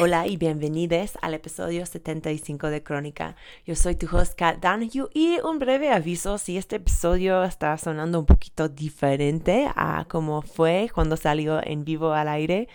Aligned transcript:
Hola 0.00 0.28
y 0.28 0.36
bienvenidos 0.36 1.18
al 1.22 1.34
episodio 1.34 1.84
75 1.84 2.70
de 2.70 2.84
Crónica. 2.84 3.34
Yo 3.66 3.74
soy 3.74 3.96
tu 3.96 4.06
host 4.06 4.38
Kat 4.38 4.60
Donahue 4.60 5.10
y 5.12 5.40
un 5.40 5.58
breve 5.58 5.90
aviso 5.90 6.38
si 6.38 6.56
este 6.56 6.76
episodio 6.76 7.42
está 7.42 7.76
sonando 7.78 8.20
un 8.20 8.24
poquito 8.24 8.68
diferente 8.68 9.68
a 9.74 10.04
como 10.08 10.42
fue 10.42 10.88
cuando 10.94 11.16
salió 11.16 11.60
en 11.64 11.84
vivo 11.84 12.12
al 12.12 12.28
aire 12.28 12.68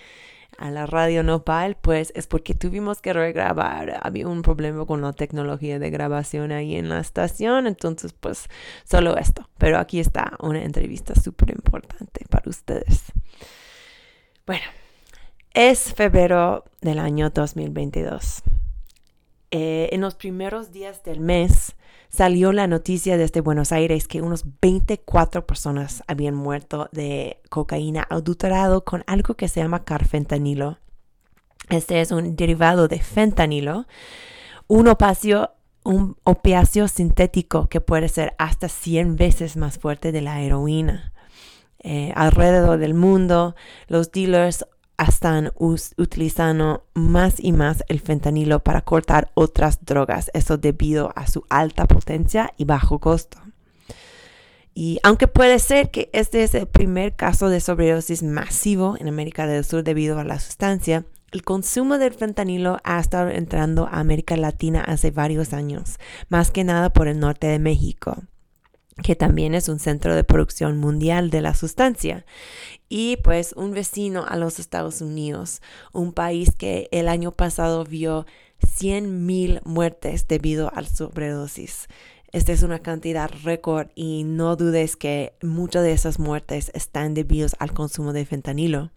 a 0.57 0.69
la 0.69 0.85
radio 0.85 1.23
Nopal, 1.23 1.77
pues 1.77 2.11
es 2.13 2.27
porque 2.27 2.55
tuvimos 2.55 3.01
que 3.01 3.13
regrabar. 3.13 4.01
Había 4.01 4.27
un 4.27 4.41
problema 4.41 4.85
con 4.85 5.01
la 5.01 5.13
tecnología 5.13 5.79
de 5.79 5.89
grabación 5.91 6.51
ahí 6.51 6.75
en 6.75 6.89
la 6.89 6.99
estación, 6.99 7.67
entonces 7.67 8.11
pues 8.11 8.49
solo 8.83 9.15
esto. 9.15 9.49
Pero 9.57 9.77
aquí 9.79 10.01
está 10.01 10.33
una 10.41 10.61
entrevista 10.61 11.15
súper 11.15 11.51
importante 11.51 12.25
para 12.29 12.49
ustedes. 12.49 13.13
Bueno, 14.45 14.65
es 15.53 15.93
febrero 15.93 16.65
del 16.81 16.99
año 16.99 17.29
2022. 17.29 18.41
Eh, 19.51 19.89
en 19.91 20.01
los 20.01 20.15
primeros 20.15 20.71
días 20.71 21.03
del 21.03 21.19
mes 21.19 21.75
salió 22.09 22.51
la 22.51 22.65
noticia 22.65 23.17
desde 23.17 23.41
Buenos 23.41 23.71
Aires 23.71 24.07
que 24.07 24.21
unos 24.21 24.45
24 24.61 25.45
personas 25.45 26.03
habían 26.07 26.33
muerto 26.33 26.89
de 26.91 27.39
cocaína 27.49 28.07
adulterado 28.09 28.83
con 28.83 29.03
algo 29.05 29.35
que 29.35 29.47
se 29.47 29.61
llama 29.61 29.83
carfentanilo. 29.83 30.79
Este 31.69 32.01
es 32.01 32.11
un 32.11 32.35
derivado 32.35 32.87
de 32.87 32.99
fentanilo, 32.99 33.85
un 34.67 34.87
opiáceo, 34.87 35.51
un 35.83 36.17
opiáceo 36.23 36.87
sintético 36.87 37.69
que 37.69 37.79
puede 37.79 38.09
ser 38.09 38.33
hasta 38.39 38.69
100 38.69 39.17
veces 39.17 39.55
más 39.55 39.77
fuerte 39.77 40.11
de 40.11 40.21
la 40.21 40.41
heroína. 40.41 41.13
Eh, 41.85 42.13
alrededor 42.15 42.79
del 42.79 42.93
mundo, 42.93 43.55
los 43.87 44.11
dealers 44.11 44.65
están 45.03 45.51
utilizando 45.57 46.85
más 46.93 47.35
y 47.39 47.51
más 47.51 47.83
el 47.87 47.99
fentanilo 47.99 48.63
para 48.63 48.81
cortar 48.81 49.31
otras 49.33 49.83
drogas, 49.85 50.29
eso 50.33 50.57
debido 50.57 51.11
a 51.15 51.27
su 51.27 51.43
alta 51.49 51.85
potencia 51.85 52.53
y 52.57 52.65
bajo 52.65 52.99
costo. 52.99 53.39
Y 54.73 54.99
aunque 55.03 55.27
puede 55.27 55.59
ser 55.59 55.91
que 55.91 56.09
este 56.13 56.43
es 56.43 56.55
el 56.55 56.67
primer 56.67 57.15
caso 57.15 57.49
de 57.49 57.59
sobredosis 57.59 58.23
masivo 58.23 58.95
en 58.99 59.07
América 59.07 59.45
del 59.45 59.63
Sur 59.63 59.83
debido 59.83 60.19
a 60.19 60.23
la 60.23 60.39
sustancia, 60.39 61.05
El 61.31 61.43
consumo 61.43 61.97
del 61.97 62.13
fentanilo 62.13 62.77
ha 62.83 62.99
estado 62.99 63.31
entrando 63.31 63.87
a 63.87 63.99
América 63.99 64.37
Latina 64.37 64.83
hace 64.83 65.09
varios 65.09 65.51
años, 65.51 65.97
más 66.29 66.51
que 66.51 66.63
nada 66.63 66.93
por 66.93 67.07
el 67.07 67.19
norte 67.19 67.47
de 67.47 67.57
México 67.57 68.21
que 69.01 69.15
también 69.15 69.55
es 69.55 69.69
un 69.69 69.79
centro 69.79 70.15
de 70.15 70.23
producción 70.23 70.77
mundial 70.77 71.29
de 71.29 71.41
la 71.41 71.55
sustancia. 71.55 72.25
Y 72.89 73.17
pues 73.17 73.53
un 73.53 73.71
vecino 73.71 74.25
a 74.27 74.37
los 74.37 74.59
Estados 74.59 75.01
Unidos, 75.01 75.61
un 75.93 76.13
país 76.13 76.51
que 76.57 76.89
el 76.91 77.07
año 77.07 77.31
pasado 77.31 77.83
vio 77.85 78.25
100.000 78.61 79.61
muertes 79.65 80.27
debido 80.27 80.71
al 80.75 80.87
sobredosis. 80.87 81.87
Esta 82.31 82.51
es 82.51 82.63
una 82.63 82.79
cantidad 82.79 83.29
récord 83.43 83.89
y 83.93 84.23
no 84.23 84.55
dudes 84.55 84.95
que 84.95 85.33
muchas 85.41 85.83
de 85.83 85.93
esas 85.93 86.17
muertes 86.19 86.71
están 86.73 87.13
debidas 87.13 87.55
al 87.59 87.73
consumo 87.73 88.11
de 88.11 88.25
fentanilo. 88.25 88.91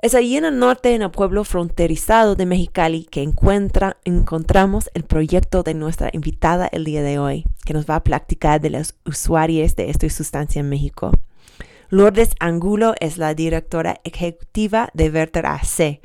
Es 0.00 0.14
allí 0.14 0.36
en 0.36 0.44
el 0.44 0.60
norte, 0.60 0.94
en 0.94 1.02
el 1.02 1.10
pueblo 1.10 1.42
fronterizado 1.42 2.36
de 2.36 2.46
Mexicali, 2.46 3.08
que 3.10 3.20
encuentra, 3.20 3.96
encontramos 4.04 4.88
el 4.94 5.02
proyecto 5.02 5.64
de 5.64 5.74
nuestra 5.74 6.08
invitada 6.12 6.68
el 6.70 6.84
día 6.84 7.02
de 7.02 7.18
hoy, 7.18 7.46
que 7.64 7.74
nos 7.74 7.84
va 7.84 7.96
a 7.96 8.04
platicar 8.04 8.60
de 8.60 8.70
los 8.70 8.94
usuarios 9.04 9.74
de 9.74 9.90
esta 9.90 10.08
sustancia 10.08 10.60
en 10.60 10.68
México. 10.68 11.10
Lourdes 11.88 12.30
Angulo 12.38 12.94
es 13.00 13.18
la 13.18 13.34
directora 13.34 14.00
ejecutiva 14.04 14.88
de 14.94 15.10
Verter 15.10 15.46
AC, 15.46 16.00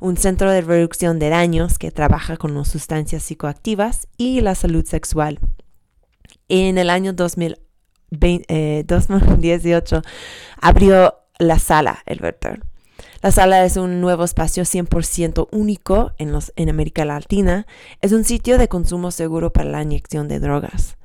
un 0.00 0.16
centro 0.16 0.50
de 0.50 0.62
reducción 0.62 1.20
de 1.20 1.28
daños 1.28 1.78
que 1.78 1.92
trabaja 1.92 2.36
con 2.36 2.52
las 2.52 2.66
sustancias 2.66 3.22
psicoactivas 3.22 4.08
y 4.16 4.40
la 4.40 4.56
salud 4.56 4.84
sexual. 4.84 5.38
En 6.48 6.78
el 6.78 6.90
año 6.90 7.12
2018 7.12 7.58
eh, 8.48 8.84
abrió 10.60 11.14
la 11.38 11.60
sala 11.60 12.02
El 12.06 12.18
Verter 12.18 12.60
la 13.22 13.30
sala 13.30 13.64
es 13.64 13.76
un 13.76 14.00
nuevo 14.00 14.24
espacio 14.24 14.64
100% 14.64 15.48
único 15.52 16.12
en, 16.18 16.32
los, 16.32 16.52
en 16.56 16.68
América 16.68 17.04
Latina. 17.04 17.66
Es 18.00 18.12
un 18.12 18.24
sitio 18.24 18.58
de 18.58 18.68
consumo 18.68 19.10
seguro 19.10 19.52
para 19.52 19.70
la 19.70 19.82
inyección 19.82 20.28
de 20.28 20.40
drogas. 20.40 20.96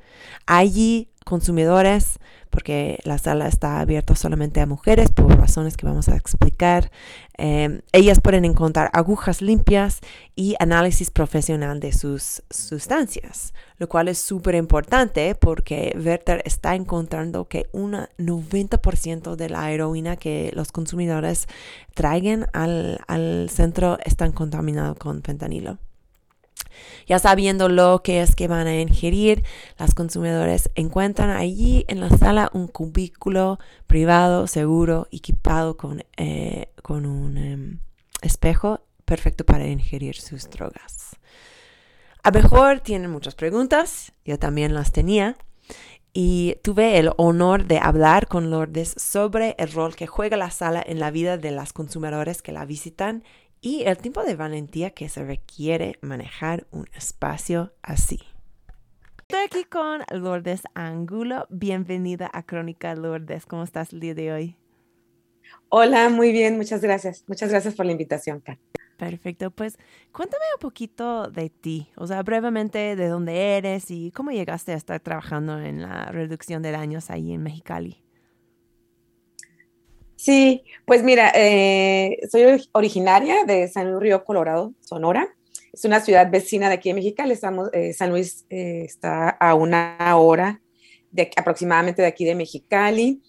Allí 0.46 1.11
consumidores 1.26 2.20
porque 2.52 3.00
la 3.06 3.18
sala 3.18 3.48
está 3.48 3.80
abierta 3.80 4.16
solamente 4.16 4.60
a 4.60 4.66
mujeres 4.66 5.10
por 5.12 5.36
razones 5.38 5.78
que 5.78 5.86
vamos 5.86 6.10
a 6.10 6.16
explicar. 6.16 6.92
Em, 7.38 7.82
ellas 7.94 8.20
pueden 8.20 8.46
encontrar 8.46 8.90
agujas 8.94 9.42
limpias 9.42 10.02
y 10.36 10.56
análisis 10.60 11.10
profesional 11.10 11.80
de 11.80 11.94
sus 11.94 12.44
sustancias, 12.50 13.54
lo 13.78 13.88
cual 13.88 14.10
es 14.10 14.20
súper 14.20 14.56
importante 14.56 15.34
porque 15.34 15.96
Werther 15.98 16.42
está 16.46 16.76
encontrando 16.76 17.48
que 17.48 17.68
un 17.72 17.94
90% 18.18 19.36
de 19.36 19.50
la 19.50 19.72
heroína 19.72 20.18
que 20.18 20.52
los 20.54 20.72
consumidores 20.72 21.48
traigan 21.96 22.48
al, 22.54 23.00
al 23.08 23.50
centro 23.50 23.98
están 24.04 24.34
contaminados 24.34 24.98
con 24.98 25.24
fentanilo. 25.24 25.80
Ya 27.08 27.20
sabiendo 27.20 27.70
lo 27.70 28.02
que 28.04 28.22
es 28.22 28.36
que 28.36 28.48
van 28.48 28.68
a 28.68 28.80
ingerir, 28.80 29.44
los 29.78 29.94
consumidores 29.94 30.70
encuentran 30.76 31.30
allí 31.30 31.86
en 31.88 32.00
la 32.00 32.10
sala 32.10 32.50
un 32.54 32.68
cubículo 32.68 33.60
privado, 33.88 34.48
seguro, 34.48 35.08
equipado 35.12 35.78
con, 35.78 36.04
eh, 36.18 36.72
con 36.82 37.06
un 37.06 37.38
em, 37.38 37.80
espejo 38.22 38.82
perfecto 39.06 39.46
para 39.46 39.68
ingerir 39.68 40.16
sus 40.16 40.50
drogas. 40.50 41.18
A 42.24 42.32
mejor 42.32 42.82
tienen 42.82 43.12
muchas 43.12 43.36
preguntas, 43.36 44.14
yo 44.24 44.38
también 44.38 44.74
las 44.74 44.92
tenía, 44.92 45.38
y 46.14 46.58
tuve 46.62 47.00
el 47.00 47.12
honor 47.18 47.66
de 47.66 47.80
hablar 47.80 48.28
con 48.28 48.52
Lourdes 48.52 48.94
sobre 48.98 49.56
el 49.58 49.72
rol 49.72 49.96
que 49.96 50.08
juega 50.08 50.36
la 50.38 50.52
sala 50.52 50.84
en 50.86 51.00
la 51.00 51.10
vida 51.10 51.38
de 51.38 51.52
los 51.52 51.74
consumidores 51.74 52.42
que 52.42 52.52
la 52.52 52.66
visitan 52.66 53.24
y 53.62 53.84
el 53.84 53.98
tipo 54.00 54.24
de 54.24 54.36
valentía 54.36 54.90
que 54.90 55.08
se 55.08 55.24
requiere 55.24 56.00
manejar 56.02 56.66
un 56.72 56.88
espacio 56.96 57.74
así. 57.84 58.20
Estoy 59.20 59.46
aquí 59.46 59.64
con 59.64 60.02
Lourdes 60.12 60.64
Angulo. 60.74 61.46
Bienvenida 61.50 62.30
a 62.34 62.44
Crónica 62.44 62.96
Lourdes. 62.96 63.46
¿Cómo 63.46 63.64
estás 63.64 63.94
el 63.94 64.00
día 64.00 64.16
de 64.16 64.34
hoy? 64.34 64.58
Hola, 65.70 66.10
muy 66.10 66.32
bien, 66.32 66.58
muchas 66.58 66.82
gracias. 66.82 67.24
Muchas 67.28 67.50
gracias 67.50 67.76
por 67.76 67.86
la 67.86 67.94
invitación, 67.94 68.42
Kat. 68.42 68.60
Perfecto, 68.98 69.52
pues 69.52 69.78
cuéntame 70.12 70.44
un 70.56 70.60
poquito 70.60 71.30
de 71.32 71.50
ti, 71.50 71.90
o 71.96 72.06
sea, 72.06 72.22
brevemente 72.22 72.96
de 72.96 73.08
dónde 73.08 73.58
eres 73.58 73.90
y 73.90 74.12
cómo 74.12 74.32
llegaste 74.32 74.74
a 74.74 74.76
estar 74.76 75.00
trabajando 75.00 75.60
en 75.60 75.82
la 75.82 76.06
reducción 76.06 76.62
de 76.62 76.72
daños 76.72 77.10
ahí 77.10 77.34
en 77.34 77.42
Mexicali. 77.42 78.04
Sí, 80.22 80.62
pues 80.86 81.02
mira, 81.02 81.32
eh, 81.34 82.20
soy 82.32 82.44
originaria 82.74 83.44
de 83.44 83.68
San 83.68 83.90
Luis 83.90 84.04
Río 84.04 84.24
Colorado, 84.24 84.72
Sonora. 84.80 85.36
Es 85.74 85.84
una 85.84 86.00
ciudad 86.00 86.30
vecina 86.30 86.68
de 86.68 86.76
aquí 86.76 86.90
de 86.90 86.94
Mexicali. 86.94 87.32
Estamos, 87.32 87.72
eh, 87.74 87.92
San 87.92 88.12
Luis 88.12 88.46
eh, 88.52 88.84
está 88.86 89.30
a 89.30 89.56
una 89.56 89.98
hora 90.16 90.62
de, 91.10 91.32
aproximadamente 91.36 92.04
de 92.04 92.08
aquí 92.08 92.24
de 92.24 92.36
Mexicali. 92.36 93.24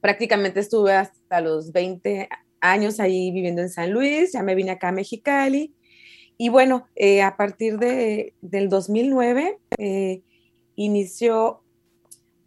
prácticamente 0.00 0.60
estuve 0.60 0.94
hasta 0.94 1.42
los 1.42 1.70
20 1.70 2.26
años 2.62 2.98
ahí 2.98 3.30
viviendo 3.32 3.60
en 3.60 3.68
San 3.68 3.90
Luis, 3.90 4.32
ya 4.32 4.42
me 4.42 4.54
vine 4.54 4.70
acá 4.70 4.88
a 4.88 4.92
Mexicali. 4.92 5.74
Y 6.38 6.48
bueno, 6.48 6.88
a 7.22 7.36
partir 7.36 7.78
de, 7.78 8.32
del 8.40 8.70
2009 8.70 9.58
inició 10.76 11.62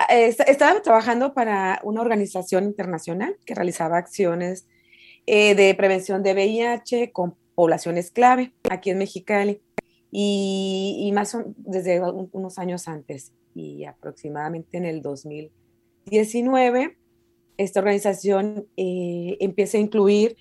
estaba 0.08 0.82
trabajando 0.82 1.34
para 1.34 1.80
una 1.84 2.02
organización 2.02 2.64
internacional 2.66 3.38
que 3.46 3.56
realizaba 3.56 3.98
acciones 3.98 4.68
eh, 5.26 5.56
de 5.56 5.76
prevención 5.76 6.24
de 6.24 6.34
VIH 6.34 7.12
con 7.12 7.36
poblaciones 7.56 8.12
clave 8.12 8.54
aquí 8.70 8.90
en 8.92 9.00
Mexicali. 9.00 9.62
Y, 10.12 11.12
más 11.14 11.38
desde 11.58 12.02
unos 12.02 12.58
años 12.58 12.88
antes 12.88 13.32
y 13.54 13.86
aproximadamente 13.86 14.78
en 14.78 14.86
el 14.86 15.04
2019 15.04 16.98
esta 17.60 17.82
organización 17.82 18.68
eh, 18.78 19.38
empieza 19.42 19.78
a 19.78 19.82
incluir 19.82 20.38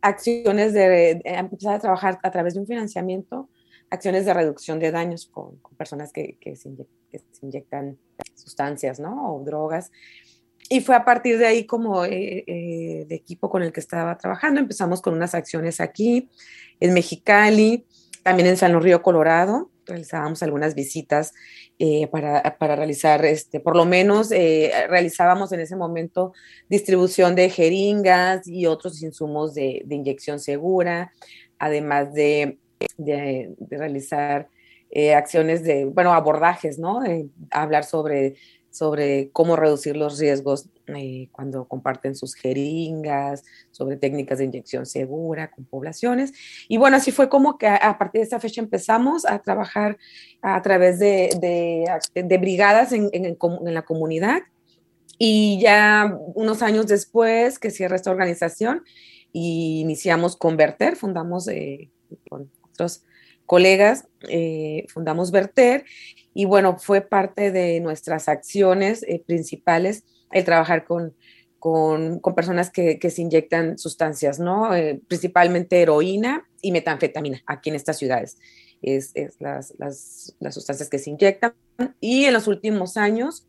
acciones 0.00 0.72
de, 0.72 1.20
empezar 1.24 1.74
a 1.74 1.78
trabajar 1.78 2.18
a 2.22 2.30
través 2.30 2.54
de 2.54 2.60
un 2.60 2.66
financiamiento 2.66 3.48
acciones 3.90 4.26
de 4.26 4.34
reducción 4.34 4.78
de 4.78 4.90
daños 4.90 5.26
con, 5.26 5.58
personas 5.76 6.12
que, 6.12 6.36
que, 6.40 6.56
se 6.56 6.70
inyectan 7.42 7.98
sustancias, 8.34 9.00
¿no? 9.00 9.36
O 9.36 9.44
drogas. 9.44 9.90
Y 10.68 10.80
fue 10.80 10.96
a 10.96 11.04
partir 11.04 11.38
de 11.38 11.46
ahí 11.46 11.64
como 11.64 12.04
eh, 12.04 12.44
eh, 12.46 13.04
de 13.08 13.14
equipo 13.14 13.48
con 13.48 13.62
el 13.62 13.72
que 13.72 13.80
estaba 13.80 14.16
trabajando. 14.18 14.60
Empezamos 14.60 15.00
con 15.00 15.14
unas 15.14 15.34
acciones 15.34 15.80
aquí, 15.80 16.28
en 16.80 16.92
Mexicali, 16.92 17.86
también 18.22 18.48
en 18.48 18.56
San 18.56 18.72
Luis 18.72 18.84
Río 18.84 19.02
Colorado. 19.02 19.70
Realizábamos 19.84 20.42
algunas 20.42 20.74
visitas 20.74 21.32
eh, 21.78 22.08
para, 22.08 22.58
para, 22.58 22.74
realizar, 22.74 23.24
este, 23.24 23.60
por 23.60 23.76
lo 23.76 23.84
menos 23.84 24.30
realizábamos 24.30 25.52
en 25.52 25.60
ese 25.60 25.76
momento 25.76 26.32
distribución 26.68 27.36
de 27.36 27.48
jeringas 27.50 28.48
y 28.48 28.66
otros 28.66 29.00
insumos 29.02 29.54
de, 29.54 29.82
de 29.84 29.94
inyección 29.94 30.40
segura, 30.40 31.12
además 31.58 32.12
de 32.12 32.58
de, 32.96 33.54
realizar 33.70 34.48
eh, 34.90 35.14
acciones 35.14 35.62
de, 35.64 35.84
bueno, 35.84 36.12
abordajes, 36.12 36.78
¿no? 36.78 37.00
hablar 37.50 37.84
sobre, 37.84 38.36
sobre 38.70 39.30
cómo 39.32 39.56
reducir 39.56 39.96
los 39.96 40.18
riesgos 40.18 40.68
eh, 40.88 41.28
cuando 41.32 41.66
comparten 41.66 42.14
sus 42.14 42.34
jeringas, 42.34 43.42
sobre 43.70 43.96
técnicas 43.96 44.38
de 44.38 44.44
inyección 44.44 44.86
segura 44.86 45.50
con 45.50 45.64
poblaciones. 45.64 46.32
Y 46.68 46.76
bueno, 46.76 46.96
así 46.96 47.10
fue 47.10 47.28
como 47.28 47.58
que 47.58 47.66
a, 47.66 47.98
partir 47.98 48.20
de 48.20 48.24
esta 48.24 48.40
fecha 48.40 48.60
empezamos 48.60 49.26
a 49.26 49.40
trabajar 49.40 49.98
a 50.42 50.60
través 50.62 50.98
de, 50.98 51.30
de, 52.14 52.38
brigadas 52.38 52.92
en, 52.92 53.10
en, 53.12 53.24
en 53.24 53.74
la 53.74 53.82
comunidad. 53.82 54.42
Y 55.18 55.58
ya 55.62 56.16
unos 56.34 56.62
años 56.62 56.86
después 56.86 57.58
que 57.58 57.70
cierra 57.70 57.96
esta 57.96 58.10
organización, 58.10 58.82
y 59.32 59.80
iniciamos 59.80 60.34
Converter, 60.34 60.96
fundamos 60.96 61.46
eh, 61.48 61.90
con 62.30 62.50
colegas, 63.46 64.08
eh, 64.28 64.86
fundamos 64.88 65.30
Verter 65.30 65.84
y 66.34 66.44
bueno, 66.44 66.76
fue 66.78 67.00
parte 67.00 67.50
de 67.50 67.80
nuestras 67.80 68.28
acciones 68.28 69.02
eh, 69.04 69.22
principales 69.24 70.04
el 70.32 70.44
trabajar 70.44 70.84
con, 70.84 71.14
con, 71.58 72.20
personas 72.34 72.70
que, 72.70 72.98
se 73.08 73.22
inyectan 73.22 73.78
sustancias, 73.78 74.38
¿no? 74.38 74.74
Eh, 74.74 75.00
principalmente 75.08 75.80
heroína 75.80 76.46
y 76.60 76.72
metanfetamina 76.72 77.42
aquí 77.46 77.70
en 77.70 77.76
estas 77.76 77.96
ciudades. 77.96 78.36
Es, 78.82 79.14
las, 79.38 79.72
sustancias 80.50 80.90
que 80.90 80.98
se 80.98 81.10
inyectan. 81.10 81.54
Y 82.00 82.24
en 82.24 82.34
los 82.34 82.48
últimos 82.48 82.96
años, 82.96 83.46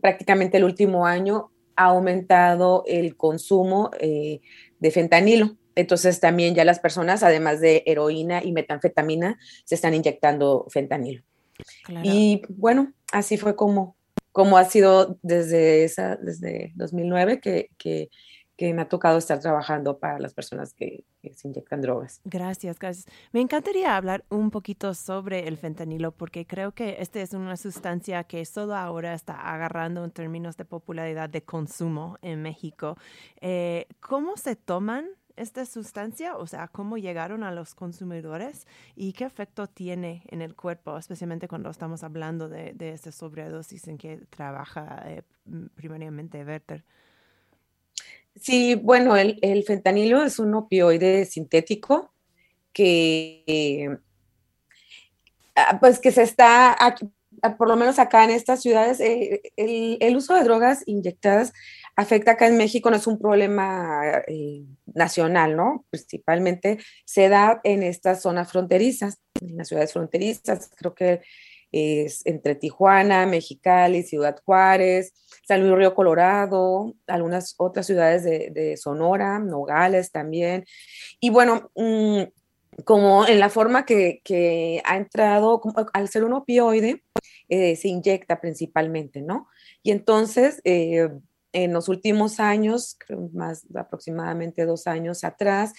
prácticamente 0.00 0.56
el 0.56 0.64
último 0.64 1.06
año, 1.06 1.50
ha 1.76 1.86
aumentado 1.86 2.84
el 2.86 3.16
consumo 3.16 3.90
de 4.00 4.90
fentanilo. 4.90 5.56
Entonces 5.74 6.20
también 6.20 6.54
ya 6.54 6.64
las 6.64 6.80
personas, 6.80 7.22
además 7.22 7.60
de 7.60 7.82
heroína 7.86 8.42
y 8.44 8.52
metanfetamina, 8.52 9.38
se 9.64 9.74
están 9.74 9.94
inyectando 9.94 10.66
fentanilo. 10.70 11.22
Y 12.02 12.42
bueno, 12.48 12.92
así 13.12 13.36
fue 13.36 13.56
como, 13.56 13.96
como 14.32 14.56
ha 14.56 14.64
sido 14.64 15.18
desde, 15.22 15.84
esa, 15.84 16.16
desde 16.16 16.72
2009 16.76 17.40
que, 17.40 17.70
que, 17.78 18.10
que 18.56 18.74
me 18.74 18.82
ha 18.82 18.88
tocado 18.88 19.18
estar 19.18 19.40
trabajando 19.40 19.98
para 19.98 20.18
las 20.18 20.34
personas 20.34 20.74
que, 20.74 21.04
se 21.34 21.48
inyectan 21.48 21.80
drogas. 21.80 22.20
Gracias, 22.24 22.78
gracias. 22.78 23.06
Me 23.32 23.40
encantaría 23.40 23.96
hablar 23.96 24.24
un 24.28 24.50
poquito 24.50 24.92
sobre 24.92 25.46
el 25.46 25.56
fentanilo 25.56 26.10
porque 26.12 26.46
creo 26.46 26.72
que 26.72 26.96
esta 26.98 27.20
es 27.20 27.32
una 27.32 27.56
sustancia 27.56 28.24
que 28.24 28.44
solo 28.44 28.74
ahora 28.74 29.14
está 29.14 29.34
agarrando 29.34 30.04
en 30.04 30.10
términos 30.10 30.56
de 30.56 30.64
popularidad 30.64 31.30
de 31.30 31.42
consumo 31.42 32.18
en 32.22 32.42
México. 32.42 32.96
Eh, 33.40 33.86
¿Cómo 34.00 34.36
se 34.36 34.56
toman 34.56 35.06
esta 35.36 35.64
sustancia? 35.66 36.36
O 36.36 36.46
sea, 36.46 36.68
¿cómo 36.68 36.98
llegaron 36.98 37.44
a 37.44 37.52
los 37.52 37.74
consumidores 37.74 38.66
y 38.96 39.12
qué 39.12 39.24
efecto 39.24 39.66
tiene 39.66 40.22
en 40.28 40.42
el 40.42 40.54
cuerpo, 40.54 40.96
especialmente 40.96 41.48
cuando 41.48 41.70
estamos 41.70 42.02
hablando 42.02 42.48
de, 42.48 42.72
de 42.72 42.92
esta 42.92 43.12
sobredosis 43.12 43.88
en 43.88 43.98
que 43.98 44.18
trabaja 44.30 45.02
eh, 45.06 45.22
primariamente 45.74 46.44
Werther? 46.44 46.84
Sí, 48.40 48.76
bueno, 48.76 49.16
el, 49.16 49.64
fentanilo 49.66 50.24
es 50.24 50.38
un 50.38 50.54
opioide 50.54 51.26
sintético 51.26 52.12
que, 52.72 53.98
ah, 55.54 55.78
pues 55.78 55.98
que 55.98 56.10
se 56.12 56.22
está, 56.22 56.72
ah, 56.72 56.96
por 57.58 57.68
lo 57.68 57.76
menos 57.76 57.98
acá 57.98 58.24
en 58.24 58.30
estas 58.30 58.62
ciudades, 58.62 59.00
eh, 59.00 59.42
el, 59.56 60.16
uso 60.16 60.34
de 60.34 60.44
drogas 60.44 60.82
inyectadas 60.86 61.52
afecta 61.96 62.32
acá 62.32 62.46
en 62.46 62.56
México, 62.56 62.90
no 62.90 62.96
es 62.96 63.06
un 63.06 63.18
problema 63.18 64.22
eh, 64.26 64.64
nacional, 64.94 65.56
¿no? 65.56 65.84
Principalmente 65.90 66.78
se 67.04 67.28
da 67.28 67.60
en 67.64 67.82
estas 67.82 68.22
zonas 68.22 68.50
fronterizas, 68.50 69.18
en 69.40 69.56
las 69.56 69.68
ciudades 69.68 69.92
fronterizas, 69.92 70.70
creo 70.76 70.94
que 70.94 71.22
es 71.72 72.24
entre 72.26 72.54
Tijuana, 72.54 73.26
Mexicali, 73.26 74.02
Ciudad 74.02 74.36
Juárez, 74.44 75.14
San 75.46 75.62
Luis 75.62 75.74
Río 75.74 75.94
Colorado, 75.94 76.94
algunas 77.06 77.54
otras 77.56 77.86
ciudades 77.86 78.24
de, 78.24 78.76
Sonora, 78.76 79.38
Nogales 79.38 80.12
también. 80.12 80.66
Y 81.18 81.30
bueno, 81.30 81.70
mm, 81.74 82.22
como 82.84 83.26
en 83.26 83.40
la 83.40 83.48
forma 83.48 83.84
que, 83.86 84.82
ha 84.84 84.96
entrado, 84.96 85.62
al 85.94 86.08
ser 86.08 86.24
un 86.24 86.34
opioide, 86.34 87.02
eh, 87.48 87.76
se 87.76 87.88
inyecta 87.88 88.40
principalmente, 88.40 89.22
¿no? 89.22 89.48
Y 89.82 89.90
entonces, 89.90 90.60
eh, 90.64 91.08
en 91.52 91.72
los 91.72 91.88
últimos 91.88 92.40
años, 92.40 92.96
más 93.32 93.66
aproximadamente 93.74 94.64
dos 94.64 94.86
años 94.86 95.24
atrás, 95.24 95.72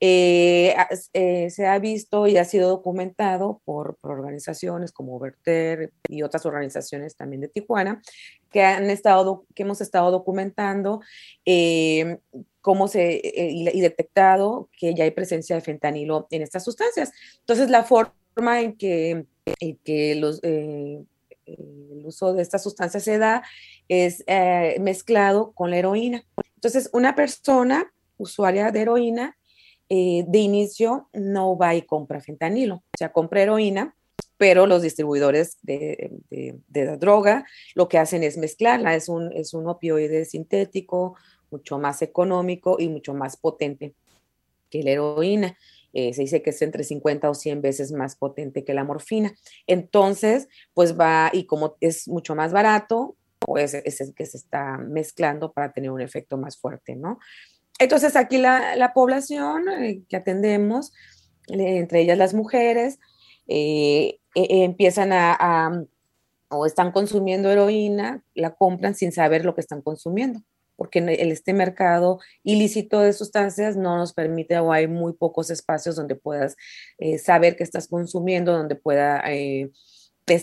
eh, 0.00 0.74
eh, 1.12 1.50
se 1.50 1.66
ha 1.66 1.78
visto 1.78 2.26
y 2.26 2.36
ha 2.36 2.44
sido 2.44 2.68
documentado 2.68 3.60
por, 3.64 3.98
organizaciones 4.02 4.92
como 4.92 5.18
Verter 5.18 5.92
y 6.08 6.22
otras 6.22 6.46
organizaciones 6.46 7.16
también 7.16 7.40
de 7.40 7.48
Tijuana, 7.48 8.02
que, 8.50 8.62
han 8.62 8.88
estado, 8.90 9.46
que 9.54 9.62
hemos 9.62 9.80
estado 9.80 10.10
documentando 10.10 11.00
eh, 11.44 12.18
cómo 12.60 12.88
se, 12.88 13.20
y, 13.22 13.80
detectado 13.80 14.68
que 14.78 14.94
ya 14.94 15.04
hay 15.04 15.10
presencia 15.10 15.56
de 15.56 15.62
fentanilo 15.62 16.26
en 16.30 16.42
estas 16.42 16.64
sustancias. 16.64 17.12
Entonces, 17.40 17.70
la 17.70 17.84
forma 17.84 18.60
en 18.60 18.76
que, 18.76 19.26
en 19.60 19.76
que 19.84 20.14
los 20.16 20.40
el 21.46 22.02
uso 22.04 22.32
de 22.32 22.42
esta 22.42 22.58
sustancia 22.58 23.00
se 23.00 23.18
da 23.18 23.42
es 23.88 24.24
eh, 24.26 24.76
mezclado 24.80 25.52
con 25.52 25.70
la 25.70 25.78
heroína. 25.78 26.24
Entonces, 26.56 26.90
una 26.92 27.14
persona 27.14 27.92
usuaria 28.18 28.70
de 28.70 28.80
heroína 28.80 29.36
eh, 29.88 30.24
de 30.26 30.38
inicio 30.38 31.08
no 31.12 31.56
va 31.56 31.74
y 31.74 31.82
compra 31.82 32.20
fentanilo, 32.20 32.76
o 32.76 32.98
sea, 32.98 33.12
compra 33.12 33.42
heroína, 33.42 33.94
pero 34.36 34.66
los 34.66 34.82
distribuidores 34.82 35.58
de, 35.62 36.20
la 36.72 36.96
droga 36.96 37.46
lo 37.74 37.88
que 37.88 37.98
hacen 37.98 38.22
es 38.22 38.36
mezclarla, 38.36 38.94
es 38.94 39.08
un, 39.08 39.32
es 39.32 39.54
un 39.54 39.68
opioide 39.68 40.24
sintético, 40.24 41.14
mucho 41.50 41.78
más 41.78 42.02
económico 42.02 42.76
y 42.78 42.88
mucho 42.88 43.14
más 43.14 43.36
potente 43.36 43.94
que 44.70 44.82
la 44.82 44.90
heroína. 44.90 45.56
Eh, 45.98 46.12
se 46.12 46.20
dice 46.20 46.42
que 46.42 46.50
es 46.50 46.60
entre 46.60 46.84
50 46.84 47.30
o 47.30 47.32
100 47.34 47.62
veces 47.62 47.90
más 47.90 48.16
potente 48.16 48.64
que 48.64 48.74
la 48.74 48.84
morfina. 48.84 49.32
Entonces, 49.66 50.46
pues 50.74 51.00
va, 51.00 51.30
y 51.32 51.46
como 51.46 51.76
es 51.80 52.06
mucho 52.06 52.34
más 52.34 52.52
barato, 52.52 53.16
pues 53.38 53.72
es 53.72 54.02
el 54.02 54.12
que 54.12 54.26
se 54.26 54.36
está 54.36 54.76
mezclando 54.76 55.54
para 55.54 55.72
tener 55.72 55.90
un 55.90 56.02
efecto 56.02 56.36
más 56.36 56.58
fuerte, 56.58 56.96
¿no? 56.96 57.18
Entonces, 57.78 58.14
aquí 58.14 58.36
la, 58.36 58.92
población 58.94 59.70
eh, 59.70 60.02
que 60.06 60.16
atendemos, 60.16 60.92
entre 61.48 62.02
ellas 62.02 62.18
las 62.18 62.34
mujeres, 62.34 62.98
eh, 63.48 64.18
empiezan 64.34 65.14
a, 65.14 65.82
o 66.50 66.66
están 66.66 66.92
consumiendo 66.92 67.50
heroína, 67.50 68.22
la 68.34 68.54
compran 68.54 68.94
sin 68.94 69.12
saber 69.12 69.46
lo 69.46 69.54
que 69.54 69.62
están 69.62 69.80
consumiendo 69.80 70.42
porque 70.76 71.00
en 71.00 71.08
este 71.08 71.52
mercado 71.52 72.20
ilícito 72.42 73.00
de 73.00 73.12
sustancias 73.12 73.76
no 73.76 73.96
nos 73.96 74.12
permite 74.12 74.58
o 74.58 74.72
hay 74.72 74.86
muy 74.86 75.14
pocos 75.14 75.50
espacios 75.50 75.96
donde 75.96 76.14
puedas 76.14 76.56
eh, 76.98 77.18
saber 77.18 77.56
que 77.56 77.64
estás 77.64 77.88
consumiendo, 77.88 78.52
donde, 78.52 78.76
pueda, 78.76 79.22
eh, 79.26 79.70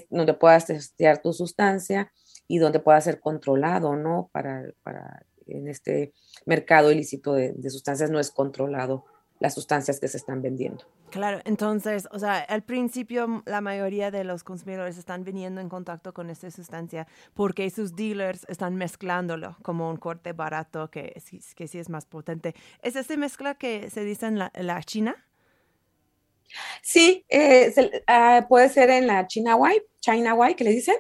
donde 0.10 0.34
puedas 0.34 0.66
testear 0.68 1.22
tu 1.22 1.34
sustancia 1.34 2.12
y 2.48 2.58
donde 2.58 2.80
pueda 2.80 3.00
ser 3.02 3.20
controlado, 3.20 3.96
¿no? 3.96 4.30
Para, 4.34 4.66
para 4.84 5.26
en 5.48 5.68
este 5.68 6.14
mercado 6.46 6.92
ilícito 6.92 7.34
de 7.34 7.70
sustancias 7.70 8.10
no 8.10 8.20
es 8.20 8.32
controlado 8.32 9.06
las 9.44 9.54
sustancias 9.56 10.00
que 10.00 10.08
se 10.08 10.16
están 10.16 10.42
vendiendo. 10.42 10.86
Claro, 11.10 11.42
entonces, 11.44 12.08
o 12.12 12.18
sea, 12.18 12.38
al 12.38 12.64
principio 12.64 13.44
la 13.46 13.60
mayoría 13.60 14.10
de 14.10 14.24
los 14.24 14.46
consumidores 14.46 14.98
están 14.98 15.26
viniendo 15.26 15.60
en 15.60 15.68
contacto 15.68 16.14
con 16.14 16.30
esta 16.30 16.50
sustancia 16.50 17.08
porque 17.34 17.70
sus 17.70 17.94
dealers 17.94 18.46
están 18.48 18.78
mezclándolo 18.78 19.58
como 19.62 19.90
un 19.90 19.98
corte 19.98 20.32
barato 20.32 20.90
que, 20.90 21.22
que 21.58 21.68
sí 21.68 21.78
es 21.78 21.90
más 21.90 22.06
potente. 22.06 22.56
¿Es 22.82 22.96
esta 22.96 23.18
mezcla 23.18 23.56
que 23.56 23.90
se 23.90 24.06
dice 24.06 24.28
en 24.28 24.40
la, 24.40 24.84
China? 24.84 25.14
Sí, 26.82 27.26
eh, 27.28 27.74
ah, 28.08 28.46
puede 28.48 28.70
ser 28.70 28.90
en 28.92 29.08
la 29.08 29.28
China 29.28 29.58
White, 29.58 29.88
China 30.00 30.36
White, 30.36 30.56
que 30.56 30.64
le 30.64 30.72
dicen. 30.72 30.96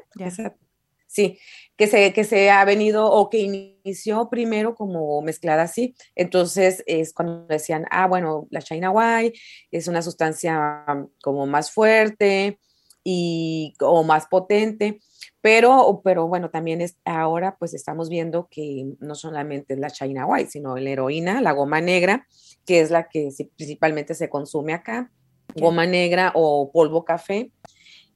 Sí, 1.13 1.38
que 1.77 1.86
se, 1.86 2.12
que 2.12 2.24
se 2.24 2.50
ha 2.50 2.65
venido 2.65 3.05
o 3.05 3.29
que 3.29 3.38
inició 3.38 4.32
primero 4.32 4.74
como 4.74 5.22
mezclada 5.22 5.62
así. 5.62 5.93
Entonces 6.15 6.84
es 6.88 7.13
cuando 7.13 7.46
decían, 7.46 7.86
ah, 7.91 8.08
bueno, 8.08 8.48
la 8.50 8.63
China 8.63 8.89
White 8.89 9.39
es 9.70 9.88
una 9.88 10.01
sustancia 10.01 10.84
como 11.22 11.46
más 11.46 11.70
fuerte 11.70 12.58
y 13.03 13.75
o 13.79 14.01
más 14.03 14.25
potente. 14.25 15.01
Pero, 15.39 16.01
pero 16.03 16.27
bueno, 16.27 16.50
también 16.50 16.82
es, 16.82 16.98
ahora 17.05 17.58
pues 17.60 17.75
estamos 17.75 18.10
viendo 18.10 18.48
que 18.50 18.88
no 19.00 19.13
solamente 19.13 19.75
es 19.75 19.79
la 19.79 19.91
China 19.91 20.25
White, 20.25 20.50
sino 20.50 20.75
la 20.77 20.89
heroína, 20.89 21.41
la 21.41 21.51
goma 21.51 21.79
negra, 21.79 22.25
que 22.65 22.82
es 22.82 22.89
la 22.89 23.08
que 23.08 23.29
principalmente 23.55 24.15
se 24.15 24.29
consume 24.29 24.74
acá, 24.74 25.12
goma 25.55 25.86
negra 25.86 26.32
o 26.34 26.72
polvo 26.72 27.05
café, 27.05 27.51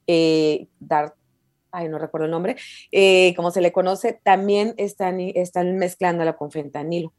eh, 0.08 0.66
dar 0.80 1.14
ay, 1.72 1.88
no 1.88 1.98
recuerdo 1.98 2.26
el 2.26 2.30
nombre, 2.30 2.56
eh, 2.92 3.34
como 3.36 3.50
se 3.50 3.60
le 3.60 3.72
conoce, 3.72 4.18
también 4.22 4.74
están, 4.76 5.20
están 5.20 5.76
mezclándola 5.76 6.36
con 6.36 6.50
fentanilo. 6.50 7.12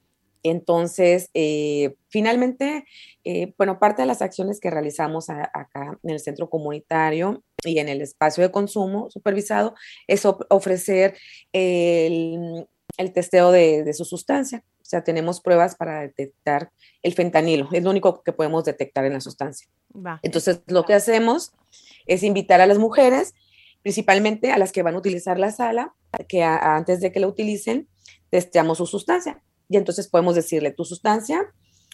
Entonces, 0.44 1.29
eh, 1.34 1.96
finalmente, 2.08 2.86
eh, 3.24 3.53
bueno, 3.58 3.79
parte 3.79 4.03
de 4.03 4.08
las 4.08 4.22
acciones 4.22 4.60
que 4.60 4.70
realizamos 4.70 5.29
acá 5.29 6.00
en 6.01 6.10
el 6.10 6.20
centro 6.20 6.50
comunitario 6.50 7.44
y 7.65 7.79
en 7.79 7.89
el 7.89 8.01
espacio 8.01 8.44
de 8.44 8.51
consumo 8.51 9.10
supervisado 9.10 9.75
es 10.08 10.25
ofrecer 10.25 11.18
el, 11.51 12.65
testeo 13.13 13.51
de, 13.51 13.94
su 13.94 14.06
sustancia. 14.06 14.63
O 14.82 14.86
sea, 14.89 15.03
tenemos 15.03 15.41
pruebas 15.41 15.75
para 15.75 16.01
detectar 16.01 16.72
el 17.03 17.13
fentanilo. 17.13 17.68
Es 17.74 17.84
lo 17.84 17.91
único 17.91 18.24
que 18.24 18.34
podemos 18.34 18.63
detectar 18.63 19.06
en 19.06 19.13
la 19.13 19.22
sustancia. 19.22 19.68
Entonces, 20.24 20.62
lo 20.68 20.86
que 20.86 20.94
hacemos 20.94 21.51
es 22.08 22.24
invitar 22.24 22.62
a 22.62 22.65
las 22.65 22.77
mujeres 22.77 23.34
principalmente 23.81 24.51
a 24.51 24.57
las 24.57 24.71
que 24.71 24.83
van 24.83 24.95
a 24.95 25.00
utilizar 25.00 25.39
la 25.39 25.51
sala, 25.51 25.93
que 26.27 26.43
antes 26.43 27.00
de 27.01 27.12
que 27.12 27.19
la 27.19 27.27
utilicen, 27.27 27.88
testeamos 28.29 28.77
su 28.77 28.86
sustancia. 28.86 29.41
Y 29.69 29.77
entonces 29.77 30.07
podemos 30.07 30.36
decirle, 30.36 30.71
tu 30.71 30.86
sustancia 30.86 31.53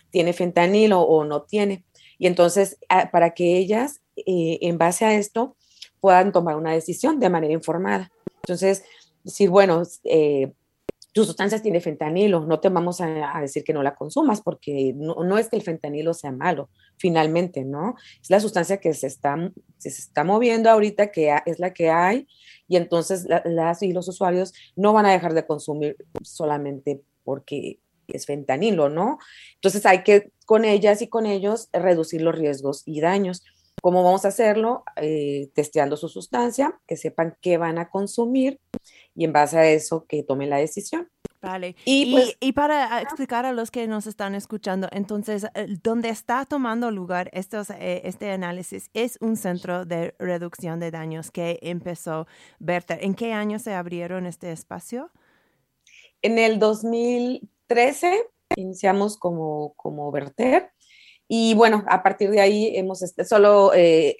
tiene 0.09 0.33
fentanilo 0.33 1.01
o 1.01 1.25
no 1.25 1.43
tiene. 1.43 1.85
Y 2.17 2.27
entonces, 2.27 2.77
para 3.11 3.31
que 3.33 3.57
ellas, 3.57 4.01
eh, 4.15 4.59
en 4.61 4.77
base 4.77 5.05
a 5.05 5.13
esto, 5.13 5.57
puedan 5.99 6.31
tomar 6.31 6.55
una 6.55 6.71
decisión 6.71 7.19
de 7.19 7.29
manera 7.29 7.53
informada. 7.53 8.11
Entonces, 8.43 8.83
decir, 9.23 9.49
bueno, 9.49 9.83
eh, 10.03 10.53
tu 11.15 11.25
sustancia 11.25 11.61
tiene 11.61 11.81
fentanilo, 11.81 12.45
no 12.45 12.59
te 12.59 12.69
vamos 12.69 13.01
a, 13.01 13.39
decir 13.41 13.63
que 13.63 13.73
no 13.73 13.81
la 13.81 13.95
consumas, 13.95 14.41
porque 14.41 14.93
no, 14.95 15.37
es 15.37 15.49
que 15.49 15.55
el 15.55 15.61
fentanilo 15.61 16.13
sea 16.13 16.31
malo, 16.31 16.69
finalmente, 16.97 17.63
¿no? 17.65 17.95
Es 18.21 18.29
la 18.29 18.39
sustancia 18.39 18.77
que 18.77 18.93
se 18.93 19.07
está, 19.07 19.35
se 19.77 19.89
está 19.89 20.23
moviendo 20.23 20.69
ahorita, 20.69 21.11
que 21.11 21.35
es 21.45 21.59
la 21.59 21.73
que 21.73 21.89
hay, 21.89 22.27
y 22.67 22.77
entonces 22.77 23.27
las 23.45 23.81
y 23.83 23.93
los 23.93 24.07
usuarios 24.07 24.53
no 24.75 24.93
van 24.93 25.05
a 25.05 25.11
dejar 25.11 25.33
de 25.33 25.45
consumir 25.45 25.97
solamente 26.23 27.01
porque 27.23 27.79
es 28.07 28.25
fentanilo, 28.25 28.89
¿no? 28.89 29.17
Entonces 29.55 29.85
hay 29.85 30.03
que 30.03 30.31
con 30.45 30.65
ellas 30.65 31.01
y 31.01 31.07
con 31.07 31.25
ellos 31.25 31.69
reducir 31.73 32.21
los 32.21 32.35
riesgos 32.35 32.83
y 32.85 33.01
daños. 33.01 33.43
¿Cómo 33.81 34.03
vamos 34.03 34.25
a 34.25 34.29
hacerlo? 34.29 34.83
Eh, 34.95 35.49
testeando 35.53 35.97
su 35.97 36.09
sustancia, 36.09 36.79
que 36.87 36.97
sepan 36.97 37.37
qué 37.41 37.57
van 37.57 37.77
a 37.77 37.89
consumir 37.89 38.59
y 39.15 39.25
en 39.25 39.33
base 39.33 39.57
a 39.57 39.69
eso 39.69 40.05
que 40.07 40.23
tomen 40.23 40.49
la 40.49 40.57
decisión. 40.57 41.09
Vale. 41.45 41.75
Y, 41.85 42.11
pues 42.11 42.37
y, 42.39 42.53
para 42.53 43.01
explicar 43.01 43.45
a 43.45 43.53
los 43.53 43.69
que 43.69 43.87
nos 43.87 44.07
están 44.07 44.33
escuchando, 44.33 44.89
entonces, 44.91 45.45
¿dónde 45.83 46.09
está 46.09 46.43
tomando 46.45 46.89
lugar 46.89 47.29
estos, 47.33 47.69
eh, 47.69 48.01
este 48.03 48.31
análisis 48.31 48.89
es 48.95 49.19
un 49.21 49.37
centro 49.37 49.85
de 49.85 50.15
reducción 50.17 50.79
de 50.79 50.89
daños 50.89 51.29
que 51.29 51.59
empezó 51.61 52.25
Verter. 52.57 52.97
¿En 53.03 53.13
qué 53.13 53.33
año 53.33 53.59
se 53.59 53.73
abrieron 53.73 54.25
este 54.25 54.51
espacio? 54.51 55.11
En 56.23 56.39
el 56.39 56.57
2013 56.57 58.23
iniciamos 58.55 59.17
como, 59.17 59.73
como 59.75 60.11
Verter. 60.11 60.71
Y 61.27 61.53
bueno, 61.53 61.83
a 61.87 62.01
partir 62.01 62.31
de 62.31 62.41
ahí 62.41 62.75
hemos 62.75 63.03
este, 63.03 63.23
solo 63.23 63.71
eh, 63.75 64.17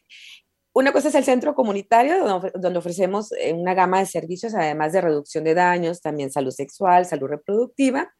una 0.75 0.91
cosa 0.91 1.07
es 1.07 1.15
el 1.15 1.23
centro 1.23 1.55
comunitario, 1.55 2.41
donde 2.53 2.77
ofrecemos 2.77 3.31
eh, 3.31 3.53
una 3.53 3.73
gama 3.73 3.99
de 3.99 4.05
servicios, 4.05 4.53
además 4.53 4.91
de 4.91 4.99
reducción 4.99 5.45
de 5.45 5.53
daños, 5.53 6.01
también 6.01 6.31
salud 6.31 6.51
sexual, 6.51 7.05
salud 7.05 7.27
reproductiva. 7.27 8.13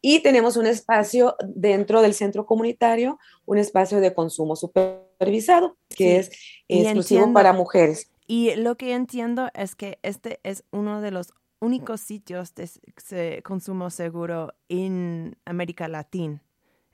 Y 0.00 0.20
tenemos 0.20 0.56
un 0.56 0.66
espacio 0.66 1.34
dentro 1.44 2.00
del 2.00 2.14
centro 2.14 2.46
comunitario, 2.46 3.18
un 3.44 3.58
espacio 3.58 4.00
de 4.00 4.14
consumo 4.14 4.54
supervisado, 4.54 5.76
que 5.88 6.18
es 6.18 6.30
exclusivo 6.68 7.32
para 7.32 7.52
mujeres. 7.52 8.08
Y 8.28 8.54
lo 8.54 8.76
que 8.76 8.94
entiendo 8.94 9.48
es 9.52 9.74
que 9.74 9.98
este 10.04 10.38
es 10.44 10.62
uno 10.70 11.00
de 11.00 11.10
los 11.10 11.32
únicos 11.58 12.00
sitios 12.00 12.54
de 12.54 13.42
consumo 13.42 13.90
seguro 13.90 14.54
en 14.68 15.36
América 15.44 15.88
Latina. 15.88 16.40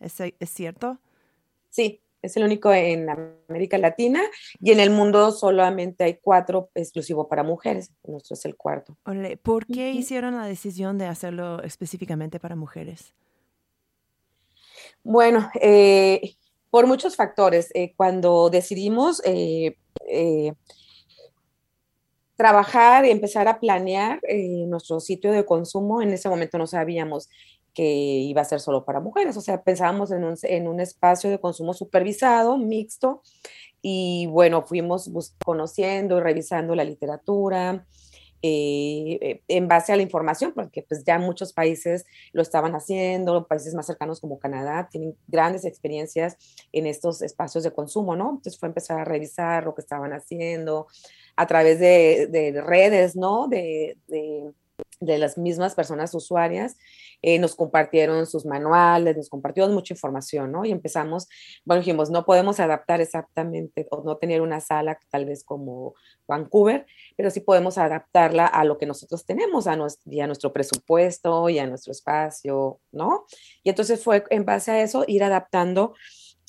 ¿Es, 0.01 0.19
¿Es 0.21 0.51
cierto? 0.51 0.99
Sí, 1.69 2.01
es 2.27 2.37
el 2.37 2.45
único 2.45 2.73
en 2.73 3.09
América 3.49 3.79
Latina 3.79 4.21
y 4.61 4.73
en 4.73 4.81
el 4.81 4.91
mundo 4.91 5.31
solamente 5.33 6.05
hay 6.05 6.19
cuatro 6.21 6.71
exclusivos 6.75 7.27
para 7.29 7.43
mujeres. 7.43 7.91
Nuestro 8.05 8.35
es 8.35 8.45
el 8.45 8.57
cuarto. 8.57 8.97
¿Por 9.43 9.67
qué 9.67 9.93
hicieron 9.93 10.37
la 10.37 10.47
decisión 10.47 10.99
de 10.99 11.07
hacerlo 11.07 11.63
específicamente 11.63 12.41
para 12.41 12.57
mujeres? 12.57 13.15
Bueno, 15.03 15.51
eh, 15.61 16.35
por 16.71 16.87
muchos 16.87 17.17
factores. 17.17 17.71
Eh, 17.75 17.95
cuando 17.97 18.51
decidimos 18.51 19.23
eh, 19.25 19.77
trabajar 22.37 23.05
y 23.07 23.11
empezar 23.11 23.49
a 23.49 23.61
planear 23.61 24.21
nuestro 24.67 25.01
sitio 25.01 25.33
de 25.33 25.47
consumo, 25.47 26.03
en 26.03 26.11
ese 26.11 26.29
momento 26.29 26.59
no 26.59 26.67
sabíamos 26.67 27.29
que 27.77 27.85
iba 27.85 28.41
a 28.41 28.47
ser 28.47 28.59
solo 28.59 28.87
para 28.87 29.01
mujeres. 29.01 29.37
O 29.37 29.43
sea, 29.43 29.63
pensábamos 29.63 30.11
en 30.11 30.25
un, 30.25 30.35
en 30.43 30.67
un 30.67 30.81
espacio 30.81 31.29
de 31.29 31.39
consumo 31.39 31.75
supervisado, 31.75 32.57
mixto, 32.57 33.23
y 33.83 34.27
bueno, 34.29 34.63
fuimos 34.63 35.11
conociendo 35.45 36.17
y 36.17 36.21
revisando 36.23 36.75
la 36.75 36.85
literatura. 36.85 37.87
Eh, 38.43 39.19
eh, 39.23 39.43
en 39.49 39.67
base 39.67 39.93
a 39.93 39.97
la 39.97 40.03
información, 40.03 40.53
porque 40.55 40.83
pues 40.83 41.03
ya 41.05 41.19
muchos 41.19 41.53
países 41.53 42.05
lo 42.33 42.43
estaban 42.43 42.75
haciendo, 42.75 43.47
países 43.47 43.75
más 43.75 43.87
cercanos 43.87 44.21
como 44.21 44.39
Canadá 44.39 44.89
tienen 44.91 45.17
grandes 45.27 45.65
experiencias 45.65 46.37
en 46.71 46.87
estos 46.87 47.23
espacios 47.23 47.65
de 47.65 47.73
consumo, 47.73 48.15
¿no? 48.15 48.29
Entonces 48.29 48.59
fue 48.59 48.69
empezar 48.69 49.01
a 49.01 49.05
revisar 49.05 49.65
lo 49.65 49.75
que 49.75 49.81
estaban 49.81 50.13
haciendo 50.13 50.87
a 51.35 51.47
través 51.47 51.81
de, 51.81 52.29
de 52.31 52.61
redes, 52.61 53.17
¿no? 53.17 53.49
De, 53.49 53.97
de, 55.01 55.19
las 55.19 55.39
mismas 55.39 55.75
personas 55.75 56.15
usuarias 56.15 56.77
eh, 57.23 57.39
nos 57.39 57.55
compartieron 57.55 58.27
sus 58.27 58.45
manuales, 58.45 59.17
nos 59.17 59.29
compartieron 59.29 59.75
mucha 59.75 59.95
información, 59.95 60.53
¿no? 60.53 60.65
Y 60.65 60.73
empezamos, 60.73 61.29
bueno, 61.65 61.81
dijimos, 61.81 62.11
no 62.11 62.25
podemos 62.25 62.61
adaptar 62.61 63.01
exactamente 63.01 63.87
o 63.91 64.03
no 64.03 64.17
tener 64.17 64.41
una 64.43 64.61
sala 64.61 64.99
tal 65.11 65.25
vez 65.25 65.45
como 65.45 65.95
Vancouver, 66.27 66.87
pero 67.17 67.31
sí 67.31 67.41
podemos 67.41 67.79
adaptarla 67.79 68.47
a 68.47 68.65
lo 68.65 68.79
que 68.79 68.87
nosotros 68.87 69.25
tenemos, 69.25 69.67
a 69.67 69.77
nuestro, 69.77 70.13
y 70.13 70.21
a 70.21 70.27
nuestro 70.27 70.53
presupuesto 70.53 71.49
y 71.49 71.59
a 71.59 71.67
nuestro 71.67 71.93
espacio, 71.93 72.81
¿no? 72.93 73.27
Y 73.63 73.71
entonces 73.71 74.03
fue 74.03 74.25
en 74.31 74.45
base 74.45 74.71
a 74.73 74.83
eso 74.83 75.05
ir 75.07 75.25
adaptando 75.25 75.95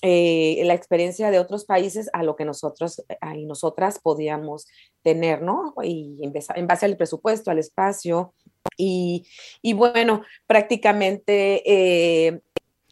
eh, 0.02 0.62
la 0.64 0.74
experiencia 0.74 1.32
de 1.32 1.40
otros 1.40 1.66
países 1.66 2.10
a 2.14 2.24
lo 2.24 2.36
que 2.36 2.46
nosotros 2.46 3.04
eh, 3.10 3.18
y 3.36 3.46
nosotras 3.46 4.00
podíamos 4.00 4.68
tener, 5.02 5.42
¿no? 5.42 5.74
Y 5.84 6.20
en 6.22 6.68
base 6.68 6.86
al 6.86 6.98
presupuesto, 6.98 7.50
al 7.50 7.60
espacio, 7.60 8.34
y, 8.78 9.26
y 9.62 9.74
bueno, 9.74 10.22
prácticamente... 10.46 11.64
Eh, 11.66 12.42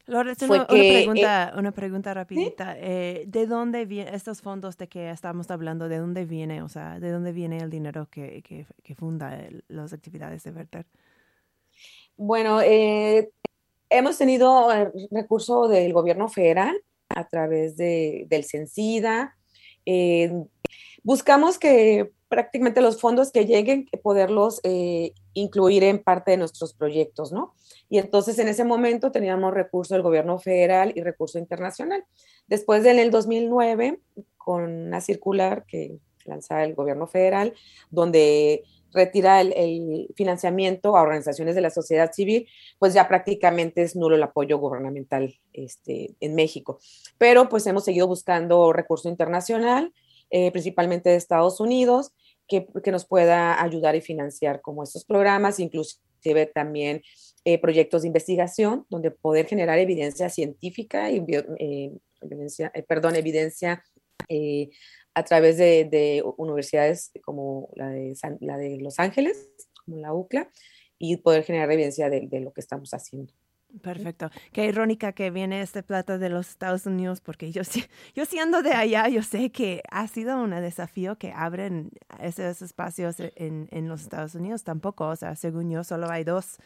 una, 0.07 0.35
pregunta, 0.67 1.53
una 1.57 1.71
pregunta 1.71 2.13
rapidita. 2.13 2.75
Eh, 2.77 3.23
¿De 3.27 3.47
dónde 3.47 3.85
vienen 3.85 4.13
estos 4.13 4.41
fondos 4.41 4.77
de 4.77 4.87
que 4.87 5.09
estamos 5.09 5.49
hablando? 5.49 5.89
¿De 5.89 5.97
dónde 5.97 6.25
viene, 6.25 6.61
o 6.61 6.69
sea, 6.69 6.99
de 6.99 7.11
dónde 7.11 7.31
viene 7.31 7.57
el 7.57 7.71
dinero 7.71 8.07
que, 8.11 8.43
que, 8.43 8.67
que 8.83 8.95
funda 8.95 9.47
las 9.67 9.93
actividades 9.93 10.43
de 10.43 10.51
Verter? 10.51 10.85
Bueno, 12.17 12.61
eh, 12.61 13.31
hemos 13.89 14.17
tenido 14.17 14.69
recurso 15.09 15.67
del 15.67 15.91
gobierno 15.91 16.29
federal 16.29 16.79
a 17.09 17.27
través 17.27 17.77
de, 17.77 18.25
del 18.29 18.45
CENSIDA. 18.45 19.35
buscamos 21.03 21.59
que 21.59 22.11
prácticamente 22.27 22.81
los 22.81 22.99
fondos 22.99 23.31
que 23.31 23.45
lleguen, 23.45 23.87
poderlos 24.03 24.59
eh, 24.63 25.13
incluir 25.33 25.83
en 25.83 26.03
parte 26.03 26.31
de 26.31 26.37
nuestros 26.37 26.73
proyectos, 26.73 27.31
¿no? 27.31 27.53
Y 27.87 27.99
entonces 27.99 28.39
en 28.39 28.47
ese 28.47 28.63
momento 28.63 29.11
teníamos 29.11 29.53
recurso 29.53 29.93
del 29.93 30.03
gobierno 30.03 30.39
federal 30.39 30.91
y 30.95 31.01
recurso 31.01 31.37
internacional. 31.37 32.03
Después 32.47 32.83
de 32.83 32.91
en 32.91 32.99
el 32.99 33.11
2009, 33.11 33.99
con 34.37 34.63
una 34.63 35.01
circular 35.01 35.65
que 35.65 35.97
lanzaba 36.25 36.63
el 36.63 36.73
gobierno 36.73 37.07
federal, 37.07 37.53
donde 37.91 38.63
retira 38.95 39.41
el, 39.41 40.07
financiamiento 40.15 40.97
a 40.97 41.01
organizaciones 41.01 41.53
de 41.53 41.61
la 41.61 41.69
sociedad 41.69 42.11
civil, 42.11 42.47
pues 42.79 42.93
ya 42.93 43.07
prácticamente 43.07 43.83
es 43.83 43.95
nulo 43.95 44.15
el 44.15 44.23
apoyo 44.23 44.57
gubernamental 44.57 45.35
este, 45.53 46.15
en 46.19 46.33
México. 46.33 46.79
Pero 47.17 47.49
pues 47.49 47.67
hemos 47.67 47.83
seguido 47.85 48.07
buscando 48.07 48.73
recurso 48.73 49.09
internacional 49.09 49.93
eh, 50.31 50.51
principalmente 50.51 51.09
de 51.09 51.15
Estados 51.15 51.59
Unidos, 51.59 52.11
que, 52.47 52.67
que, 52.83 52.91
nos 52.91 53.05
pueda 53.05 53.61
ayudar 53.61 53.95
y 53.95 54.01
financiar 54.01 54.61
como 54.61 54.83
estos 54.83 55.05
programas, 55.05 55.59
inclusive 55.59 56.47
también 56.53 57.03
eh, 57.43 57.59
proyectos 57.59 58.01
de 58.01 58.07
investigación, 58.07 58.85
donde 58.89 59.11
poder 59.11 59.45
generar 59.45 59.77
evidencia 59.77 60.29
científica 60.29 61.11
y 61.11 61.23
eh, 61.59 61.91
evidencia, 62.21 62.71
perdón, 62.87 63.15
evidencia 63.15 63.83
a 65.15 65.23
través 65.23 65.57
de, 65.57 65.85
de, 65.85 66.23
universidades 66.37 67.11
como 67.23 67.69
la 67.75 67.89
de, 67.89 68.15
la 68.41 68.57
de 68.57 68.77
Los 68.77 68.99
Ángeles, 68.99 69.49
como 69.85 69.97
la 69.97 70.13
UCLA, 70.13 70.49
y 70.97 71.17
poder 71.17 71.43
generar 71.43 71.71
evidencia 71.71 72.09
de, 72.09 72.27
de 72.27 72.39
lo 72.41 72.53
que 72.53 72.61
estamos 72.61 72.93
haciendo. 72.93 73.33
Perfecto. 73.81 74.29
Qué 74.53 74.65
irónica 74.65 75.11
que 75.11 75.31
viene 75.31 75.61
este 75.61 75.83
plato 75.83 76.17
de 76.17 76.29
los 76.29 76.49
Estados 76.49 76.85
Unidos, 76.85 77.19
porque 77.21 77.51
yo, 77.51 77.61
yo 78.13 78.25
siendo 78.25 78.61
de 78.61 78.71
allá, 78.71 79.07
yo 79.09 79.21
sé 79.21 79.51
que 79.51 79.83
ha 79.89 80.07
sido 80.07 80.41
un 80.41 80.51
desafío 80.51 81.17
que 81.17 81.31
abren 81.33 81.91
esos 82.21 82.61
espacios 82.61 83.17
en, 83.19 83.67
en 83.71 83.87
los 83.87 84.01
Estados 84.01 84.35
Unidos 84.35 84.63
tampoco. 84.63 85.07
O 85.07 85.15
sea, 85.15 85.35
según 85.35 85.69
yo, 85.69 85.83
solo 85.83 86.09
hay 86.09 86.23
dos 86.23 86.57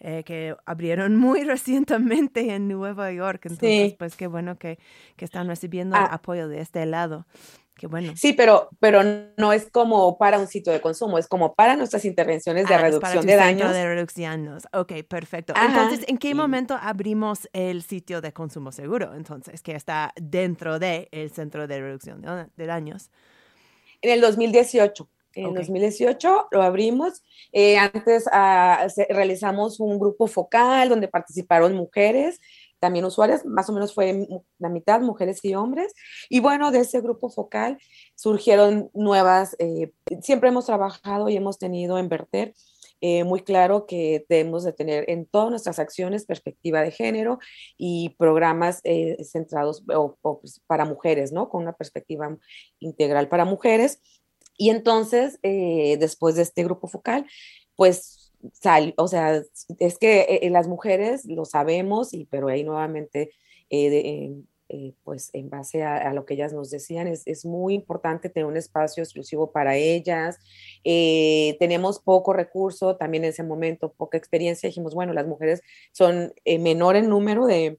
eh, 0.00 0.22
que 0.24 0.56
abrieron 0.66 1.16
muy 1.18 1.44
recientemente 1.44 2.54
en 2.54 2.68
Nueva 2.68 3.12
York. 3.12 3.46
Entonces, 3.46 3.94
pues 3.94 4.16
qué 4.16 4.26
bueno 4.26 4.58
que, 4.58 4.78
que 5.16 5.24
están 5.24 5.48
recibiendo 5.48 5.96
ah. 5.96 6.06
apoyo 6.06 6.48
de 6.48 6.60
este 6.60 6.84
lado. 6.86 7.26
Qué 7.76 7.88
bueno. 7.88 8.12
Sí, 8.16 8.32
pero, 8.32 8.68
pero 8.78 9.02
no 9.36 9.52
es 9.52 9.68
como 9.70 10.16
para 10.16 10.38
un 10.38 10.46
sitio 10.46 10.72
de 10.72 10.80
consumo, 10.80 11.18
es 11.18 11.26
como 11.26 11.54
para 11.54 11.74
nuestras 11.74 12.04
intervenciones 12.04 12.68
de 12.68 12.74
ah, 12.74 12.78
reducción 12.78 13.26
de 13.26 13.34
daños. 13.34 13.72
de 13.72 13.84
reducción. 13.84 14.58
Ok, 14.72 14.92
perfecto. 15.08 15.54
Entonces, 15.60 16.04
¿en 16.06 16.18
qué 16.18 16.34
momento 16.34 16.78
abrimos 16.80 17.48
el 17.52 17.82
sitio 17.82 18.20
de 18.20 18.32
consumo 18.32 18.70
seguro? 18.70 19.14
Entonces, 19.14 19.60
que 19.60 19.72
está 19.72 20.12
dentro 20.14 20.78
del 20.78 21.08
el 21.10 21.32
centro 21.32 21.66
de 21.66 21.80
reducción 21.80 22.22
de, 22.22 22.66
daños. 22.66 23.10
En 24.00 24.10
el 24.12 24.20
2018. 24.20 25.08
En 25.34 25.46
el 25.46 25.54
2018 25.54 26.48
lo 26.52 26.62
abrimos. 26.62 27.24
Eh, 27.50 27.76
antes 27.76 28.26
ah, 28.30 28.86
realizamos 29.08 29.80
un 29.80 29.98
grupo 29.98 30.28
focal 30.28 30.88
donde 30.88 31.08
participaron 31.08 31.74
mujeres 31.74 32.38
también 32.84 33.06
usuarias, 33.06 33.46
más 33.46 33.70
o 33.70 33.72
menos 33.72 33.94
fue 33.94 34.28
la 34.58 34.68
mitad 34.68 35.00
mujeres 35.00 35.42
y 35.42 35.54
hombres. 35.54 35.94
Y 36.28 36.40
bueno, 36.40 36.70
de 36.70 36.80
ese 36.80 37.00
grupo 37.00 37.30
focal 37.30 37.78
surgieron 38.14 38.90
nuevas, 38.92 39.56
eh, 39.58 39.92
siempre 40.20 40.50
hemos 40.50 40.66
trabajado 40.66 41.30
y 41.30 41.36
hemos 41.36 41.58
tenido 41.58 41.96
en 41.96 42.10
Verter 42.10 42.52
eh, 43.00 43.24
muy 43.24 43.40
claro 43.40 43.86
que 43.86 44.26
debemos 44.28 44.64
de 44.64 44.74
tener 44.74 45.08
en 45.08 45.24
todas 45.24 45.48
nuestras 45.48 45.78
acciones 45.78 46.26
perspectiva 46.26 46.82
de 46.82 46.90
género 46.90 47.38
y 47.78 48.10
programas 48.18 48.82
eh, 48.84 49.16
centrados 49.24 49.82
pues, 50.20 50.60
para 50.66 50.84
mujeres, 50.84 51.32
¿no? 51.32 51.48
Con 51.48 51.62
una 51.62 51.72
perspectiva 51.72 52.36
integral 52.80 53.30
para 53.30 53.46
mujeres. 53.46 53.98
Y 54.58 54.68
entonces, 54.68 55.38
después 55.42 56.36
de 56.36 56.42
este 56.42 56.62
grupo 56.62 56.86
focal, 56.86 57.26
pues 57.76 58.23
o 58.96 59.08
sea, 59.08 59.42
es 59.78 59.98
que 59.98 60.40
eh, 60.42 60.50
las 60.50 60.68
mujeres 60.68 61.24
lo 61.24 61.44
sabemos, 61.44 62.12
y, 62.12 62.26
pero 62.26 62.48
ahí 62.48 62.64
nuevamente 62.64 63.30
eh, 63.70 64.34
eh, 64.70 64.94
pues 65.04 65.30
en 65.34 65.50
base 65.50 65.82
a, 65.82 66.12
lo 66.14 66.24
que 66.24 66.34
ellas 66.34 66.52
nos 66.52 66.70
decían, 66.70 67.06
es, 67.06 67.22
es, 67.26 67.44
muy 67.44 67.74
importante 67.74 68.30
tener 68.30 68.46
un 68.46 68.56
espacio 68.56 69.02
exclusivo 69.02 69.52
para 69.52 69.76
ellas. 69.76 70.38
Eh, 70.84 71.56
tenemos 71.58 72.00
poco 72.00 72.32
recurso, 72.32 72.96
también 72.96 73.24
en 73.24 73.30
ese 73.30 73.42
momento, 73.42 73.92
poca 73.92 74.16
experiencia. 74.16 74.68
Dijimos, 74.68 74.94
bueno, 74.94 75.12
las 75.12 75.26
mujeres 75.26 75.60
son 75.92 76.32
menor 76.44 76.96
en 76.96 77.08
número 77.08 77.46
de, 77.46 77.78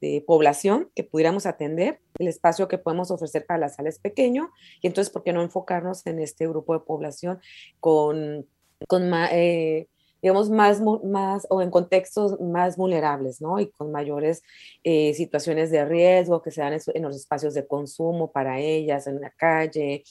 de 0.00 0.24
población 0.26 0.90
que 0.94 1.04
pudiéramos 1.04 1.46
atender, 1.46 2.00
el 2.18 2.28
espacio 2.28 2.68
que 2.68 2.78
podemos 2.78 3.10
ofrecer 3.10 3.46
para 3.46 3.60
la 3.60 3.68
sala 3.68 3.88
es 3.88 3.98
pequeño, 3.98 4.50
y 4.82 4.88
entonces, 4.88 5.12
¿por 5.12 5.22
qué 5.22 5.32
no 5.32 5.42
enfocarnos 5.42 6.06
en 6.06 6.20
este 6.20 6.46
grupo 6.46 6.74
de 6.74 6.80
población 6.84 7.40
con, 7.80 8.46
con 8.88 9.10
eh, 9.32 9.88
digamos, 10.24 10.48
más, 10.48 10.80
más 11.04 11.46
o 11.50 11.60
en 11.60 11.70
contextos 11.70 12.40
más 12.40 12.78
vulnerables, 12.78 13.42
¿no? 13.42 13.60
Y 13.60 13.68
con 13.70 13.92
mayores 13.92 14.42
eh, 14.82 15.12
situaciones 15.12 15.70
de 15.70 15.84
riesgo 15.84 16.40
que 16.40 16.50
se 16.50 16.62
dan 16.62 16.72
en, 16.72 17.02
los 17.02 17.14
espacios 17.14 17.52
de 17.52 17.66
consumo 17.66 18.32
para 18.32 18.58
ellas, 18.58 19.06
en 19.06 19.20
la 19.20 19.28
calle, 19.28 20.02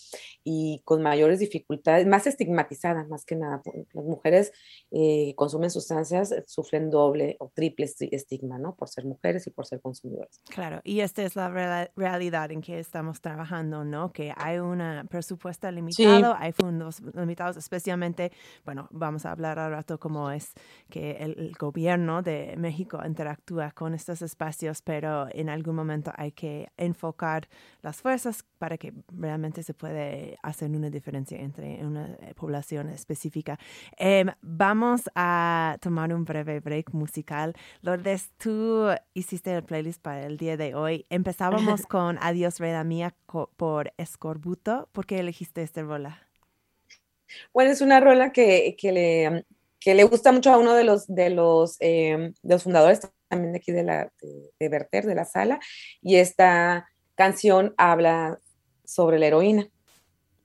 y 0.43 0.83
con 0.85 1.01
mayores 1.01 1.39
dificultades, 1.39 2.05
más 2.05 2.27
estigmatizadas, 2.27 3.09
más 3.09 3.25
que 3.25 3.35
nada. 3.35 3.63
Las 3.91 4.05
mujeres 4.05 4.51
que 4.91 5.29
eh, 5.31 5.35
consumen 5.35 5.71
sustancias 5.71 6.31
eh, 6.31 6.43
sufren 6.45 6.91
doble 6.91 7.35
o 7.39 7.49
triple 7.51 7.89
estigma, 8.11 8.59
¿no? 8.59 8.75
Por 8.75 8.89
ser 8.89 9.05
mujeres 9.05 9.47
y 9.47 9.49
por 9.49 9.65
ser 9.65 9.81
consumidoras. 9.81 10.39
Claro, 10.47 10.79
y 10.83 10.99
esta 10.99 11.23
es 11.23 11.35
la 11.35 11.89
realidad 11.95 12.51
en 12.51 12.61
que 12.61 12.77
estamos 12.77 13.19
trabajando, 13.19 13.83
¿no? 13.83 14.13
Que 14.13 14.31
hay 14.37 14.59
un 14.59 15.07
presupuesto 15.09 15.71
limitado, 15.71 16.35
hay 16.37 16.51
fondos 16.51 17.01
limitados, 17.15 17.57
especialmente, 17.57 18.31
bueno, 18.63 18.87
vamos 18.91 19.25
a 19.25 19.31
hablar 19.31 19.57
ahora 19.57 19.77
rato 19.77 20.02
cómo 20.03 20.31
es 20.31 20.53
que 20.89 21.11
el, 21.21 21.53
gobierno 21.57 22.21
de 22.21 22.55
México 22.57 22.99
interactúa 23.05 23.71
con 23.71 23.93
estos 23.93 24.21
espacios, 24.21 24.81
pero 24.81 25.29
en 25.31 25.47
algún 25.47 25.77
momento 25.77 26.11
hay 26.17 26.33
que 26.33 26.67
enfocar 26.75 27.47
las 27.81 28.01
fuerzas 28.01 28.43
para 28.57 28.77
que 28.77 28.91
realmente 29.07 29.63
se 29.63 29.73
puede 29.73 30.37
hacer 30.43 30.69
una 30.71 30.89
diferencia 30.89 31.39
entre 31.39 31.85
una 31.85 32.17
eh, 32.19 32.33
población 32.35 32.89
específica. 32.89 33.57
Em, 33.97 34.27
vamos 34.41 35.09
a 35.15 35.77
tomar 35.79 36.13
un 36.13 36.25
breve 36.25 36.59
break 36.59 36.91
musical. 36.91 37.53
Lourdes, 37.81 38.31
tú 38.37 38.89
hiciste 39.13 39.55
el 39.55 39.63
playlist 39.63 40.01
para 40.01 40.25
el 40.25 40.35
día 40.35 40.57
de 40.57 40.75
hoy. 40.75 41.05
Empezábamos 41.09 41.85
con 41.87 42.17
Adiós, 42.21 42.59
Reda 42.59 42.83
Mía 42.83 43.15
por 43.55 43.93
Escorbuto. 43.95 44.89
¿Por 44.91 45.05
qué 45.05 45.19
elegiste 45.19 45.61
esta 45.61 45.81
rola? 45.81 46.27
Bueno, 47.53 47.71
es 47.71 47.81
una 47.81 47.99
rola 47.99 48.31
que, 48.31 48.75
que, 48.77 48.91
le, 48.91 49.45
que 49.83 49.93
le 49.95 50.03
gusta 50.05 50.31
mucho 50.31 50.51
a 50.53 50.57
uno 50.57 50.73
de 50.73 50.83
los, 50.83 51.07
de 51.07 51.29
los, 51.29 51.75
em, 51.79 52.33
de 52.41 52.53
los 52.53 52.63
fundadores 52.63 53.01
también 53.27 53.51
de 53.51 53.57
aquí 53.57 53.71
de, 53.71 53.83
la, 53.83 54.11
de, 54.59 54.69
Verter, 54.69 55.05
de 55.05 55.15
la 55.15 55.25
sala, 55.25 55.59
y 56.01 56.15
esta 56.15 56.87
canción 57.15 57.73
habla 57.77 58.39
sobre 58.85 59.19
la 59.19 59.27
heroína. 59.27 59.69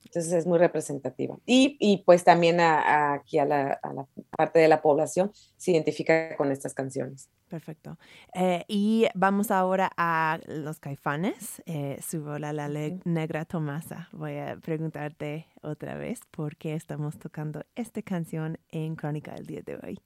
Entonces 0.09 0.33
es 0.33 0.47
muy 0.47 0.59
representativa. 0.59 1.39
Y, 1.45 1.77
y 1.81 1.99
pues 1.99 2.25
también 2.25 2.61
aquí 2.61 3.39
a 3.39 3.45
la, 3.45 3.79
a 3.83 3.93
la, 3.93 4.07
parte 4.37 4.59
de 4.59 4.69
la 4.69 4.81
población 4.81 5.33
se 5.59 5.73
identifica 5.73 6.35
con 6.37 6.51
estas 6.51 6.73
canciones. 6.73 7.29
Perfecto. 7.49 7.99
Eh, 8.35 8.65
y 8.69 9.07
vamos 9.15 9.51
ahora 9.51 9.91
a 9.97 10.39
los 10.47 10.81
caifanes, 10.81 11.63
eh, 11.67 11.99
su 12.07 12.23
bola 12.23 12.53
La 12.53 12.69
Negra 13.05 13.45
Tomasa. 13.45 14.09
Voy 14.13 14.39
a 14.39 14.57
preguntarte 14.57 15.47
otra 15.63 15.97
vez 15.97 16.21
por 16.31 16.57
qué 16.57 16.75
estamos 16.75 17.19
tocando 17.19 17.65
esta 17.75 18.01
canción 18.03 18.59
en 18.71 18.97
Crónica 18.97 19.35
del 19.35 19.47
día 19.47 19.63
de 19.63 19.77
hoy. 19.77 20.01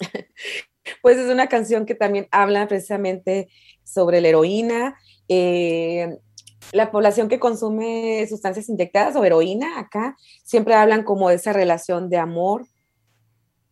Pues 1.02 1.16
es 1.18 1.28
una 1.28 1.48
canción 1.48 1.84
que 1.84 1.96
también 1.96 2.28
habla 2.30 2.68
precisamente 2.68 3.48
sobre 3.82 4.20
la 4.20 4.28
heroína. 4.28 4.96
Eh, 5.28 6.16
la 6.72 6.90
población 6.90 7.28
que 7.28 7.38
consume 7.38 8.26
sustancias 8.28 8.68
inyectadas 8.68 9.16
o 9.16 9.24
heroína 9.24 9.78
acá 9.78 10.16
siempre 10.44 10.74
hablan 10.74 11.04
como 11.04 11.28
de 11.28 11.36
esa 11.36 11.52
relación 11.52 12.08
de 12.08 12.18
amor 12.18 12.66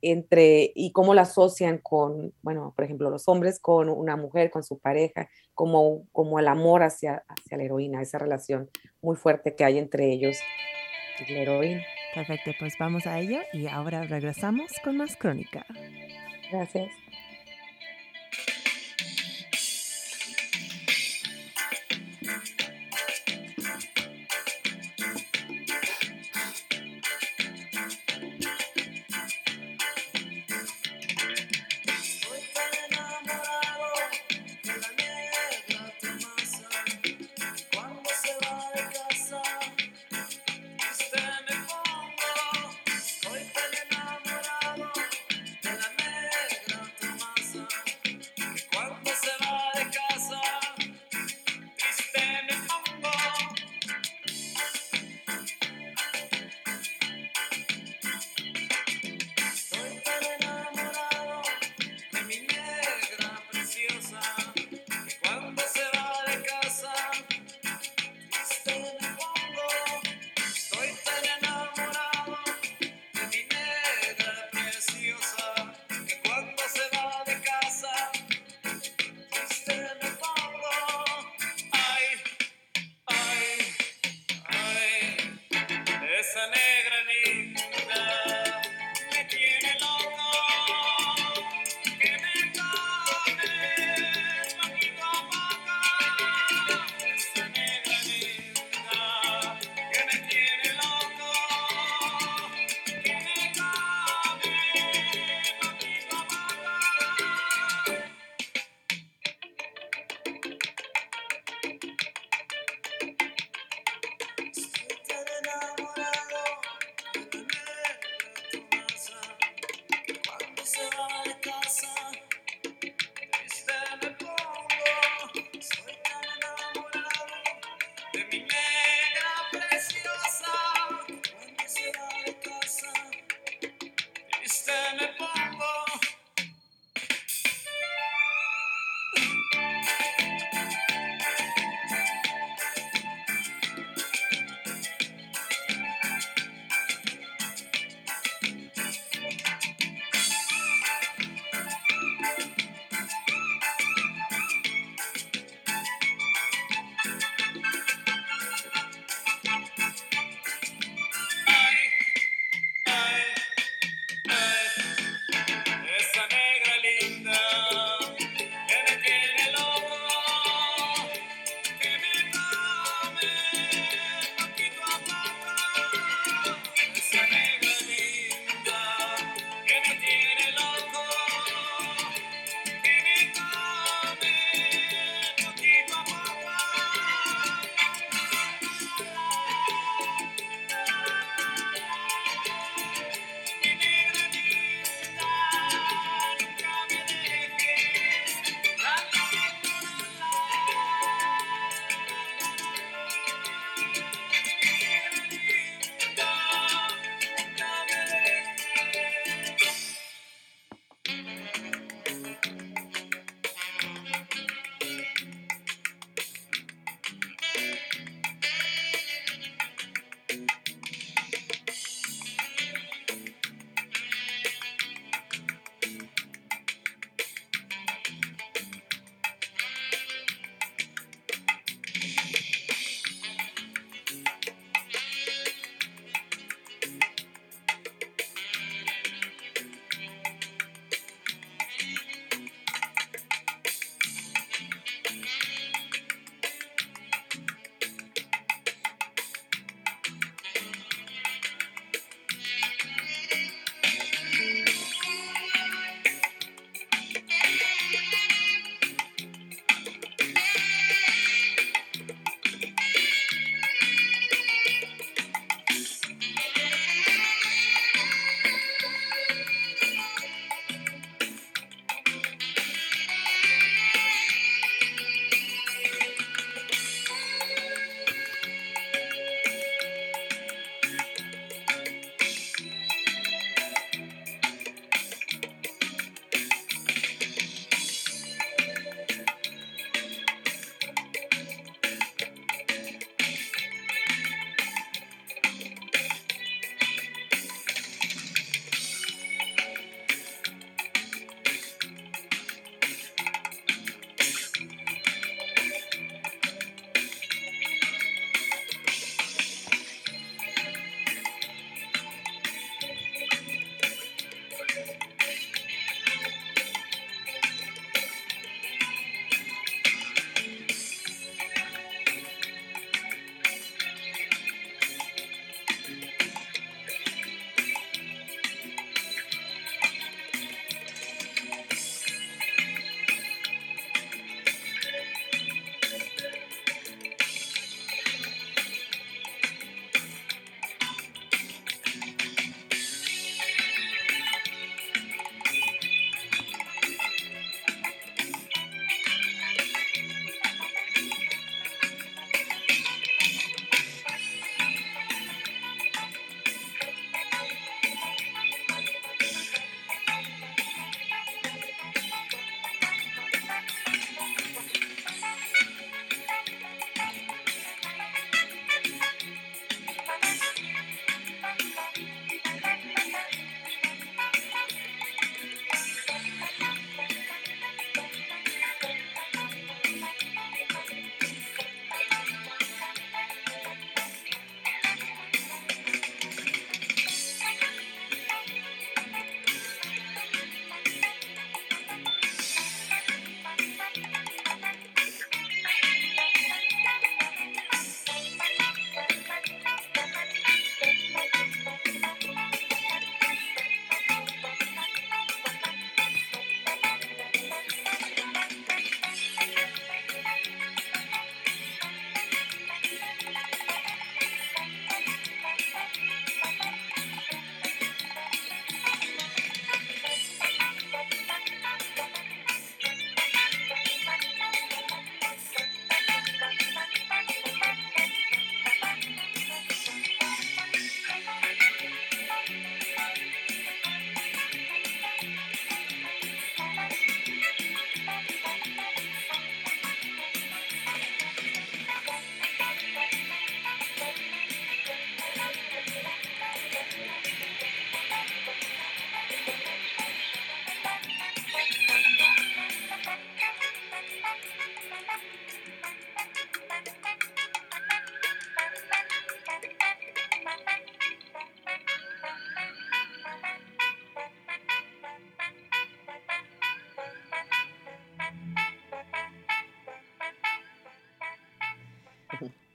entre 0.02 0.70
y 0.74 0.92
cómo 0.92 1.14
la 1.14 1.22
asocian 1.22 1.78
con, 1.78 2.34
bueno, 2.42 2.74
por 2.76 2.84
ejemplo, 2.84 3.08
los 3.08 3.26
hombres 3.26 3.58
con 3.58 3.88
una 3.88 4.16
mujer, 4.16 4.50
con 4.50 4.62
su 4.62 4.78
pareja, 4.78 5.30
como, 5.54 6.06
como 6.12 6.38
el 6.38 6.48
amor 6.48 6.82
hacia, 6.82 7.24
hacia 7.26 7.56
la 7.56 7.64
heroína, 7.64 8.02
esa 8.02 8.18
relación 8.18 8.68
muy 9.00 9.16
fuerte 9.16 9.54
que 9.54 9.64
hay 9.64 9.78
entre 9.78 10.12
ellos 10.12 10.36
y 11.26 11.32
la 11.32 11.40
heroína. 11.40 11.82
Perfecto, 12.14 12.52
pues 12.58 12.74
vamos 12.78 13.06
a 13.06 13.18
ello 13.18 13.40
y 13.52 13.66
ahora 13.66 14.02
regresamos 14.04 14.70
con 14.84 14.98
más 14.98 15.16
crónica. 15.16 15.64
Gracias. 16.52 16.92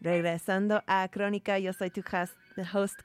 Regresando 0.10 0.82
a 0.88 1.08
Crónica, 1.08 1.60
yo 1.60 1.72
soy 1.72 1.92
tu 1.92 2.02
host, 2.02 2.34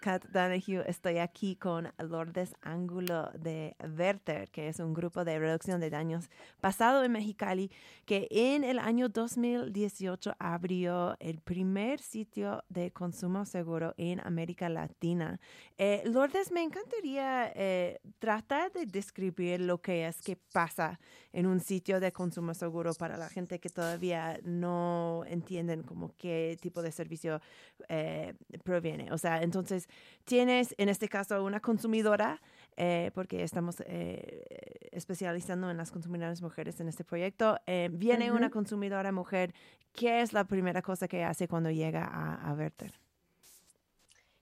Kat 0.01 0.25
Donahue. 0.33 0.85
Estoy 0.87 1.19
aquí 1.19 1.55
con 1.55 1.93
Lourdes 1.99 2.57
Ángulo 2.63 3.31
de 3.39 3.77
Werther, 3.97 4.51
que 4.51 4.69
es 4.69 4.81
un 4.81 4.95
grupo 4.95 5.25
de 5.25 5.39
reducción 5.39 5.81
de 5.81 5.91
daños 5.91 6.29
basado 6.61 7.05
en 7.05 7.13
Mexicali, 7.13 7.71
que 8.05 8.27
en 8.31 8.65
el 8.65 8.79
año 8.79 9.09
2018 9.09 10.35
abrió 10.39 11.17
el 11.21 11.41
primer 11.41 12.01
sitio 12.01 12.65
de 12.69 12.91
consumo 12.91 13.47
seguro 13.47 13.95
en 13.97 14.21
América 14.27 14.69
Latina. 14.69 15.39
Eh, 15.79 16.03
Lourdes, 16.07 16.51
me 16.51 16.63
encantaría 16.63 17.53
eh, 17.55 18.01
tratar 18.19 18.73
de 18.73 18.87
describir 18.87 19.61
lo 19.61 19.81
que 19.81 20.07
es 20.07 20.21
que 20.21 20.37
pasa 20.53 20.99
en 21.33 21.47
un 21.47 21.61
sitio 21.61 22.01
de 22.01 22.13
consumo 22.13 22.55
seguro 22.55 22.93
para 22.95 23.17
la 23.17 23.29
gente 23.29 23.61
que 23.61 23.69
todavía 23.69 24.39
no 24.43 25.23
entienden 25.27 25.83
como 25.83 26.13
qué 26.17 26.57
tipo 26.61 26.83
de 26.83 26.91
servicio 26.91 27.41
eh, 27.89 28.35
proviene. 28.65 29.13
O 29.13 29.19
sea, 29.19 29.44
entonces 29.45 29.89
tienes 30.25 30.75
en 30.79 30.89
este 30.89 31.09
caso 31.09 31.45
una 31.45 31.61
consumidora, 31.61 32.41
eh, 32.77 33.11
porque 33.15 33.43
estamos 33.43 33.77
eh, 33.87 34.89
especializando 34.91 35.71
en 35.71 35.77
las 35.77 35.91
consumidoras 35.93 36.43
mujeres 36.43 36.81
en 36.81 36.89
este 36.89 37.05
proyecto. 37.05 37.59
viene 37.91 38.33
una 38.33 38.51
consumidora 38.51 39.13
mujer, 39.13 39.55
¿qué 39.93 40.21
es 40.23 40.33
la 40.33 40.45
primera 40.45 40.83
cosa 40.83 41.07
que 41.07 41.23
hace 41.23 41.47
cuando 41.47 41.71
llega 41.71 42.05
a, 42.05 42.51
a 42.51 42.55
Verter? 42.55 42.93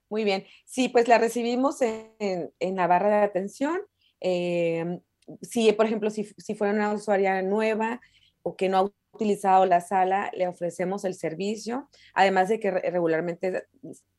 Muy 0.09 0.25
bien. 0.25 0.45
Sí, 0.65 0.89
pues 0.89 1.09
la 1.09 1.19
recibimos 1.19 1.83
en, 1.83 2.53
en 2.59 2.77
la 2.77 2.87
barra 2.87 3.19
de 3.19 3.25
atención. 3.25 3.81
si, 4.21 5.73
por 5.73 5.87
ejemplo, 5.87 6.11
si, 6.11 6.25
si 6.39 6.55
fuera 6.55 6.73
una 6.73 6.93
usuaria 6.93 7.43
nueva 7.43 8.01
o 8.43 8.57
que 8.57 8.69
no 8.69 8.79
ha 8.79 9.02
utilizado 9.13 9.67
la 9.67 9.81
sala, 9.81 10.31
le 10.35 10.49
ofrecemos 10.49 11.05
el 11.05 11.15
servicio, 11.15 11.89
además 12.15 12.49
de 12.49 12.59
que 12.59 12.71
regularmente 12.71 13.67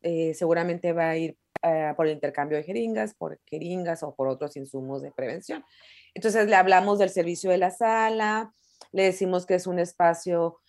eh, 0.02 0.34
seguramente 0.34 0.94
va 0.94 1.10
a 1.10 1.18
ir 1.18 1.38
eh, 1.64 1.94
por 1.96 2.08
el 2.08 2.14
intercambio 2.14 2.58
de 2.58 2.64
jeringas, 2.64 3.14
por 3.16 3.40
jeringas 3.46 4.04
o 4.04 4.14
por 4.14 4.28
otros 4.28 4.56
insumos 4.56 5.02
de 5.02 5.12
prevención. 5.12 5.64
Entonces 6.14 6.48
le 6.48 6.56
hablamos 6.56 7.00
del 7.00 7.10
servicio 7.10 7.50
de 7.50 7.58
la 7.58 7.72
sala, 7.72 8.54
le 8.92 9.04
decimos 9.04 9.46
que 9.46 9.56
es 9.56 9.66
un 9.66 9.80
espacio 9.80 10.60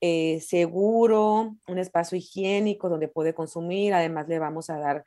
eh, 0.00 0.40
seguro, 0.40 1.56
un 1.66 1.78
espacio 1.78 2.16
higiénico 2.18 2.88
donde 2.88 3.08
puede 3.08 3.34
consumir, 3.34 3.94
además 3.94 4.28
le 4.28 4.38
vamos 4.38 4.70
a 4.70 4.78
dar 4.78 5.04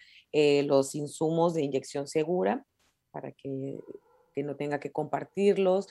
los 0.65 0.95
insumos 0.95 1.53
de 1.53 1.61
inyección 1.61 2.09
segura 2.09 2.65
para 3.11 3.31
que, 3.31 3.79
que 4.33 4.43
no 4.43 4.57
tenga 4.57 4.81
que 4.81 4.91
compartirlos 4.91 5.87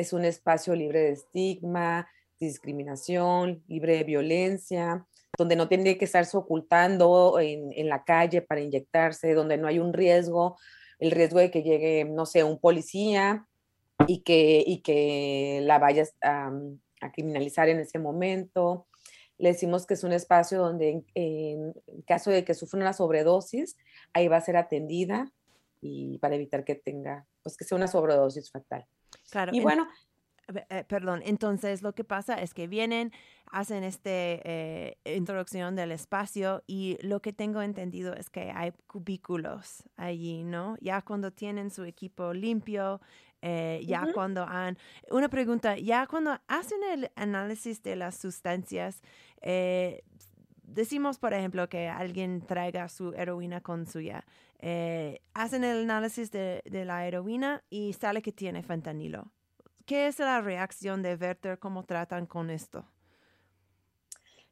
es 0.00 0.12
un 0.12 0.24
espacio 0.24 0.74
libre 0.74 1.00
de 1.00 1.10
estigma, 1.12 2.08
discriminación, 2.38 3.62
libre 3.66 3.96
de 3.96 4.04
violencia, 4.04 5.06
donde 5.36 5.56
no 5.56 5.68
tiene 5.68 5.98
que 5.98 6.04
estarse 6.04 6.36
ocultando 6.36 7.38
en, 7.40 7.88
la 7.88 8.04
calle 8.04 8.42
para 8.42 8.60
inyectarse, 8.60 9.34
donde 9.34 9.56
no 9.56 9.68
hay 9.68 9.78
un 9.78 9.92
riesgo, 9.92 10.56
el 10.98 11.10
riesgo 11.10 11.38
de 11.38 11.50
que 11.50 11.62
llegue, 11.62 12.04
no 12.04 12.26
sé, 12.26 12.44
un 12.44 12.58
policía 12.58 13.46
y 14.06 14.22
que, 14.22 14.62
y 14.66 14.82
que 14.82 15.60
la 15.62 15.78
vaya 15.78 16.04
a, 16.22 16.52
criminalizar 17.12 17.68
en 17.68 17.78
ese 17.78 17.98
momento. 18.00 18.86
Le 19.38 19.50
decimos 19.50 19.86
que 19.86 19.94
es 19.94 20.02
un 20.02 20.12
espacio 20.12 20.58
donde 20.58 21.04
en, 21.14 21.72
caso 22.06 22.30
de 22.30 22.44
que 22.44 22.54
sufra 22.54 22.80
una 22.80 22.92
sobredosis, 22.92 23.76
ahí 24.12 24.26
va 24.26 24.38
a 24.38 24.40
ser 24.40 24.56
atendida 24.56 25.30
y 25.80 26.18
para 26.18 26.34
evitar 26.34 26.64
que 26.64 26.74
tenga, 26.74 27.26
pues 27.44 27.56
que 27.56 27.64
sea 27.64 27.76
una 27.76 27.86
sobredosis 27.86 28.50
fatal. 28.50 28.84
Claro. 29.30 29.52
Y 29.54 29.60
bueno, 29.60 29.88
eh, 30.70 30.84
perdón, 30.88 31.20
entonces 31.26 31.82
lo 31.82 31.94
que 31.94 32.04
pasa 32.04 32.34
es 32.40 32.54
que 32.54 32.66
vienen, 32.66 33.12
hacen 33.50 33.84
esta 33.84 34.10
eh, 34.10 34.96
introducción 35.04 35.76
del 35.76 35.92
espacio 35.92 36.62
y 36.66 36.96
lo 37.02 37.20
que 37.20 37.34
tengo 37.34 37.60
entendido 37.60 38.14
es 38.14 38.30
que 38.30 38.50
hay 38.50 38.72
cubículos 38.86 39.84
allí, 39.96 40.44
¿no? 40.44 40.76
Ya 40.80 41.02
cuando 41.02 41.32
tienen 41.32 41.70
su 41.70 41.84
equipo 41.84 42.32
limpio, 42.32 43.02
eh, 43.42 43.82
ya 43.86 44.10
cuando 44.14 44.44
han... 44.44 44.78
Una 45.10 45.28
pregunta, 45.28 45.76
ya 45.76 46.06
cuando 46.06 46.40
hacen 46.48 46.82
el 46.92 47.10
análisis 47.14 47.82
de 47.82 47.96
las 47.96 48.16
sustancias, 48.16 49.02
decimos, 50.62 51.18
por 51.18 51.34
ejemplo, 51.34 51.68
que 51.68 51.88
alguien 51.88 52.40
traiga 52.40 52.88
su 52.88 53.12
heroína 53.12 53.60
con 53.60 53.86
suya. 53.86 54.24
Hacen 54.60 55.64
el 55.64 55.82
análisis 55.82 56.30
de, 56.30 56.62
de 56.64 56.84
la 56.84 57.06
heroína 57.06 57.64
y 57.70 57.92
sale 57.92 58.22
que 58.22 58.32
tiene 58.32 58.62
fentanilo. 58.62 59.32
¿Qué 59.86 60.06
es 60.06 60.18
la 60.18 60.40
reacción 60.40 61.02
de 61.02 61.14
Werther? 61.14 61.58
¿Cómo 61.58 61.84
tratan 61.84 62.26
con 62.26 62.50
esto? 62.50 62.84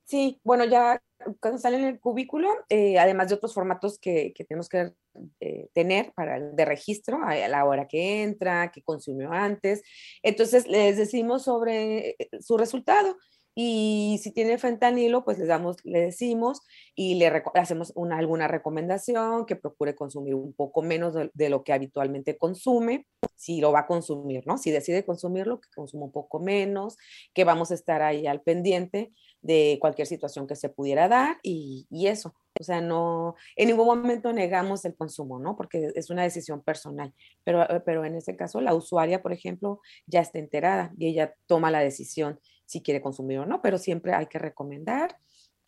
Sí, 0.06 0.40
bueno, 0.44 0.64
ya 0.64 1.02
cuando 1.40 1.58
sale 1.58 1.78
en 1.78 1.84
el 1.84 1.98
cubículo, 1.98 2.48
eh, 2.68 2.96
además 2.96 3.28
de 3.28 3.34
otros 3.34 3.52
formatos 3.52 3.98
que, 3.98 4.32
tenemos 4.48 4.68
que 4.68 4.92
eh, 5.40 5.68
tener 5.72 6.12
para 6.14 6.38
de 6.38 6.64
registro 6.64 7.18
a, 7.24 7.34
la 7.48 7.64
hora 7.64 7.88
que 7.88 8.22
entra, 8.22 8.70
que 8.70 8.82
consumió 8.82 9.32
antes, 9.32 9.82
entonces 10.22 10.68
les 10.68 10.96
decimos 10.96 11.42
sobre 11.42 12.10
eh, 12.10 12.28
su 12.40 12.56
resultado 12.56 13.16
y 13.58 14.20
si 14.22 14.32
tiene 14.32 14.58
fentanilo, 14.58 15.24
pues 15.24 15.38
les 15.38 15.48
damos, 15.48 15.78
le 15.82 15.98
decimos 15.98 16.60
y 16.94 17.14
le 17.14 17.42
hacemos 17.54 17.90
una, 17.96 18.18
alguna 18.18 18.48
recomendación 18.48 19.46
que 19.46 19.56
procure 19.56 19.94
consumir 19.94 20.34
un 20.34 20.52
poco 20.52 20.82
menos 20.82 21.14
de, 21.32 21.48
lo 21.48 21.64
que 21.64 21.72
habitualmente 21.72 22.36
consume, 22.36 23.06
si 23.34 23.62
lo 23.62 23.72
va 23.72 23.80
a 23.80 23.86
consumir, 23.86 24.46
¿no? 24.46 24.58
Si 24.58 24.70
decide 24.70 25.06
consumirlo, 25.06 25.58
que 25.58 25.70
consuma 25.74 26.04
un 26.04 26.12
poco 26.12 26.38
menos, 26.38 26.98
que 27.32 27.44
vamos 27.44 27.70
a 27.70 27.74
estar 27.74 28.02
ahí 28.02 28.26
al 28.26 28.42
pendiente 28.42 29.10
de 29.40 29.78
cualquier 29.80 30.06
situación 30.06 30.46
que 30.46 30.54
se 30.54 30.68
pudiera 30.68 31.08
dar 31.08 31.38
y, 31.42 31.86
y 31.88 32.08
eso. 32.08 32.34
O 32.60 32.64
sea, 32.64 32.82
no, 32.82 33.36
en 33.54 33.68
ningún 33.68 33.86
momento 33.86 34.34
negamos 34.34 34.84
el 34.84 34.94
consumo, 34.94 35.38
¿no? 35.38 35.56
Porque 35.56 35.92
es 35.94 36.10
una 36.10 36.24
decisión 36.24 36.62
personal. 36.62 37.14
Pero, 37.44 37.66
pero 37.86 38.04
en 38.04 38.16
este 38.16 38.36
caso, 38.36 38.60
la 38.60 38.74
usuaria, 38.74 39.22
por 39.22 39.32
ejemplo, 39.32 39.80
ya 40.06 40.20
está 40.20 40.38
enterada 40.38 40.92
y 40.98 41.08
ella 41.08 41.34
toma 41.46 41.70
la 41.70 41.80
decisión 41.80 42.38
si 42.66 42.82
quiere 42.82 43.00
consumir 43.00 43.38
o 43.38 43.46
no, 43.46 43.62
pero 43.62 43.78
siempre 43.78 44.12
hay 44.12 44.26
que 44.26 44.38
recomendar. 44.38 45.16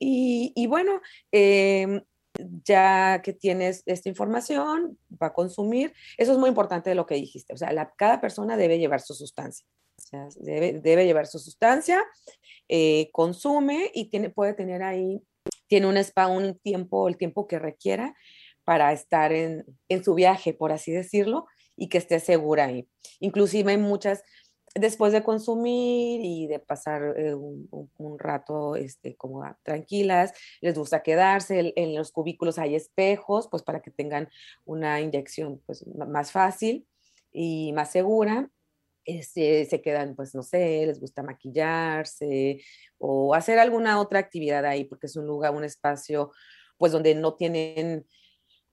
Y, 0.01 0.67
bueno, 0.69 1.01
em, 1.33 2.03
ya 2.65 3.21
que 3.23 3.33
tienes 3.33 3.83
esta 3.87 4.09
información, 4.09 4.99
va 5.21 5.29
a 5.29 5.33
consumir. 5.33 5.93
Eso 6.17 6.33
es 6.33 6.39
muy 6.39 6.49
importante 6.49 6.91
de 6.91 6.97
lo 6.97 7.07
que 7.07 7.17
dijiste. 7.17 7.53
O 7.53 7.57
sea, 7.57 7.93
cada 7.97 8.21
persona 8.21 8.57
debe 8.57 8.79
llevar 8.79 9.01
su 9.01 9.15
sustancia. 9.15 9.67
Debe, 10.37 11.05
llevar 11.05 11.27
su 11.27 11.39
sustancia, 11.39 12.05
eh, 12.69 13.11
consume 13.13 13.91
y 13.93 14.09
tiene, 14.09 14.31
puede 14.31 14.55
tener 14.55 14.83
ahí, 14.83 15.21
tiene 15.67 15.87
un 15.87 15.97
spa, 15.99 16.29
un 16.29 16.59
tiempo, 16.59 17.09
el 17.09 17.17
tiempo 17.17 17.47
que 17.47 17.59
requiera 17.59 18.15
para 18.65 18.93
estar 18.93 19.33
en, 19.33 19.67
en 19.89 20.05
su 20.05 20.15
viaje, 20.15 20.55
por 20.55 20.73
así 20.73 20.93
decirlo, 20.93 21.47
y 21.77 21.89
que 21.89 21.99
esté 21.99 22.21
segura 22.21 22.67
ahí. 22.67 22.89
Inclusive 23.21 23.73
hay 23.73 23.79
muchas 23.79 24.23
después 24.75 25.13
de 25.13 25.23
consumir 25.23 26.21
y 26.23 26.47
de 26.47 26.59
pasar 26.59 27.15
eh, 27.17 27.35
un, 27.35 28.19
rato 28.19 28.77
este, 28.77 29.17
como 29.17 29.45
tranquilas, 29.63 30.33
les 30.61 30.77
gusta 30.77 31.03
quedarse, 31.03 31.73
en, 31.77 31.95
los 31.95 32.13
cubículos 32.13 32.59
hay 32.59 32.75
espejos, 32.75 33.49
pues 33.49 33.63
para 33.63 33.81
que 33.81 33.91
tengan 33.91 34.29
una 34.65 35.01
inyección 35.01 35.63
pues, 35.67 35.87
más 35.87 36.33
fácil 36.33 36.87
y 37.33 37.73
más 37.73 37.91
segura. 37.91 38.51
Este, 39.05 39.65
se 39.65 39.81
quedan, 39.81 40.15
pues 40.15 40.35
no 40.35 40.43
sé, 40.43 40.85
les 40.85 41.01
gusta 41.01 41.23
maquillarse 41.23 42.61
o 42.99 43.35
hacer 43.35 43.59
alguna 43.59 44.01
otra 44.01 44.19
actividad 44.19 44.67
ahí, 44.67 44.85
porque 44.85 45.07
es 45.07 45.17
un 45.17 45.27
lugar, 45.27 45.55
un 45.55 45.65
espacio, 45.65 46.31
pues 46.77 46.93
donde 46.93 47.15
no 47.15 47.35
tienen 47.35 48.07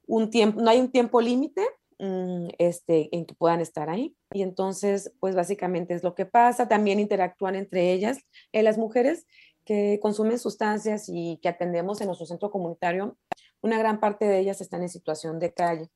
un 0.08 0.30
tiempo, 0.30 0.62
no 0.62 0.70
hay 0.70 0.80
un 0.80 0.92
tiempo 0.92 1.22
límite, 1.22 1.66
este, 1.98 3.16
en 3.16 3.26
que 3.26 3.36
puedan 3.36 3.62
estar 3.62 3.90
ahí. 3.90 4.16
Y 4.32 4.42
entonces, 4.42 5.14
pues 5.20 5.36
básicamente 5.36 5.94
es 5.94 6.04
lo 6.04 6.16
que 6.16 6.26
pasa. 6.26 6.68
También 6.68 7.00
interactúan 7.00 7.56
entre 7.56 7.94
ellas. 7.94 8.20
Eh, 8.52 8.64
las 8.64 8.78
mujeres 8.78 9.26
que 9.66 10.00
consumen 10.02 10.38
sustancias 10.38 11.10
y 11.10 11.40
que 11.42 11.50
atendemos 11.50 12.00
en 12.02 12.08
nuestro 12.08 12.28
centro 12.28 12.52
comunitario, 12.52 13.18
una 13.62 13.80
gran 13.80 14.00
parte 14.00 14.26
de 14.26 14.40
ellas 14.40 14.62
están 14.62 14.84
en 14.84 14.90
situación 14.90 15.40
de 15.40 15.54
calle. 15.54 15.90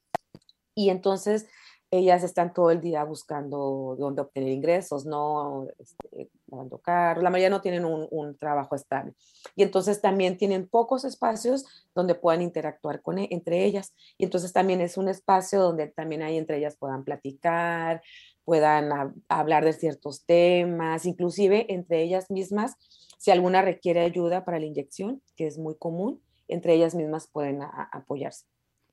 Y 0.73 0.89
entonces 0.89 1.47
ellas 1.91 2.23
están 2.23 2.53
todo 2.53 2.71
el 2.71 2.81
día 2.81 3.03
buscando 3.03 3.95
dónde 3.97 4.21
obtener 4.21 4.49
ingresos, 4.49 5.05
no 5.05 5.67
este, 5.77 6.29
lavando 6.51 6.77
carros, 6.79 7.23
la 7.23 7.29
mayoría 7.29 7.49
no 7.49 7.61
tienen 7.61 7.85
un, 7.85 8.37
trabajo 8.37 8.75
estable. 8.75 9.13
Y 9.55 9.63
entonces 9.63 10.01
también 10.01 10.37
tienen 10.37 10.67
pocos 10.67 11.03
espacios 11.03 11.65
donde 11.93 12.15
puedan 12.15 12.41
interactuar 12.41 13.01
con, 13.01 13.19
e, 13.19 13.27
entre 13.31 13.65
ellas. 13.65 13.93
Y 14.17 14.25
entonces 14.25 14.53
también 14.53 14.81
es 14.81 14.97
un 14.97 15.09
espacio 15.09 15.61
donde 15.61 15.87
también 15.87 16.21
hay 16.21 16.37
entre 16.37 16.57
ellas 16.57 16.77
puedan 16.77 17.03
platicar, 17.03 18.01
puedan 18.45 19.13
hablar 19.27 19.63
de 19.63 19.73
ciertos 19.73 20.25
temas, 20.25 21.05
inclusive 21.05 21.71
entre 21.71 22.01
ellas 22.01 22.31
mismas, 22.31 22.75
si 23.19 23.31
alguna 23.31 23.61
requiere 23.61 23.99
ayuda 23.99 24.45
para 24.45 24.59
la 24.59 24.65
inyección, 24.65 25.21
que 25.35 25.45
es 25.45 25.57
muy 25.57 25.75
común, 25.75 26.21
entre 26.47 26.73
ellas 26.73 26.95
mismas 26.95 27.27
pueden 27.27 27.61
apoyarse. 27.91 28.45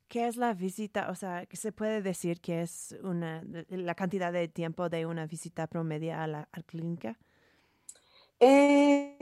¿Qué 0.09 0.29
es 0.29 0.37
la 0.37 0.53
visita? 0.55 1.11
O 1.11 1.15
sea, 1.15 1.47
¿qué 1.47 1.57
se 1.57 1.73
puede 1.73 2.03
decir 2.03 2.41
que 2.41 2.61
es 2.61 2.97
una, 3.03 3.43
la 3.69 3.95
cantidad 3.95 4.33
de 4.33 4.47
tiempo 4.47 4.89
de 4.89 5.07
una 5.07 5.27
visita 5.27 5.67
promedio 5.67 6.15
a 6.17 6.27
la 6.27 6.49
clínica? 6.67 7.19
Eh, 8.39 9.17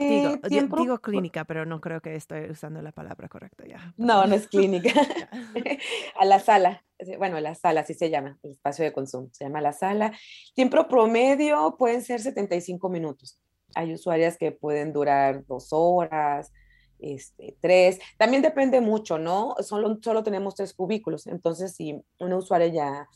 digo, 0.49 0.75
digo, 0.77 0.99
clínica, 0.99 1.45
pero 1.45 1.65
no 1.65 1.79
creo 1.79 2.01
que 2.01 2.15
estoy 2.15 2.49
usando 2.49 2.81
la 2.81 2.91
palabra 2.91 3.29
correcta 3.29 3.65
ya. 3.65 3.93
No, 3.97 4.25
no 4.25 4.35
es 4.35 4.47
clínica. 4.47 4.89
a 6.19 6.25
la 6.25 6.39
sala, 6.39 6.83
bueno, 7.17 7.39
la 7.39 7.55
sala 7.55 7.81
así 7.81 7.93
se 7.93 8.09
llama, 8.09 8.37
el 8.43 8.51
espacio 8.51 8.83
de 8.83 8.91
consumo, 8.91 9.29
se 9.31 9.45
llama 9.45 9.61
la 9.61 9.71
sala. 9.71 10.11
Tiempo 10.53 10.87
promedio 10.87 11.75
pueden 11.77 12.01
ser 12.01 12.19
75 12.19 12.89
minutos. 12.89 13.39
Hay 13.73 13.93
usuarias 13.93 14.37
que 14.37 14.51
pueden 14.51 14.91
durar 14.91 15.45
dos 15.45 15.69
horas, 15.71 16.51
este, 16.99 17.57
tres. 17.61 17.99
También 18.17 18.41
depende 18.41 18.81
mucho, 18.81 19.17
¿no? 19.17 19.55
Solo, 19.61 19.97
solo 20.01 20.23
tenemos 20.23 20.55
tres 20.55 20.73
cubículos. 20.73 21.27
Entonces, 21.27 21.75
si 21.75 22.01
una 22.19 22.37
usuaria 22.37 22.67
ya, 22.67 23.09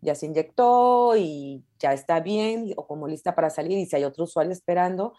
ya 0.00 0.14
se 0.14 0.26
inyectó 0.26 1.14
y 1.16 1.62
ya 1.78 1.92
está 1.92 2.20
bien 2.20 2.72
o 2.76 2.86
como 2.86 3.08
lista 3.08 3.34
para 3.34 3.50
salir 3.50 3.78
y 3.78 3.86
si 3.86 3.96
hay 3.96 4.04
otro 4.04 4.24
usuario 4.24 4.52
esperando, 4.52 5.14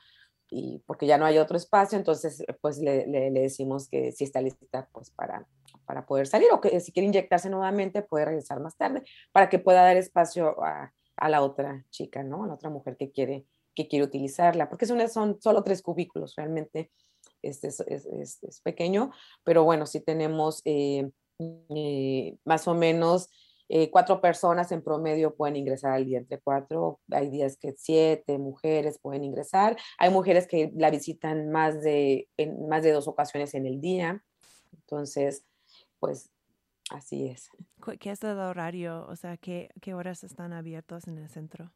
y 0.54 0.84
porque 0.86 1.08
ya 1.08 1.18
no 1.18 1.26
hay 1.26 1.40
otro 1.40 1.58
espacio, 1.58 1.98
entonces 1.98 2.44
pues 2.62 2.78
le, 2.78 3.08
le, 3.08 3.32
decimos 3.32 3.90
que 3.90 4.12
si 4.12 4.24
está 4.24 4.40
lista 4.42 4.88
pues 4.92 5.10
para, 5.10 5.48
para 5.86 6.06
poder 6.06 6.28
salir 6.28 6.48
o 6.52 6.62
que 6.62 6.80
si 6.80 6.92
quiere 6.92 7.08
inyectarse 7.08 7.50
nuevamente 7.50 8.04
puede 8.04 8.26
regresar 8.26 8.60
más 8.60 8.78
tarde 8.78 9.04
para 9.32 9.50
que 9.50 9.60
pueda 9.60 9.84
dar 9.84 9.98
espacio 9.98 10.64
a, 10.64 10.94
a 11.18 11.30
la 11.30 11.42
otra 11.42 11.86
chica, 11.90 12.24
¿no? 12.24 12.44
A 12.44 12.48
la 12.48 12.54
otra 12.54 12.70
mujer 12.70 12.98
que 12.98 13.12
quiere, 13.12 13.46
que 13.76 13.88
quiere 13.88 14.06
utilizarla, 14.06 14.70
porque 14.70 14.86
son, 14.86 15.08
son 15.10 15.42
solo 15.42 15.64
tres 15.64 15.82
cubículos, 15.82 16.36
realmente 16.36 16.92
este 17.42 17.68
es, 17.68 17.80
es, 17.82 18.44
es, 18.44 18.62
pequeño, 18.62 19.12
pero 19.44 19.64
bueno, 19.64 19.86
sí 19.86 20.00
tenemos 20.00 20.62
eh, 20.66 21.10
eh, 21.40 22.38
más 22.46 22.68
o 22.68 22.74
menos 22.74 23.30
eh, 23.76 23.90
cuatro 23.90 24.22
personas 24.22 24.72
en 24.72 24.84
promedio 24.84 25.34
pueden 25.34 25.56
ingresar 25.56 25.94
al 25.94 26.06
día, 26.06 26.20
entre 26.20 26.40
cuatro, 26.40 27.00
hay 27.10 27.32
días 27.32 27.58
que 27.58 27.74
siete 27.76 28.38
mujeres 28.38 29.00
pueden 29.00 29.24
ingresar, 29.24 29.76
hay 29.98 30.12
mujeres 30.12 30.46
que 30.46 30.72
la 30.76 30.92
visitan 30.92 31.50
más 31.50 31.82
de, 31.82 32.30
en 32.38 32.68
más 32.70 32.84
de 32.84 32.92
dos 32.92 33.08
ocasiones 33.08 33.56
en 33.56 33.66
el 33.66 33.82
día, 33.82 34.24
entonces, 34.74 35.44
pues 36.00 36.30
así 36.92 37.26
es. 37.26 37.50
¿Qué 38.00 38.12
es 38.12 38.22
el 38.24 38.38
horario? 38.38 39.08
O 39.08 39.16
sea, 39.16 39.38
¿qué, 39.38 39.72
qué 39.82 39.96
horas 39.96 40.24
están 40.24 40.54
abiertos 40.54 41.08
en 41.08 41.18
el 41.18 41.28
centro? 41.30 41.74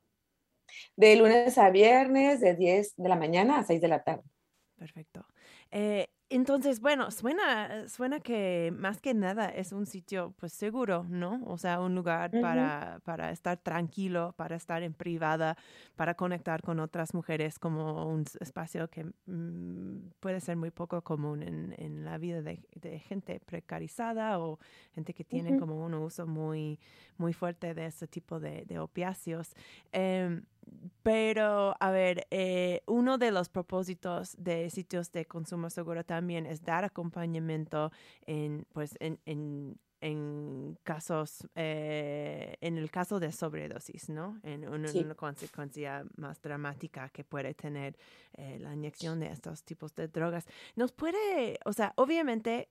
De 0.96 1.16
lunes 1.16 1.58
a 1.58 1.72
viernes, 1.72 2.42
de 2.42 2.54
10 2.54 2.94
de 2.96 3.10
la 3.10 3.16
mañana 3.16 3.58
a 3.58 3.64
6 3.64 3.82
de 3.82 3.88
la 3.88 4.04
tarde. 4.04 4.30
Perfecto. 4.76 5.26
Eh, 5.72 6.10
entonces, 6.30 6.82
bueno, 6.82 7.10
suena, 7.10 7.88
suena 7.88 8.20
que 8.20 8.74
más 8.76 9.00
que 9.00 9.14
nada 9.14 9.48
es 9.48 9.72
un 9.72 9.86
sitio 9.86 10.34
pues 10.38 10.52
seguro, 10.52 11.06
¿no? 11.08 11.42
O 11.46 11.58
sea, 11.58 11.80
un 11.80 11.96
lugar 11.96 12.32
para, 12.42 13.00
para 13.06 13.32
estar 13.32 13.58
tranquilo, 13.58 14.34
para 14.36 14.58
estar 14.58 14.84
en 14.84 14.94
privada, 14.94 15.56
para 15.96 16.16
conectar 16.16 16.62
con 16.62 16.82
otras 16.82 17.14
mujeres 17.14 17.60
como 17.60 18.06
un 18.08 18.26
espacio 18.42 18.90
que 18.90 19.06
mm, 19.26 20.10
puede 20.20 20.42
ser 20.42 20.58
muy 20.58 20.70
poco 20.72 21.02
común 21.02 21.44
en, 21.44 21.74
en 21.78 22.04
la 22.04 22.18
vida 22.18 22.42
de, 22.42 22.62
de, 22.76 23.00
gente 23.00 23.40
precarizada 23.40 24.40
o 24.40 24.60
gente 24.94 25.14
que 25.14 25.24
tiene 25.24 25.58
como 25.58 25.86
un 25.86 25.94
uso 25.94 26.28
muy, 26.28 26.78
muy 27.18 27.32
fuerte 27.32 27.74
de 27.74 27.86
ese 27.86 28.06
tipo 28.06 28.40
de, 28.40 28.66
de 28.66 28.80
opiáceos. 28.80 29.56
Eh, 29.94 30.42
pero, 31.04 31.76
a 31.80 31.92
ver, 31.92 32.28
eh, 32.32 32.82
uno 32.86 33.18
de 33.18 33.32
los 33.32 33.50
propósitos 33.50 34.36
de 34.38 34.70
sitios 34.70 35.12
de 35.12 35.26
consumo 35.26 35.70
seguro 35.70 36.04
también 36.04 36.46
es 36.46 36.64
dar 36.64 36.84
acompañamiento 36.84 37.92
en, 38.26 38.66
pues, 38.74 38.98
en, 39.00 39.20
en, 39.26 39.80
en 40.02 40.78
casos, 40.84 41.48
eh, 41.56 42.56
en 42.62 42.78
el 42.78 42.92
caso 42.92 43.20
de 43.20 43.32
sobredosis, 43.32 44.10
¿no? 44.10 44.40
En 44.44 44.68
una, 44.68 45.16
consecuencia 45.16 46.06
más 46.18 46.42
dramática 46.42 47.10
que 47.10 47.24
puede 47.24 47.54
tener 47.54 47.98
eh, 48.34 48.60
la 48.60 48.74
inyección 48.74 49.20
de 49.20 49.28
estos 49.28 49.64
tipos 49.64 49.96
de 49.96 50.08
drogas. 50.08 50.46
Nos 50.76 50.92
puede, 50.92 51.58
o 51.66 51.74
sea, 51.74 51.94
obviamente 51.96 52.70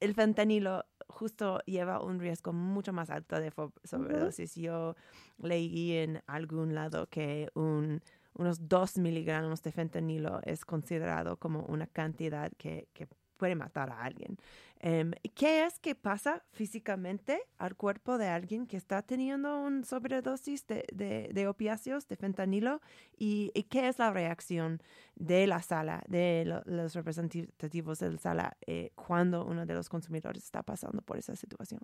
el 0.00 0.14
fentanilo 0.14 0.84
justo 1.08 1.60
lleva 1.66 2.02
un 2.02 2.20
riesgo 2.20 2.52
mucho 2.52 2.92
más 2.92 3.10
alto 3.10 3.40
de 3.40 3.52
sobredosis. 3.84 4.54
Yo 4.54 4.96
leí 5.38 5.92
en 5.92 6.22
algún 6.26 6.74
lado 6.74 7.08
que 7.08 7.50
un, 7.54 8.02
unos 8.34 8.68
2 8.68 8.98
miligramos 8.98 9.62
de 9.62 9.72
fentanilo 9.72 10.40
es 10.44 10.64
considerado 10.64 11.36
como 11.36 11.60
una 11.64 11.86
cantidad 11.86 12.52
que, 12.56 12.88
que 12.92 13.08
puede 13.36 13.54
matar 13.54 13.90
a 13.90 14.02
alguien. 14.02 14.38
Em, 14.80 15.12
¿Qué 15.34 15.64
es 15.64 15.78
que 15.78 15.94
pasa 15.94 16.42
físicamente 16.52 17.40
al 17.56 17.74
cuerpo 17.74 18.18
de 18.18 18.28
alguien 18.28 18.66
que 18.66 18.76
está 18.76 19.00
teniendo 19.02 19.58
una 19.58 19.84
sobredosis 19.84 20.66
de, 20.66 21.46
opiáceos, 21.48 22.06
de 22.06 22.16
fentanilo? 22.16 22.80
Y, 23.16 23.50
qué 23.70 23.88
es 23.88 23.98
la 23.98 24.12
reacción 24.12 24.82
de 25.14 25.46
la 25.46 25.62
sala, 25.62 26.02
de 26.06 26.44
los 26.66 26.94
representativos 26.94 27.98
de 27.98 28.12
la 28.12 28.18
sala, 28.18 28.56
eh, 28.66 28.90
cuando 28.94 29.46
uno 29.46 29.64
de 29.64 29.74
los 29.74 29.88
consumidores 29.88 30.44
está 30.44 30.62
pasando 30.62 31.00
por 31.00 31.16
esa 31.16 31.34
situación? 31.34 31.80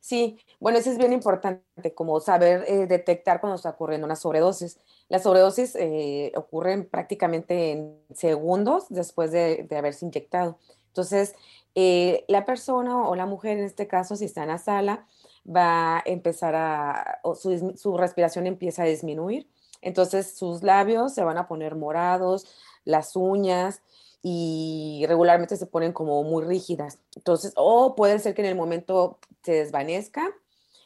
Sí, 0.00 0.38
bueno, 0.60 0.78
eso 0.78 0.90
es 0.90 0.98
bien 0.98 1.12
importante, 1.12 1.94
como 1.94 2.20
saber 2.20 2.64
eh, 2.68 2.86
detectar 2.86 3.40
cuando 3.40 3.56
está 3.56 3.70
ocurriendo 3.70 4.04
una 4.06 4.16
sobredosis. 4.16 4.78
Las 5.08 5.22
sobredosis 5.22 5.74
eh, 5.76 6.32
ocurren 6.36 6.88
prácticamente 6.88 7.72
en 7.72 7.98
segundos 8.14 8.86
después 8.90 9.32
de, 9.32 9.66
haberse 9.76 10.04
inyectado. 10.04 10.58
Entonces, 10.88 11.34
eh, 11.74 12.24
la 12.28 12.44
persona 12.44 13.08
o 13.08 13.16
la 13.16 13.26
mujer 13.26 13.58
en 13.58 13.64
este 13.64 13.86
caso, 13.86 14.16
si 14.16 14.26
está 14.26 14.42
en 14.42 14.48
la 14.48 14.58
sala, 14.58 15.06
va 15.44 15.98
a 15.98 16.02
empezar 16.04 16.54
a, 16.54 17.20
su, 17.34 17.74
su 17.76 17.96
respiración 17.96 18.46
empieza 18.46 18.82
a 18.82 18.86
disminuir. 18.86 19.48
Entonces, 19.82 20.36
sus 20.36 20.62
labios 20.62 21.14
se 21.14 21.24
van 21.24 21.38
a 21.38 21.46
poner 21.48 21.74
morados, 21.74 22.46
las 22.84 23.16
uñas, 23.16 23.82
y 24.26 25.04
regularmente 25.06 25.58
se 25.58 25.66
ponen 25.66 25.92
como 25.92 26.22
muy 26.24 26.42
rígidas. 26.44 26.98
Entonces, 27.14 27.52
o 27.56 27.94
puede 27.94 28.18
ser 28.18 28.34
que 28.34 28.40
en 28.40 28.48
el 28.48 28.56
momento 28.56 29.18
se 29.42 29.52
desvanezca 29.52 30.34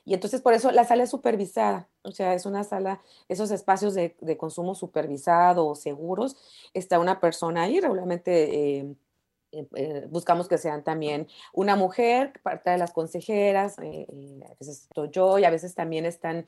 y 0.04 0.12
entonces 0.12 0.40
por 0.40 0.54
eso 0.54 0.72
la 0.72 0.84
sala 0.84 1.04
es 1.04 1.10
supervisada, 1.10 1.88
o 2.02 2.10
sea, 2.10 2.34
es 2.34 2.46
una 2.46 2.64
sala, 2.64 3.00
esos 3.28 3.52
espacios 3.52 3.94
de, 3.94 4.16
consumo 4.36 4.74
supervisado 4.74 5.66
o 5.68 5.76
seguros, 5.76 6.36
está 6.74 6.98
una 6.98 7.20
persona 7.20 7.62
ahí, 7.62 7.78
regularmente 7.78 8.78
eh, 8.78 8.96
eh, 9.52 9.68
eh, 9.76 10.06
buscamos 10.10 10.48
que 10.48 10.58
sean 10.58 10.82
también 10.82 11.28
una 11.52 11.76
mujer, 11.76 12.32
parte 12.42 12.70
de 12.70 12.78
las 12.78 12.92
consejeras, 12.92 13.78
a 13.78 13.82
veces 13.82 14.82
estoy 14.82 15.10
yo 15.12 15.38
y 15.38 15.44
a 15.44 15.50
veces 15.50 15.76
también 15.76 16.06
están 16.06 16.46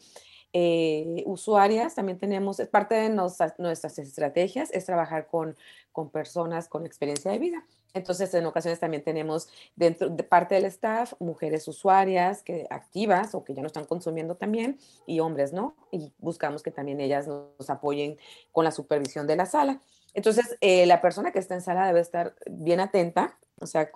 eh, 0.52 1.22
usuarias, 1.26 1.94
también 1.94 2.18
tenemos, 2.18 2.60
es 2.60 2.68
parte 2.68 2.94
de 2.94 3.08
nuestras 3.10 3.98
estrategias, 3.98 4.70
es 4.72 4.84
trabajar 4.84 5.26
con, 5.26 5.56
con 5.92 6.10
personas 6.10 6.68
con 6.68 6.86
experiencia 6.86 7.30
de 7.30 7.38
vida. 7.38 7.64
Entonces, 7.92 8.32
en 8.34 8.46
ocasiones 8.46 8.78
también 8.78 9.02
tenemos 9.02 9.48
dentro 9.74 10.08
de 10.08 10.22
parte 10.22 10.54
del 10.54 10.64
staff 10.66 11.14
mujeres 11.18 11.66
usuarias 11.66 12.42
que 12.42 12.66
activas 12.70 13.34
o 13.34 13.44
que 13.44 13.54
ya 13.54 13.62
no 13.62 13.66
están 13.66 13.84
consumiendo 13.84 14.36
también 14.36 14.78
y 15.06 15.20
hombres, 15.20 15.52
¿no? 15.52 15.74
Y 15.90 16.12
buscamos 16.18 16.62
que 16.62 16.70
también 16.70 17.00
ellas 17.00 17.26
nos 17.26 17.68
apoyen 17.68 18.16
con 18.52 18.64
la 18.64 18.70
supervisión 18.70 19.26
de 19.26 19.36
la 19.36 19.46
sala. 19.46 19.80
Entonces, 20.14 20.56
eh, 20.60 20.86
la 20.86 21.00
persona 21.00 21.32
que 21.32 21.38
está 21.38 21.54
en 21.54 21.62
sala 21.62 21.86
debe 21.86 22.00
estar 22.00 22.34
bien 22.48 22.80
atenta, 22.80 23.38
o 23.60 23.66
sea, 23.66 23.90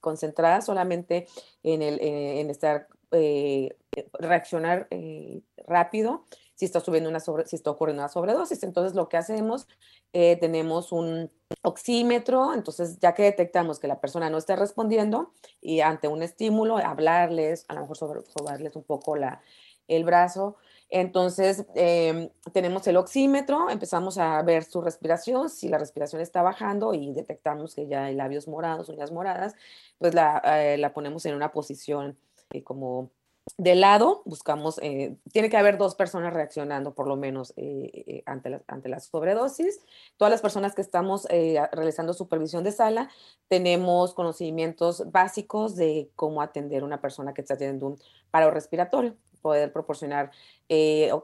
concentrada 0.00 0.60
solamente 0.60 1.26
en, 1.62 1.82
el, 1.82 2.00
eh, 2.00 2.40
en 2.40 2.50
estar 2.50 2.88
eh, 3.12 3.76
reaccionar 4.18 4.88
eh, 4.90 5.40
rápido 5.66 6.24
si 6.54 6.64
está 6.64 6.80
subiendo 6.80 7.08
una 7.08 7.20
sobre, 7.20 7.46
si 7.46 7.54
está 7.54 7.70
ocurriendo 7.70 8.02
una 8.02 8.08
sobredosis. 8.08 8.62
Entonces 8.62 8.96
lo 8.96 9.08
que 9.08 9.16
hacemos, 9.16 9.68
eh, 10.12 10.36
tenemos 10.40 10.90
un 10.90 11.30
oxímetro, 11.62 12.52
entonces 12.54 12.98
ya 12.98 13.14
que 13.14 13.22
detectamos 13.22 13.78
que 13.78 13.86
la 13.86 14.00
persona 14.00 14.28
no 14.28 14.38
está 14.38 14.56
respondiendo 14.56 15.32
y 15.60 15.80
ante 15.80 16.08
un 16.08 16.22
estímulo, 16.22 16.78
hablarles, 16.78 17.64
a 17.68 17.74
lo 17.74 17.82
mejor 17.82 17.96
sobre, 17.96 18.22
sobarles 18.22 18.74
un 18.74 18.82
poco 18.82 19.16
la, 19.16 19.40
el 19.86 20.04
brazo, 20.04 20.56
entonces 20.88 21.64
em, 21.74 22.30
tenemos 22.52 22.86
el 22.86 22.96
oxímetro, 22.96 23.70
empezamos 23.70 24.18
a 24.18 24.42
ver 24.42 24.64
su 24.64 24.80
respiración, 24.80 25.50
si 25.50 25.68
la 25.68 25.78
respiración 25.78 26.22
está 26.22 26.42
bajando 26.42 26.94
y 26.94 27.12
detectamos 27.12 27.74
que 27.74 27.86
ya 27.86 28.04
hay 28.04 28.14
labios 28.14 28.48
morados, 28.48 28.88
uñas 28.88 29.12
moradas, 29.12 29.54
pues 29.98 30.14
la, 30.14 30.76
la 30.78 30.92
ponemos 30.94 31.26
en 31.26 31.34
una 31.34 31.52
posición 31.52 32.16
eh, 32.50 32.62
como 32.62 33.10
de 33.58 33.76
lado, 33.76 34.22
buscamos, 34.24 34.80
eh, 34.82 35.16
tiene 35.32 35.48
que 35.48 35.56
haber 35.56 35.78
dos 35.78 35.94
personas 35.94 36.32
reaccionando 36.32 36.94
por 36.94 37.06
lo 37.06 37.14
menos 37.14 37.54
eh, 37.56 38.22
ante, 38.26 38.50
la, 38.50 38.62
ante 38.66 38.88
la 38.88 38.98
sobredosis. 38.98 39.80
Todas 40.16 40.32
las 40.32 40.42
personas 40.42 40.74
que 40.74 40.82
estamos 40.82 41.26
realizando 41.26 42.12
supervisión 42.12 42.64
de 42.64 42.72
sala 42.72 43.08
tenemos 43.46 44.14
conocimientos 44.14 45.10
básicos 45.12 45.76
de 45.76 46.10
cómo 46.16 46.42
atender 46.42 46.82
a 46.82 46.86
una 46.86 47.00
persona 47.00 47.34
que 47.34 47.42
está 47.42 47.56
teniendo 47.56 47.86
un 47.86 47.98
paro 48.32 48.50
respiratorio, 48.50 49.14
poder 49.42 49.72
proporcionar, 49.72 50.32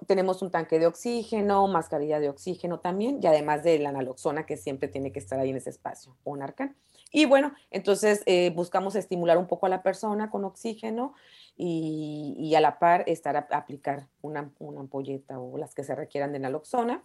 tenemos 0.06 0.42
un 0.42 0.52
tanque 0.52 0.78
de 0.78 0.86
oxígeno, 0.86 1.66
mascarilla 1.66 2.20
de 2.20 2.28
oxígeno 2.28 2.78
también, 2.78 3.18
y 3.20 3.26
además 3.26 3.64
de 3.64 3.80
la 3.80 3.90
naloxona 3.90 4.46
que 4.46 4.56
siempre 4.56 4.86
tiene 4.86 5.10
que 5.10 5.18
estar 5.18 5.40
ahí 5.40 5.50
en 5.50 5.56
ese 5.56 5.70
espacio, 5.70 6.16
o 6.22 6.36
narcan. 6.36 6.76
Y 7.12 7.26
bueno, 7.26 7.52
entonces 7.70 8.22
eh, 8.26 8.50
buscamos 8.50 8.96
estimular 8.96 9.38
un 9.38 9.46
poco 9.46 9.66
a 9.66 9.68
la 9.68 9.82
persona 9.82 10.30
con 10.30 10.44
oxígeno 10.44 11.14
y, 11.56 12.54
a 12.56 12.60
la 12.60 12.78
par 12.78 13.04
estar 13.06 13.36
a, 13.36 13.46
aplicar 13.50 14.08
una, 14.22 14.50
una, 14.58 14.80
ampolleta 14.80 15.38
o 15.38 15.58
las 15.58 15.74
que 15.74 15.84
se 15.84 15.94
requieran 15.94 16.32
de 16.32 16.38
naloxona. 16.38 17.04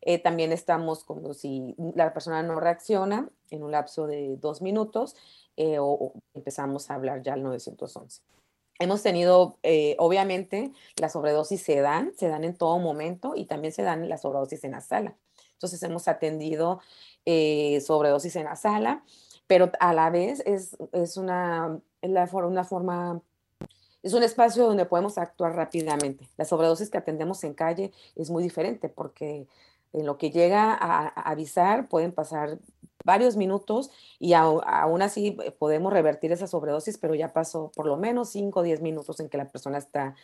Eh, 0.00 0.18
también 0.18 0.52
estamos 0.52 1.04
como 1.04 1.32
si 1.32 1.74
la 1.94 2.12
persona 2.12 2.42
no 2.42 2.60
reacciona 2.60 3.30
en 3.50 3.62
un 3.62 3.70
lapso 3.70 4.06
de 4.06 4.36
dos 4.36 4.60
minutos 4.60 5.16
eh, 5.56 5.78
o, 5.78 5.86
o, 5.86 6.12
empezamos 6.34 6.90
a 6.90 6.96
hablar 6.96 7.22
ya 7.22 7.34
al 7.34 7.42
911. 7.42 8.20
Hemos 8.80 9.02
tenido, 9.02 9.58
eh, 9.62 9.94
obviamente, 9.98 10.72
las 11.00 11.12
sobredosis 11.12 11.62
se 11.62 11.80
dan, 11.80 12.12
se 12.16 12.28
dan 12.28 12.42
en 12.42 12.56
todo 12.56 12.78
momento 12.80 13.34
y 13.36 13.44
también 13.46 13.72
se 13.72 13.82
dan 13.82 14.08
las 14.08 14.22
sobredosis 14.22 14.64
en 14.64 14.72
la 14.72 14.80
sala. 14.80 15.16
Entonces 15.52 15.82
hemos 15.84 16.08
atendido 16.08 16.80
eh, 17.24 17.80
sobredosis 17.80 18.34
en 18.36 18.44
la 18.44 18.56
sala, 18.56 19.04
pero 19.46 19.70
a 19.80 19.92
la 19.92 20.10
vez 20.10 20.42
es, 20.46 20.76
es 20.92 21.16
una, 21.16 21.78
la, 22.02 22.28
una 22.32 22.64
forma, 22.64 23.20
es 24.02 24.12
un 24.14 24.22
espacio 24.22 24.66
donde 24.66 24.86
podemos 24.86 25.18
actuar 25.18 25.54
rápidamente. 25.54 26.28
Las 26.36 26.48
sobredosis 26.48 26.90
que 26.90 26.98
atendemos 26.98 27.44
en 27.44 27.54
calle 27.54 27.92
es 28.16 28.30
muy 28.30 28.42
diferente 28.42 28.88
porque 28.88 29.46
en 29.92 30.06
lo 30.06 30.18
que 30.18 30.30
llega 30.30 30.74
a, 30.74 31.08
a 31.08 31.30
avisar 31.30 31.88
pueden 31.88 32.12
pasar 32.12 32.58
varios 33.04 33.36
minutos 33.36 33.90
y 34.18 34.32
aún 34.32 35.02
así 35.02 35.36
eh, 35.42 35.50
podemos 35.50 35.92
revertir 35.92 36.32
esa 36.32 36.46
sobredosis, 36.46 36.98
pero 36.98 37.14
ya 37.14 37.32
pasó 37.32 37.70
por 37.76 37.86
lo 37.86 37.96
menos 37.96 38.30
5 38.30 38.60
o 38.60 38.62
10 38.62 38.80
minutos 38.80 39.20
en 39.20 39.28
que 39.28 39.36
la 39.36 39.50
persona 39.50 39.78
está 39.78 40.16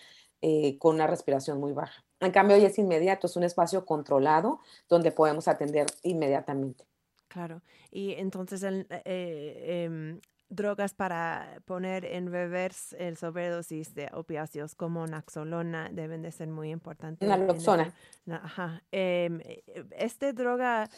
eh, 0.42 0.78
con 0.78 0.94
una 0.94 1.06
respiración 1.06 1.60
muy 1.60 1.72
baja. 1.72 2.02
En 2.20 2.32
cambio, 2.32 2.56
hoy 2.56 2.64
es 2.64 2.78
inmediato, 2.78 3.26
es 3.26 3.36
un 3.36 3.44
espacio 3.44 3.84
controlado 3.84 4.60
donde 4.88 5.12
podemos 5.12 5.48
atender 5.48 5.86
inmediatamente. 6.02 6.89
Claro, 7.30 7.62
y 7.90 8.12
entonces 8.14 8.62
el, 8.64 8.86
eh, 8.90 9.04
eh, 9.04 10.20
drogas 10.50 10.94
para 10.94 11.62
poner 11.64 12.04
en 12.04 12.30
reverse 12.30 12.96
el 12.98 13.16
sobredosis 13.16 13.94
de 13.94 14.10
opiáceos 14.12 14.74
como 14.74 15.06
naxolona 15.06 15.88
deben 15.92 16.22
de 16.22 16.32
ser 16.32 16.48
muy 16.48 16.70
importantes. 16.70 17.28
Naloxona. 17.28 17.94
Ajá. 18.28 18.82
Eh, 18.90 19.62
este 19.96 20.32
droga, 20.32 20.88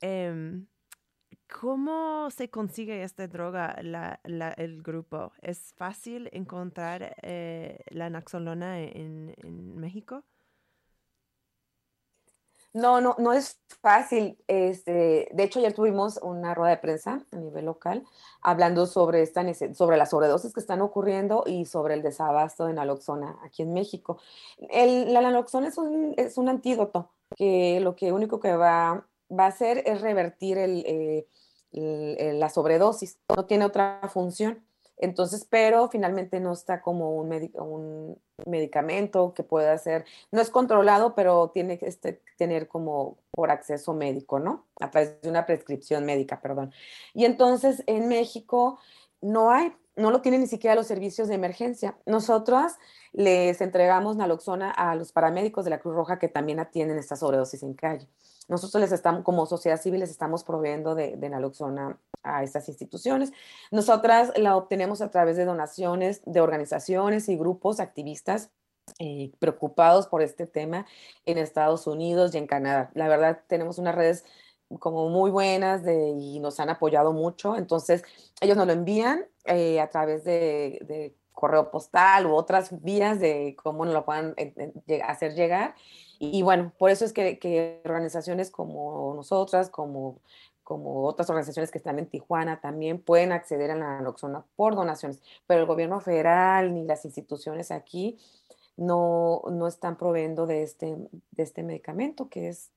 eh, 0.00 0.64
¿cómo 1.60 2.30
se 2.30 2.48
consigue 2.48 3.02
esta 3.02 3.28
droga, 3.28 3.76
la, 3.82 4.18
la, 4.24 4.52
el 4.52 4.82
grupo? 4.82 5.32
¿Es 5.42 5.74
fácil 5.76 6.30
encontrar 6.32 7.14
eh, 7.22 7.84
la 7.90 8.08
naxolona 8.08 8.80
en, 8.80 9.34
en 9.36 9.76
México? 9.76 10.24
No, 12.74 13.02
no, 13.02 13.16
no 13.18 13.32
es 13.32 13.60
fácil. 13.82 14.38
Este, 14.46 15.28
de 15.32 15.42
hecho, 15.42 15.58
ayer 15.58 15.74
tuvimos 15.74 16.18
una 16.22 16.54
rueda 16.54 16.70
de 16.70 16.78
prensa 16.78 17.24
a 17.30 17.36
nivel 17.36 17.66
local 17.66 18.04
hablando 18.40 18.86
sobre, 18.86 19.22
esta, 19.22 19.42
sobre 19.74 19.98
las 19.98 20.10
sobredosis 20.10 20.54
que 20.54 20.60
están 20.60 20.80
ocurriendo 20.80 21.44
y 21.46 21.66
sobre 21.66 21.94
el 21.94 22.02
desabasto 22.02 22.66
de 22.66 22.72
naloxona 22.72 23.38
aquí 23.44 23.62
en 23.62 23.74
México. 23.74 24.18
El, 24.70 25.12
la 25.12 25.20
naloxona 25.20 25.68
es 25.68 25.76
un, 25.76 26.14
es 26.16 26.38
un 26.38 26.48
antídoto 26.48 27.10
que 27.36 27.80
lo 27.80 27.94
que 27.94 28.12
único 28.12 28.40
que 28.40 28.56
va, 28.56 29.06
va 29.30 29.44
a 29.44 29.48
hacer 29.48 29.82
es 29.86 30.00
revertir 30.00 30.56
el, 30.56 30.84
eh, 30.86 31.26
el, 31.72 32.40
la 32.40 32.48
sobredosis, 32.48 33.18
no 33.34 33.44
tiene 33.44 33.64
otra 33.64 34.00
función. 34.12 34.64
Entonces, 35.02 35.44
pero 35.50 35.88
finalmente 35.88 36.38
no 36.38 36.52
está 36.52 36.80
como 36.80 37.16
un, 37.16 37.32
un 37.54 38.16
medicamento 38.46 39.34
que 39.34 39.42
pueda 39.42 39.76
ser, 39.76 40.04
no 40.30 40.40
es 40.40 40.48
controlado, 40.48 41.16
pero 41.16 41.50
tiene 41.50 41.76
que 41.76 41.86
este, 41.86 42.22
tener 42.38 42.68
como 42.68 43.18
por 43.32 43.50
acceso 43.50 43.94
médico, 43.94 44.38
¿no? 44.38 44.64
A 44.78 44.92
través 44.92 45.20
de 45.20 45.28
una 45.28 45.44
prescripción 45.44 46.04
médica, 46.04 46.40
perdón. 46.40 46.72
Y 47.14 47.24
entonces 47.24 47.82
en 47.86 48.06
México 48.06 48.78
no 49.20 49.50
hay, 49.50 49.72
no 49.96 50.12
lo 50.12 50.20
tienen 50.20 50.42
ni 50.42 50.46
siquiera 50.46 50.76
los 50.76 50.86
servicios 50.86 51.26
de 51.26 51.34
emergencia. 51.34 51.98
Nosotros 52.06 52.74
les 53.12 53.60
entregamos 53.60 54.16
naloxona 54.16 54.70
a 54.70 54.94
los 54.94 55.10
paramédicos 55.10 55.64
de 55.64 55.70
la 55.70 55.80
Cruz 55.80 55.96
Roja 55.96 56.20
que 56.20 56.28
también 56.28 56.60
atienden 56.60 56.98
esta 56.98 57.16
sobredosis 57.16 57.64
en 57.64 57.74
calle. 57.74 58.06
Nosotros 58.48 58.80
les 58.80 58.92
estamos, 58.92 59.22
como 59.22 59.46
sociedad 59.46 59.80
civil, 59.80 60.00
les 60.00 60.10
estamos 60.10 60.44
proveyendo 60.44 60.94
de, 60.94 61.16
de 61.16 61.28
naloxona 61.28 61.98
a 62.22 62.42
estas 62.42 62.68
instituciones. 62.68 63.32
Nosotras 63.70 64.32
la 64.36 64.56
obtenemos 64.56 65.00
a 65.00 65.10
través 65.10 65.36
de 65.36 65.44
donaciones 65.44 66.22
de 66.24 66.40
organizaciones 66.40 67.28
y 67.28 67.36
grupos 67.36 67.80
activistas 67.80 68.50
eh, 68.98 69.32
preocupados 69.38 70.06
por 70.06 70.22
este 70.22 70.46
tema 70.46 70.86
en 71.24 71.38
Estados 71.38 71.86
Unidos 71.86 72.34
y 72.34 72.38
en 72.38 72.46
Canadá. 72.46 72.90
La 72.94 73.08
verdad, 73.08 73.42
tenemos 73.46 73.78
unas 73.78 73.94
redes 73.94 74.24
como 74.80 75.08
muy 75.08 75.30
buenas 75.30 75.82
y 75.86 76.40
nos 76.40 76.58
han 76.60 76.70
apoyado 76.70 77.12
mucho. 77.12 77.56
Entonces, 77.56 78.02
ellos 78.40 78.56
nos 78.56 78.66
lo 78.66 78.72
envían 78.72 79.24
eh, 79.44 79.80
a 79.80 79.88
través 79.88 80.24
de, 80.24 80.78
de, 80.82 81.16
correo 81.32 81.70
postal 81.70 82.26
u 82.26 82.34
otras 82.34 82.82
vías 82.82 83.18
de 83.18 83.56
cómo 83.60 83.84
nos 83.84 83.94
lo 83.94 84.04
puedan 84.04 84.34
eh, 84.36 85.02
hacer 85.02 85.34
llegar. 85.34 85.74
Y, 86.24 86.42
bueno, 86.42 86.72
por 86.78 86.90
eso 86.90 87.04
es 87.04 87.12
que, 87.12 87.40
que 87.40 87.80
organizaciones 87.84 88.52
como 88.52 89.12
nosotras, 89.16 89.68
como 89.70 90.20
como 90.62 91.04
otras 91.04 91.28
organizaciones 91.28 91.72
que 91.72 91.78
están 91.78 91.98
en 91.98 92.06
Tijuana 92.06 92.60
también 92.60 93.02
pueden 93.02 93.32
acceder 93.32 93.72
a 93.72 93.76
la 93.76 93.96
naloxona 93.96 94.44
por 94.54 94.76
donaciones, 94.76 95.20
pero 95.46 95.60
el 95.60 95.66
gobierno 95.66 96.00
federal 96.00 96.72
ni 96.72 96.84
las 96.84 97.04
instituciones 97.04 97.72
aquí 97.72 98.16
no, 98.76 99.42
no 99.50 99.66
están 99.66 99.96
proveyendo 99.96 100.46
de 100.46 100.62
este, 100.62 100.96
de 101.32 101.42
este 101.42 101.62
medicamento 101.62 102.28
que 102.28 102.48
es 102.48 102.70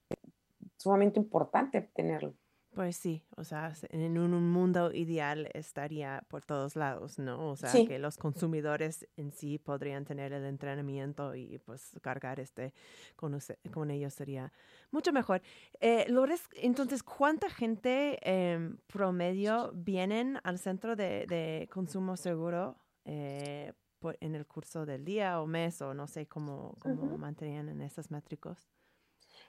sumamente 0.77 1.19
importante 1.19 1.81
tenerlo. 1.93 2.33
Pues 2.75 2.97
sí, 2.97 3.23
o 3.37 3.45
sea, 3.45 3.71
en 3.89 4.17
un 4.17 4.51
mundo 4.51 4.91
ideal 4.91 5.49
estaría 5.53 6.25
por 6.27 6.43
todos 6.43 6.75
lados, 6.75 7.17
¿no? 7.19 7.51
O 7.51 7.55
sea, 7.55 7.69
sí. 7.69 7.87
que 7.87 7.99
los 7.99 8.17
consumidores 8.17 9.07
en 9.15 9.31
sí 9.31 9.57
podrían 9.57 10.03
tener 10.03 10.33
el 10.33 10.43
entrenamiento 10.43 11.35
y 11.35 11.57
pues 11.59 11.97
cargar 12.01 12.41
este 12.41 12.73
con, 13.15 13.39
con 13.71 13.91
ellos 13.91 14.13
sería 14.13 14.51
mucho 14.91 15.13
mejor. 15.13 15.41
Eh, 15.79 16.05
Lourdes, 16.09 16.49
entonces, 16.55 17.01
¿cuánta 17.01 17.49
gente 17.49 18.19
eh, 18.21 18.75
promedio 18.87 19.71
vienen 19.73 20.37
al 20.43 20.59
centro 20.59 20.97
de, 20.97 21.25
de 21.27 21.69
consumo 21.71 22.17
seguro 22.17 22.75
eh, 23.05 23.71
por, 23.99 24.17
en 24.19 24.35
el 24.35 24.45
curso 24.45 24.85
del 24.85 25.05
día 25.05 25.39
o 25.39 25.47
mes 25.47 25.81
o 25.81 25.93
no 25.93 26.07
sé 26.07 26.27
cómo, 26.27 26.75
cómo 26.79 27.03
uh 27.03 27.11
-huh. 27.11 27.17
mantenían 27.17 27.69
en 27.69 27.81
esos 27.81 28.11
métricos? 28.11 28.67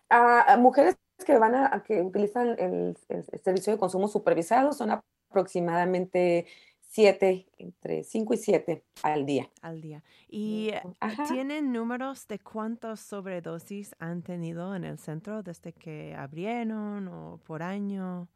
Uh, 0.09 0.57
mujeres 0.59 0.97
que 1.25 1.39
van 1.39 1.55
a, 1.55 1.83
que 1.83 2.03
utilizan 2.03 2.57
el, 2.59 2.97
servicio 3.43 3.73
de 3.73 3.79
consumo 3.79 4.09
supervisado 4.09 4.73
son 4.73 4.91
aproximadamente 4.91 6.47
siete, 6.89 7.47
entre 7.59 8.05
cinco 8.05 8.35
y 8.35 8.37
siete 8.37 8.85
al 9.03 9.27
día. 9.27 9.51
Al 9.61 9.81
día. 9.81 10.03
¿Y 10.29 10.73
Ajá. 11.01 11.25
tienen 11.25 11.73
números 11.73 12.27
de 12.27 12.39
cuántos 12.39 13.01
sobredosis 13.01 13.95
han 13.99 14.23
tenido 14.23 14.75
en 14.75 14.85
el 14.85 14.99
centro 14.99 15.43
desde 15.43 15.73
que 15.73 16.14
abrieron 16.14 17.09
o 17.09 17.41
por 17.45 17.62
año? 17.62 18.29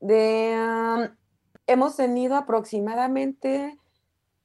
De, 0.00 0.54
um, 0.56 1.14
hemos 1.66 1.96
tenido 1.96 2.36
aproximadamente 2.36 3.78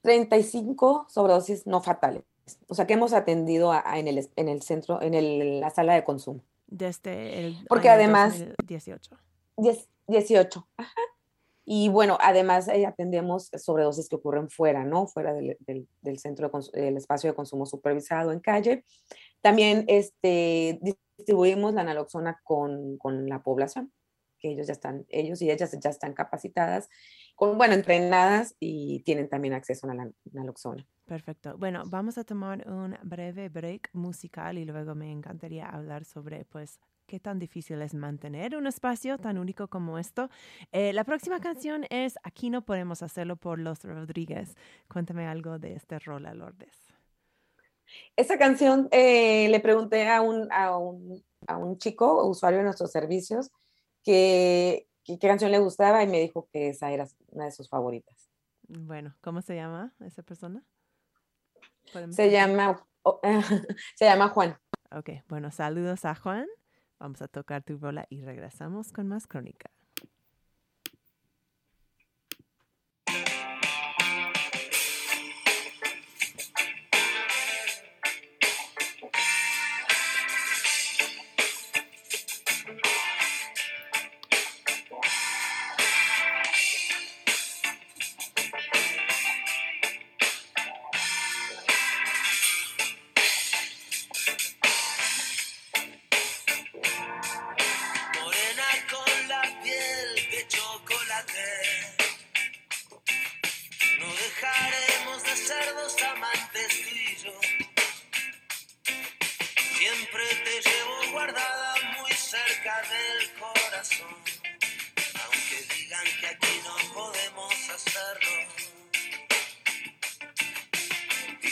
35 0.02 1.08
sobredosis 1.10 1.68
no 1.68 1.82
fatales. 1.82 2.24
O 2.68 2.74
sea, 2.74 2.88
que 2.88 2.94
hemos 2.94 3.14
atendido 3.14 3.72
a, 3.72 3.84
a 3.86 4.00
en, 4.00 4.08
el, 4.08 4.28
en 4.36 4.50
el 4.50 4.62
centro, 4.62 5.02
en 5.02 5.14
el, 5.14 5.60
la 5.60 5.70
sala 5.70 5.94
de 5.94 6.04
consumo. 6.04 6.42
Desde 6.70 7.40
el 7.40 7.58
Porque 7.68 7.90
además, 7.90 8.44
18. 8.66 9.18
18. 10.08 10.68
Ajá. 10.78 11.02
Y 11.72 11.88
bueno, 11.88 12.18
además 12.20 12.68
eh, 12.68 12.88
atendemos 12.88 13.52
sobredosis 13.56 14.10
que 14.10 14.16
ocurren 14.16 14.50
fuera, 14.50 14.84
¿no? 14.84 15.06
Fuera 15.06 15.34
del, 15.34 15.56
del, 15.60 15.88
del 16.02 16.18
centro, 16.18 16.50
de 16.50 16.82
del 16.82 16.98
espacio 16.98 17.30
de 17.30 17.36
consumo 17.36 17.68
supervisado 17.68 18.32
en 18.32 18.40
calle. 18.40 18.84
También 19.42 19.86
este, 19.88 20.80
distribuimos 20.82 21.76
la 21.76 21.84
naloxona 21.84 22.42
con, 22.44 22.98
con 22.98 23.30
la 23.30 23.44
población, 23.44 23.94
que 24.40 24.50
ellos 24.50 24.66
ya 24.66 24.74
están, 24.74 25.06
ellos 25.10 25.44
y 25.44 25.52
ellas 25.52 25.78
ya 25.80 25.92
están 25.92 26.14
capacitadas, 26.14 26.90
con, 27.40 27.58
bueno, 27.58 27.74
entrenadas 27.74 28.54
y 28.60 29.00
tienen 29.04 29.30
también 29.30 29.54
acceso 29.54 29.90
a 29.90 29.96
la 29.96 30.12
naloxona. 30.34 30.86
Perfecto. 31.06 31.58
Bueno, 31.58 31.84
vamos 31.86 32.18
a 32.18 32.26
tomar 32.26 32.70
un 32.70 32.98
breve 33.02 33.48
break 33.48 33.90
musical 33.94 34.58
y 34.58 34.66
luego 34.66 34.94
me 34.94 35.10
encantaría 35.10 35.66
hablar 35.70 36.04
sobre, 36.04 36.44
pues, 36.44 36.82
qué 37.08 37.22
tan 37.22 37.40
difícil 37.40 37.82
es 37.82 37.94
mantener 37.94 38.58
un 38.58 38.68
espacio 38.68 39.18
tan 39.18 39.38
único 39.38 39.70
como 39.70 39.98
esto. 39.98 40.30
Eh, 40.74 40.92
la 40.92 41.06
próxima 41.06 41.40
canción 41.40 41.86
es 41.90 42.16
Aquí 42.24 42.50
no 42.50 42.66
podemos 42.66 43.02
hacerlo 43.04 43.38
por 43.38 43.58
Los 43.58 43.86
Rodríguez. 43.86 44.58
Cuéntame 44.90 45.26
algo 45.26 45.60
de 45.60 45.76
este 45.76 45.98
rol, 45.98 46.24
Lourdes. 46.24 46.94
Esa 48.18 48.38
canción 48.38 48.90
eh, 48.92 49.48
le 49.48 49.62
pregunté 49.62 50.10
a 50.10 50.22
un, 50.22 50.52
a, 50.52 50.78
un, 50.78 51.24
a 51.48 51.56
un 51.56 51.78
chico, 51.78 52.28
usuario 52.28 52.58
de 52.60 52.66
nuestros 52.66 52.92
servicios, 52.92 53.50
que, 54.04 54.89
que, 55.10 55.20
qué 55.20 55.28
canción 55.28 55.52
le 55.52 55.60
gustaba 55.60 56.04
y 56.04 56.08
me 56.08 56.20
dijo 56.20 56.48
que 56.52 56.70
esa 56.70 56.92
era 56.92 57.08
una 57.30 57.46
de 57.46 57.52
sus 57.52 57.68
favoritas. 57.68 58.30
Bueno, 58.68 59.16
¿cómo 59.22 59.42
se 59.42 59.56
llama 59.56 59.94
esa 60.00 60.22
persona? 60.22 60.64
Se 62.12 62.30
llama, 62.30 62.86
oh, 63.02 63.20
se 63.96 64.06
llama 64.06 64.30
Juan. 64.30 64.58
Ok, 64.92 65.10
bueno, 65.28 65.50
saludos 65.50 66.06
a 66.06 66.14
Juan. 66.14 66.46
Vamos 67.00 67.22
a 67.22 67.28
tocar 67.28 67.64
tu 67.64 67.78
rola 67.78 68.06
y 68.10 68.22
regresamos 68.22 68.92
con 68.92 69.08
más 69.08 69.26
crónica. 69.26 69.72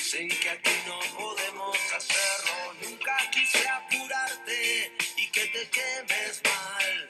Dicen 0.09 0.29
que 0.29 0.49
aquí 0.49 0.71
no 0.87 0.97
podemos 1.19 1.77
hacerlo. 1.93 2.73
Nunca 2.81 3.17
quise 3.29 3.67
apurarte 3.67 4.93
y 5.17 5.27
que 5.31 5.47
te 5.47 5.69
quemes 5.69 6.41
mal. 6.45 7.09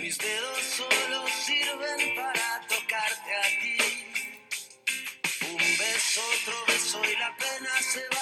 Mis 0.00 0.16
dedos 0.16 0.62
solo 0.62 1.26
sirven 1.28 2.14
para 2.16 2.66
tocarte 2.68 3.36
a 3.36 3.48
ti. 3.60 3.78
Un 5.42 5.58
beso, 5.58 6.22
otro 6.40 6.64
beso 6.68 7.02
y 7.04 7.16
la 7.16 7.36
pena 7.36 7.82
se 7.82 8.08
va 8.16 8.17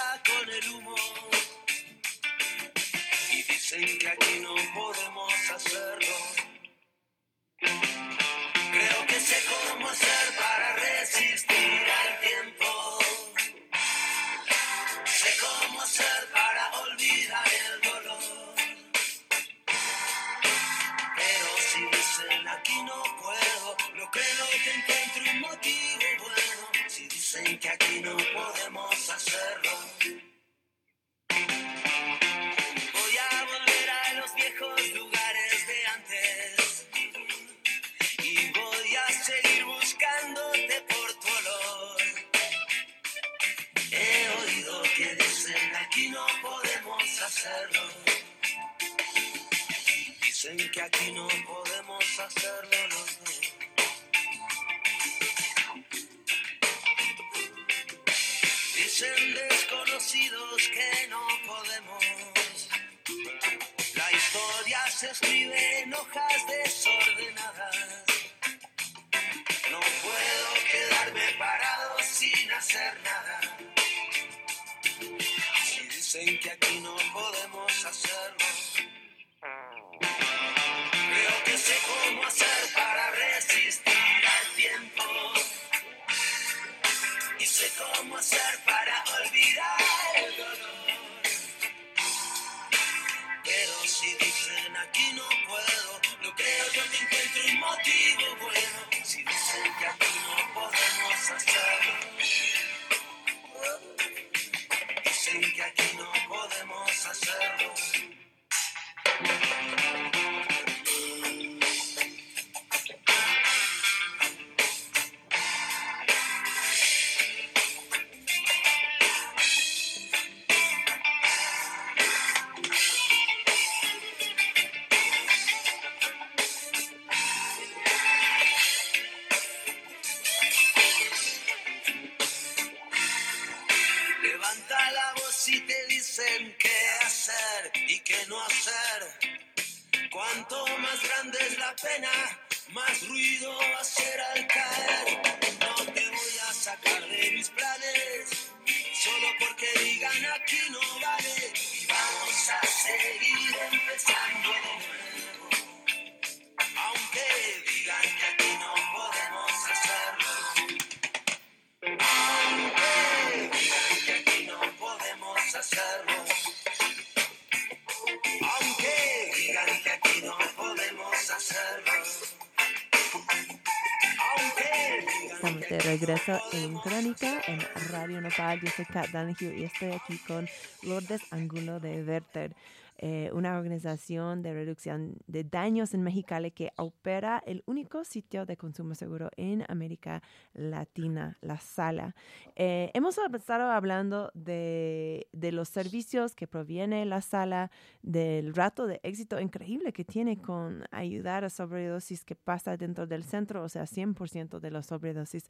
regreso 175.99 176.39
en 176.53 176.75
Crónica 176.81 177.41
en 177.47 177.59
Radio 177.91 178.21
Nopal. 178.21 178.61
Yo 178.61 178.69
soy 178.71 178.85
Kat 178.85 179.09
Danahue 179.13 179.57
y 179.57 179.65
estoy 179.65 179.93
aquí 179.93 180.19
con 180.27 180.47
Lourdes 180.83 181.23
Angulo 181.31 181.81
de 181.81 182.03
Verter, 182.03 182.55
eh, 182.99 183.31
una 183.33 183.57
organización 183.57 184.43
de 184.43 184.55
reducción 184.55 185.19
de 185.27 185.45
daños 185.45 185.95
en 185.95 186.03
Mexicali 186.03 186.51
que 186.51 186.73
opera 186.77 187.43
el 187.47 187.63
único 187.67 188.05
sitio 188.05 188.47
de 188.47 188.57
consumo 188.57 188.95
seguro 188.95 189.31
en 189.37 189.65
América 189.69 190.23
Latina, 190.55 191.37
La 191.41 191.59
Sala. 191.59 192.15
Eh, 192.55 192.91
hemos 192.95 193.19
estado 193.19 193.71
hablando 193.71 194.31
de, 194.35 195.29
de 195.33 195.53
los 195.53 195.69
servicios 195.69 196.35
que 196.35 196.47
proviene 196.47 197.05
La 197.05 197.21
Sala, 197.21 197.71
del 198.03 198.55
rato 198.55 198.87
de 198.87 199.01
éxito 199.03 199.41
increíble 199.41 199.93
que 199.93 200.05
tiene 200.05 200.41
con 200.41 200.85
ayudar 200.91 201.45
a 201.45 201.51
sobredosis 201.51 202.25
que 202.25 202.35
pasa 202.35 202.77
dentro 202.77 203.07
del 203.07 203.25
centro, 203.25 203.63
o 203.63 203.69
sea, 203.69 203.85
100% 203.85 204.61
de 204.61 204.71
los 204.71 204.87
sobredosis 204.87 205.45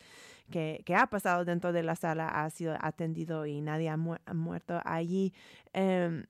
que, 0.51 0.83
que 0.85 0.95
ha 0.95 1.07
pasado 1.07 1.45
dentro 1.45 1.73
de 1.73 1.83
la 1.83 1.97
sala 1.97 2.29
ha 2.29 2.51
sido 2.51 2.77
atendido 2.81 3.47
y 3.47 3.61
nadie 3.61 3.89
ha 3.89 3.97
muerto 3.97 4.81
allí. 4.85 5.33
Em, 5.73 6.27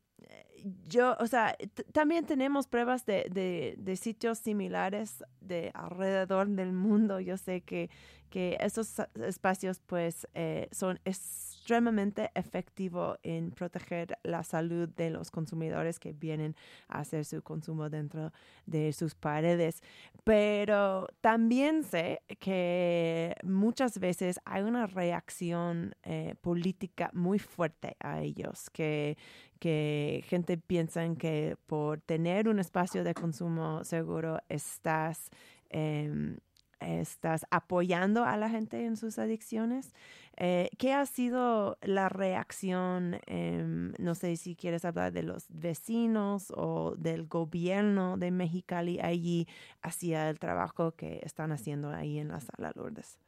yo, 0.88 1.16
o 1.20 1.26
sea, 1.26 1.56
también 1.92 2.26
tenemos 2.26 2.66
pruebas 2.66 3.06
de, 3.06 3.26
de, 3.30 3.74
de 3.78 3.96
sitios 3.96 4.38
similares 4.38 5.24
de 5.40 5.70
alrededor 5.74 6.48
del 6.48 6.72
mundo. 6.72 7.20
Yo 7.20 7.36
sé 7.36 7.60
que, 7.62 7.90
que 8.36 8.58
esos 8.60 8.98
espacios 9.26 9.80
pues 9.86 10.28
eh, 10.34 10.68
son 10.70 11.00
extremadamente 11.06 12.30
efectivos 12.34 13.18
en 13.22 13.50
proteger 13.50 14.18
la 14.24 14.42
salud 14.42 14.90
de 14.90 15.08
los 15.08 15.30
consumidores 15.30 15.98
que 15.98 16.12
vienen 16.12 16.54
a 16.86 16.98
hacer 16.98 17.24
su 17.24 17.40
consumo 17.40 17.88
dentro 17.88 18.34
de 18.66 18.92
sus 18.92 19.14
paredes. 19.14 19.82
Pero 20.22 21.08
también 21.22 21.82
sé 21.82 22.20
que 22.38 23.34
muchas 23.42 23.98
veces 23.98 24.38
hay 24.44 24.64
una 24.64 24.86
reacción 24.86 25.94
eh, 26.02 26.34
política 26.42 27.10
muy 27.14 27.38
fuerte 27.38 27.96
a 28.00 28.20
ellos, 28.20 28.68
que, 28.68 29.16
que 29.60 30.22
gente 30.26 30.58
piensa 30.58 31.06
que 31.14 31.56
por 31.64 32.02
tener 32.02 32.50
un 32.50 32.58
espacio 32.58 33.02
de 33.02 33.14
consumo 33.14 33.82
seguro 33.82 34.40
estás... 34.50 35.30
em, 35.70 36.36
estás 36.80 37.46
apoyando 37.50 38.24
a 38.24 38.36
la 38.36 38.48
gente 38.48 38.84
en 38.84 38.96
sus 38.96 39.18
adicciones. 39.18 39.92
Eh, 40.36 40.68
¿Qué 40.78 40.92
ha 40.92 41.06
sido 41.06 41.78
la 41.80 42.08
reacción? 42.08 43.20
Em, 43.26 43.92
no 43.98 44.14
sé 44.14 44.36
si 44.36 44.54
quieres 44.54 44.84
hablar 44.84 45.12
de 45.12 45.22
los 45.22 45.46
vecinos 45.48 46.52
o 46.54 46.94
del 46.96 47.26
gobierno 47.26 48.16
de 48.18 48.30
Mexicali 48.30 49.00
allí 49.00 49.48
hacia 49.82 50.28
el 50.28 50.38
trabajo 50.38 50.92
que 50.92 51.20
están 51.24 51.52
haciendo 51.52 51.90
ahí 51.90 52.18
en 52.18 52.28
la 52.28 52.40
sala 52.40 52.72
Lourdes. 52.74 53.18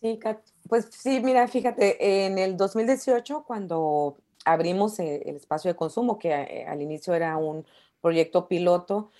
Sí, 0.00 0.20
pues 0.68 0.88
sí, 0.90 1.20
mira, 1.20 1.48
fíjate, 1.48 2.26
en 2.26 2.38
el 2.38 2.56
2018, 2.56 3.44
cuando 3.44 4.18
abrimos 4.44 4.98
eh, 5.00 5.22
el 5.26 5.36
espacio 5.36 5.70
de 5.70 5.76
consumo, 5.76 6.18
que 6.18 6.28
eh, 6.30 6.66
al 6.66 6.82
inicio 6.82 7.14
era 7.14 7.36
un 7.38 7.66
proyecto 8.00 8.46
piloto, 8.46 9.10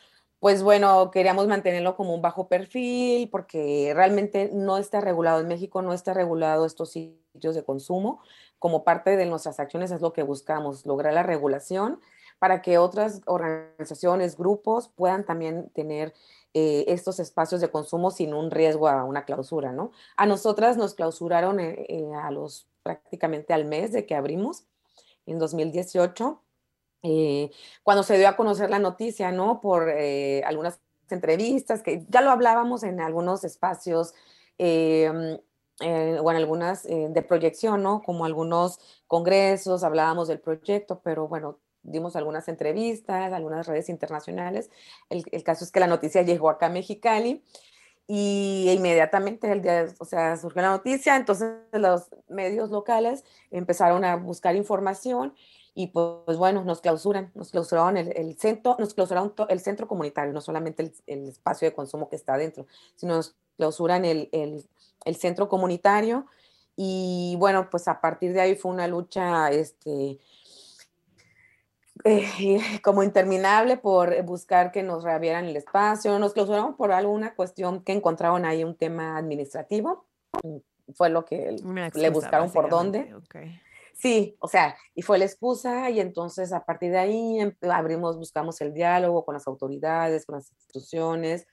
pues 0.47 0.63
bueno, 0.63 1.11
queríamos 1.11 1.49
mantenerlo 1.49 1.97
como 1.97 2.15
un 2.15 2.23
bajo 2.23 2.47
perfil 2.47 3.29
porque 3.31 3.91
realmente 3.97 4.49
no 4.55 4.79
está 4.79 5.01
regulado 5.01 5.41
en 5.41 5.49
México, 5.49 5.83
no 5.83 5.93
está 5.93 6.15
regulado 6.15 6.67
estos 6.67 6.93
sitios 6.93 7.57
de 7.57 7.65
consumo. 7.65 8.21
Como 8.61 8.85
parte 8.85 9.17
de 9.17 9.27
nuestras 9.27 9.59
acciones 9.59 9.91
es 9.91 10.01
lo 10.01 10.13
que 10.13 10.23
buscamos, 10.23 10.87
lograr 10.87 11.15
la 11.15 11.25
regulación 11.25 11.99
para 12.39 12.63
que 12.63 12.79
otras 12.79 13.23
organizaciones, 13.27 14.37
grupos 14.37 14.89
puedan 14.89 15.25
también 15.25 15.69
tener 15.71 16.15
eh, 16.55 16.85
estos 16.87 17.19
espacios 17.19 17.61
de 17.61 17.73
consumo 17.73 18.13
sin 18.13 18.33
un 18.33 18.53
riesgo 18.53 18.87
a 18.87 19.03
una 19.03 19.25
clausura, 19.25 19.73
¿no? 19.73 19.91
A 20.17 20.27
nosotras 20.27 20.77
nos 20.77 20.95
clausuraron 20.95 21.59
eh, 21.59 21.87
eh, 21.89 22.15
a 22.15 22.31
los 22.31 22.69
prácticamente 22.85 23.53
al 23.53 23.65
mes 23.65 23.91
de 23.91 24.07
que 24.07 24.15
abrimos 24.15 24.65
en 25.27 25.41
2018 25.41 26.41
eh, 27.09 27.53
cuando 27.85 28.03
se 28.03 28.19
dio 28.19 28.29
a 28.29 28.37
conocer 28.37 28.69
la 28.69 28.81
noticia, 28.81 29.31
¿no? 29.31 29.61
Por 29.61 29.89
eh, 29.89 30.43
algunas 30.45 30.81
entrevistas, 31.09 31.83
que 31.83 32.05
ya 32.09 32.21
lo 32.21 32.31
hablábamos 32.31 32.83
en 32.83 33.01
algunos 33.01 33.45
espacios 33.45 34.13
em, 34.59 35.39
eh, 35.81 36.19
o 36.21 36.31
en 36.31 36.37
algunas 36.37 36.83
de 36.85 37.23
proyección, 37.23 37.83
¿no? 37.83 38.03
Como 38.03 38.25
algunos 38.25 38.81
congresos, 39.07 39.85
hablábamos 39.85 40.27
del 40.27 40.41
proyecto, 40.41 41.01
pero 41.05 41.29
bueno, 41.29 41.59
dimos 41.85 42.17
algunas 42.17 42.49
entrevistas, 42.49 43.33
algunas 43.33 43.69
redes 43.69 43.89
internacionales. 43.89 44.71
El, 45.09 45.25
el 45.31 45.45
caso 45.45 45.65
es 45.65 45.71
que 45.71 45.79
la 45.81 45.87
noticia 45.87 46.23
llegó 46.23 46.51
acá 46.51 46.67
a 46.67 46.71
Mexicali 46.71 47.45
y 48.09 48.73
inmediatamente 48.77 49.51
el 49.53 49.63
día, 49.63 49.87
o 50.01 50.05
sea, 50.05 50.37
surgió 50.37 50.63
la 50.63 50.71
noticia, 50.71 51.15
entonces 51.17 51.55
los 51.73 52.09
medios 52.29 52.71
locales 52.71 53.25
empezaron 53.53 54.05
a 54.05 54.17
buscar 54.17 54.57
información 54.57 55.35
y 55.79 55.89
pues, 55.89 56.39
bueno, 56.39 56.65
nos 56.65 56.81
clausuran, 56.81 57.31
nos 57.35 57.51
clausuraron 57.51 57.99
el, 57.99 58.39
centro, 58.39 58.77
nos 58.79 58.95
clausuraron 58.95 59.35
el 59.51 59.61
centro 59.61 59.87
comunitario, 59.87 60.33
no 60.33 60.41
solamente 60.41 60.91
el, 61.07 61.29
espacio 61.29 61.69
de 61.69 61.75
consumo 61.75 62.09
que 62.09 62.17
está 62.17 62.33
adentro, 62.33 62.67
sino 62.95 63.15
nos 63.17 63.37
clausuran 63.59 64.07
el, 64.07 64.65
centro 65.19 65.51
comunitario. 65.51 66.25
Y 66.77 67.37
bueno, 67.39 67.69
pues 67.69 67.89
a 67.89 68.01
partir 68.01 68.33
de 68.33 68.41
ahí 68.41 68.55
fue 68.57 68.73
una 68.73 68.89
lucha, 68.89 69.51
este, 69.51 70.19
eh, 72.05 72.81
como 72.83 73.03
interminable 73.03 73.77
por 73.77 74.23
buscar 74.23 74.73
que 74.73 74.83
nos 74.83 75.05
reabrieran 75.05 75.45
el 75.45 75.57
espacio, 75.59 76.19
nos 76.19 76.33
clausuraron 76.33 76.75
por 76.75 76.91
alguna 76.91 77.35
cuestión 77.35 77.83
que 77.83 77.93
encontraron 77.93 78.47
ahí 78.47 78.65
un 78.65 78.77
tema 78.77 79.19
administrativo, 79.19 80.07
fue 80.95 81.11
lo 81.11 81.27
que 81.27 81.55
le 81.95 82.09
buscaron 82.09 82.51
por 82.51 82.71
dónde. 82.71 83.13
Sí, 83.99 84.37
o 84.41 84.49
sea, 84.49 84.77
y 84.95 85.03
fue 85.03 85.19
la 85.19 85.25
excusa 85.25 85.89
y 85.91 86.01
entonces 86.01 86.53
a 86.53 86.65
partir 86.65 86.93
de 86.93 86.99
ahí 86.99 87.41
em, 87.41 87.57
abrimos, 87.63 88.19
buscamos 88.19 88.61
el 88.61 88.75
diálogo 88.75 89.25
con 89.25 89.35
las 89.35 89.47
autoridades, 89.47 90.27
con 90.27 90.37
las 90.37 90.51
instituciones 90.53 91.47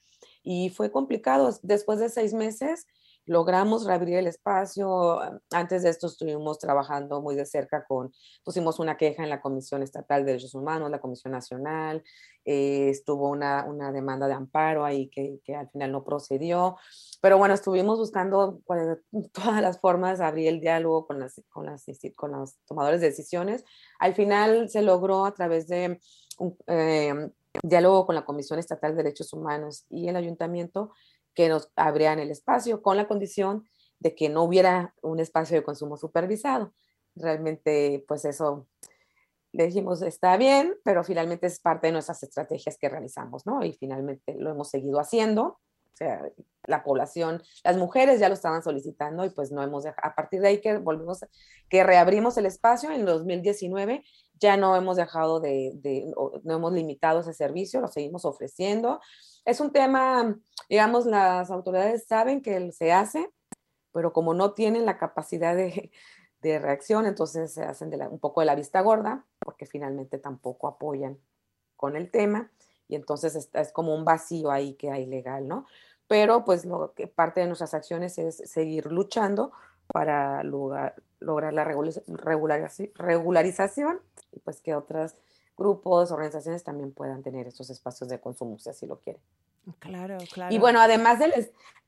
y 0.43 0.69
fue 0.69 0.91
complicado. 0.91 1.57
Después 1.61 1.99
de 1.99 2.09
seis 2.09 2.33
meses 2.33 2.85
logramos 3.25 3.85
reabrir 3.85 4.17
el 4.17 4.27
espacio. 4.27 5.19
Antes 5.51 5.83
de 5.83 5.89
esto 5.89 6.07
estuvimos 6.07 6.59
trabajando 6.59 7.21
muy 7.21 7.35
de 7.35 7.45
cerca 7.45 7.85
con, 7.85 8.11
pusimos 8.43 8.79
una 8.79 8.97
queja 8.97 9.23
en 9.23 9.29
la 9.29 9.41
Comisión 9.41 9.83
Estatal 9.83 10.21
de 10.21 10.33
Derechos 10.33 10.55
Humanos, 10.55 10.91
la 10.91 10.99
Comisión 10.99 11.31
Nacional, 11.31 12.03
eh, 12.45 12.89
estuvo 12.89 13.29
una, 13.29 13.63
una, 13.65 13.91
demanda 13.93 14.27
de 14.27 14.33
amparo 14.33 14.83
ahí 14.83 15.09
que, 15.09 15.39
que 15.45 15.55
al 15.55 15.69
final 15.69 15.91
no 15.91 16.03
procedió. 16.03 16.77
Pero 17.21 17.37
bueno, 17.37 17.53
estuvimos 17.53 17.99
buscando 17.99 18.59
todas 19.31 19.61
las 19.61 19.79
formas 19.79 20.19
abrir 20.19 20.49
el 20.49 20.59
diálogo 20.59 21.07
con, 21.07 21.19
las, 21.19 21.41
con, 21.49 21.65
las, 21.65 21.85
con 22.15 22.31
los 22.33 22.57
tomadores 22.65 22.99
de 22.99 23.07
decisiones. 23.07 23.63
Al 23.99 24.13
final 24.13 24.69
se 24.69 24.81
logró 24.81 25.25
a 25.25 25.33
través 25.33 25.67
de 25.67 25.99
un 26.37 26.57
em, 26.67 27.31
diálogo 27.61 28.05
con 28.05 28.15
la 28.15 28.25
Comisión 28.25 28.59
Estatal 28.59 28.91
de 28.91 29.03
Derechos 29.03 29.31
Humanos 29.33 29.85
y 29.89 30.09
el 30.09 30.15
ayuntamiento 30.15 30.91
que 31.33 31.49
nos 31.49 31.71
abrían 31.75 32.19
el 32.19 32.31
espacio 32.31 32.81
con 32.81 32.97
la 32.97 33.07
condición 33.07 33.67
de 33.99 34.15
que 34.15 34.29
no 34.29 34.43
hubiera 34.43 34.93
un 35.01 35.19
espacio 35.19 35.57
de 35.57 35.63
consumo 35.63 35.97
supervisado. 35.97 36.73
Realmente, 37.15 38.03
pues 38.07 38.25
eso 38.25 38.67
le 39.51 39.67
dijimos, 39.67 40.01
está 40.01 40.35
bien, 40.37 40.75
pero 40.83 41.03
finalmente 41.03 41.47
es 41.47 41.59
parte 41.59 41.87
de 41.87 41.93
nuestras 41.93 42.23
estrategias 42.23 42.77
que 42.77 42.89
realizamos, 42.89 43.45
¿no? 43.45 43.63
Y 43.63 43.73
finalmente 43.73 44.35
lo 44.37 44.49
hemos 44.49 44.69
seguido 44.69 44.99
haciendo 44.99 45.59
o 45.93 45.95
sea, 45.95 46.27
la 46.65 46.83
población, 46.83 47.43
las 47.63 47.77
mujeres 47.77 48.19
ya 48.19 48.27
lo 48.27 48.33
estaban 48.33 48.63
solicitando 48.63 49.25
y 49.25 49.29
pues 49.29 49.51
no 49.51 49.61
hemos 49.61 49.83
dejado, 49.83 50.09
a 50.09 50.15
partir 50.15 50.41
de 50.41 50.47
ahí 50.47 50.61
que 50.61 50.77
volvimos, 50.77 51.19
que 51.69 51.83
reabrimos 51.83 52.35
el 52.37 52.47
espacio 52.47 52.91
en 52.91 53.05
2019, 53.05 54.03
ya 54.43 54.57
no 54.57 54.75
hemos 54.75 54.97
dejado 54.97 55.39
de, 55.39 55.71
de 55.75 56.13
no 56.43 56.53
hemos 56.53 56.73
limitado 56.73 57.21
ese 57.21 57.33
servicio, 57.33 57.79
lo 57.79 57.87
seguimos 57.87 58.25
ofreciendo. 58.25 58.99
Es 59.45 59.61
un 59.61 59.71
tema, 59.71 60.37
digamos, 60.69 61.05
las 61.05 61.49
autoridades 61.49 62.05
saben 62.05 62.41
que 62.41 62.71
se 62.73 62.91
hace, 62.91 63.31
pero 63.93 64.11
como 64.11 64.33
no 64.33 64.53
tienen 64.53 64.85
la 64.85 64.97
capacidad 64.97 65.55
de, 65.55 65.91
de 66.41 66.59
reacción, 66.59 67.05
entonces 67.05 67.53
se 67.53 67.63
hacen 67.63 67.89
de 67.89 67.97
un 68.07 68.19
poco 68.19 68.41
de 68.41 68.45
la 68.45 68.55
vista 68.55 68.81
gorda, 68.81 69.25
porque 69.39 69.65
finalmente 69.65 70.19
tampoco 70.19 70.67
apoyan 70.67 71.17
con 71.77 71.95
el 71.95 72.11
tema 72.11 72.51
y 72.89 72.95
entonces 72.95 73.35
es, 73.35 73.49
es, 73.53 73.71
como 73.71 73.95
un 73.95 74.03
vacío 74.03 74.51
ahí 74.51 74.73
que 74.75 74.91
hay 74.91 75.05
legal, 75.05 75.47
¿no? 75.47 75.65
Pero 76.07 76.43
pues 76.43 76.65
lo 76.65 76.93
que 76.93 77.07
parte 77.07 77.39
de 77.39 77.47
nuestras 77.47 77.73
acciones 77.73 78.17
es 78.17 78.37
seguir 78.45 78.91
luchando 78.91 79.53
para 79.87 80.43
lograr, 80.43 80.95
lograr 81.23 81.53
la 81.53 81.63
regularización 82.95 83.99
y 84.31 84.39
pues 84.39 84.61
que 84.61 84.75
otros 84.75 85.15
grupos, 85.57 86.11
organizaciones 86.11 86.63
también 86.63 86.91
puedan 86.91 87.23
tener 87.23 87.47
estos 87.47 87.69
espacios 87.69 88.09
de 88.09 88.19
consumo 88.19 88.57
si 88.59 88.69
así 88.69 88.85
lo 88.85 88.99
quieren. 88.99 89.21
Claro, 89.79 90.17
claro. 90.31 90.53
Y 90.53 90.57
bueno, 90.57 90.79
además 90.79 91.19
del, 91.19 91.31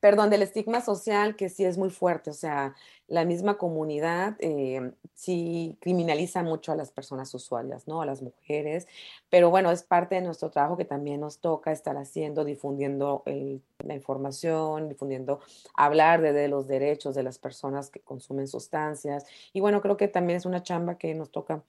perdón, 0.00 0.30
del 0.30 0.42
estigma 0.42 0.80
social 0.80 1.36
que 1.36 1.48
sí 1.48 1.64
es 1.64 1.78
muy 1.78 1.90
fuerte, 1.90 2.30
o 2.30 2.34
sea, 2.34 2.74
la 3.08 3.24
misma 3.24 3.56
comunidad 3.56 4.36
eh, 4.40 4.92
sí 5.14 5.76
criminaliza 5.80 6.42
mucho 6.42 6.72
a 6.72 6.76
las 6.76 6.90
personas 6.90 7.32
usuarias, 7.34 7.86
¿no? 7.86 8.02
A 8.02 8.06
las 8.06 8.22
mujeres, 8.22 8.86
pero 9.30 9.50
bueno, 9.50 9.70
es 9.70 9.82
parte 9.82 10.16
de 10.16 10.22
nuestro 10.22 10.50
trabajo 10.50 10.76
que 10.76 10.84
también 10.84 11.20
nos 11.20 11.38
toca 11.38 11.72
estar 11.72 11.96
haciendo, 11.96 12.44
difundiendo 12.44 13.22
la 13.26 13.94
información, 13.94 14.88
difundiendo, 14.88 15.40
hablar 15.74 16.20
de, 16.22 16.32
de 16.32 16.48
los 16.48 16.66
derechos 16.66 17.14
de 17.14 17.22
las 17.22 17.38
personas 17.38 17.90
que 17.90 18.00
consumen 18.00 18.48
sustancias. 18.48 19.26
Y 19.52 19.60
bueno, 19.60 19.80
creo 19.80 19.96
que 19.96 20.08
también 20.08 20.38
es 20.38 20.46
una 20.46 20.62
chamba 20.62 20.98
que 20.98 21.14
nos 21.14 21.30
toca 21.30 21.62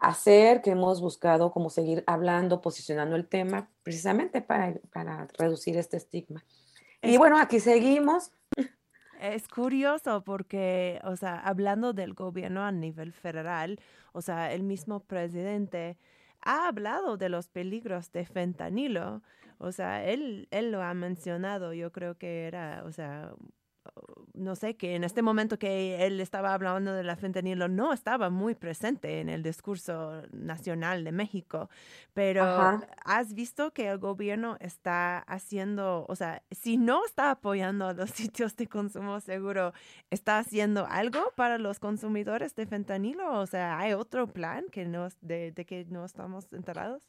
hacer, 0.00 0.62
que 0.62 0.70
hemos 0.70 1.00
buscado 1.00 1.52
como 1.52 1.70
seguir 1.70 2.02
hablando, 2.06 2.60
posicionando 2.60 3.16
el 3.16 3.26
tema, 3.26 3.68
precisamente 3.82 4.40
para, 4.40 4.74
para 4.92 5.28
reducir 5.38 5.76
este 5.76 5.98
estigma. 5.98 6.44
y 7.02 7.16
bueno, 7.18 7.38
aquí 7.38 7.60
seguimos. 7.60 8.32
Es 9.20 9.46
curioso 9.48 10.24
porque, 10.24 10.98
o 11.04 11.14
sea, 11.14 11.38
hablando 11.38 11.92
del 11.92 12.14
gobierno 12.14 12.64
a 12.64 12.72
nivel 12.72 13.12
federal, 13.12 13.78
o 14.12 14.22
sea, 14.22 14.52
el 14.52 14.62
mismo 14.62 15.00
presidente 15.00 15.98
ha 16.40 16.68
hablado 16.68 17.18
de 17.18 17.28
los 17.28 17.48
peligros 17.48 18.10
de 18.12 18.24
fentanilo. 18.24 19.22
O 19.58 19.72
sea, 19.72 20.02
él, 20.06 20.48
él 20.50 20.72
lo 20.72 20.82
ha 20.82 20.94
mencionado, 20.94 21.74
yo 21.74 21.92
creo 21.92 22.16
que 22.16 22.46
era, 22.46 22.82
o 22.86 22.92
sea, 22.92 23.34
no 24.34 24.56
sé, 24.56 24.76
que 24.76 24.94
en 24.94 25.04
este 25.04 25.22
momento 25.22 25.58
que 25.58 26.06
él 26.06 26.20
estaba 26.20 26.54
hablando 26.54 26.92
de 26.92 27.04
la 27.04 27.16
fentanilo 27.16 27.68
no 27.68 27.92
estaba 27.92 28.30
muy 28.30 28.54
presente 28.54 29.20
en 29.20 29.28
el 29.28 29.42
discurso 29.42 30.22
nacional 30.32 31.04
de 31.04 31.12
México, 31.12 31.68
pero 32.14 32.44
has 33.04 33.34
visto 33.34 33.72
que 33.72 33.88
el 33.88 33.98
gobierno 33.98 34.56
está 34.60 35.18
haciendo, 35.18 36.06
o 36.08 36.16
sea, 36.16 36.42
si 36.50 36.76
no 36.76 37.04
está 37.04 37.30
apoyando 37.30 37.86
a 37.86 37.92
los 37.92 38.10
sitios 38.30 38.56
de 38.56 38.66
consumo 38.66 39.20
seguro, 39.20 39.72
¿está 40.10 40.38
haciendo 40.38 40.86
algo 40.86 41.32
para 41.36 41.58
los 41.58 41.78
consumidores 41.78 42.54
de 42.54 42.66
fentanilo? 42.66 43.38
O 43.40 43.46
sea, 43.46 43.78
¿hay 43.78 43.92
otro 43.92 44.26
plan 44.26 44.66
que 44.70 44.86
de, 45.20 45.52
de 45.52 45.64
que 45.66 45.84
no 45.86 46.04
estamos 46.04 46.52
enterados? 46.52 47.08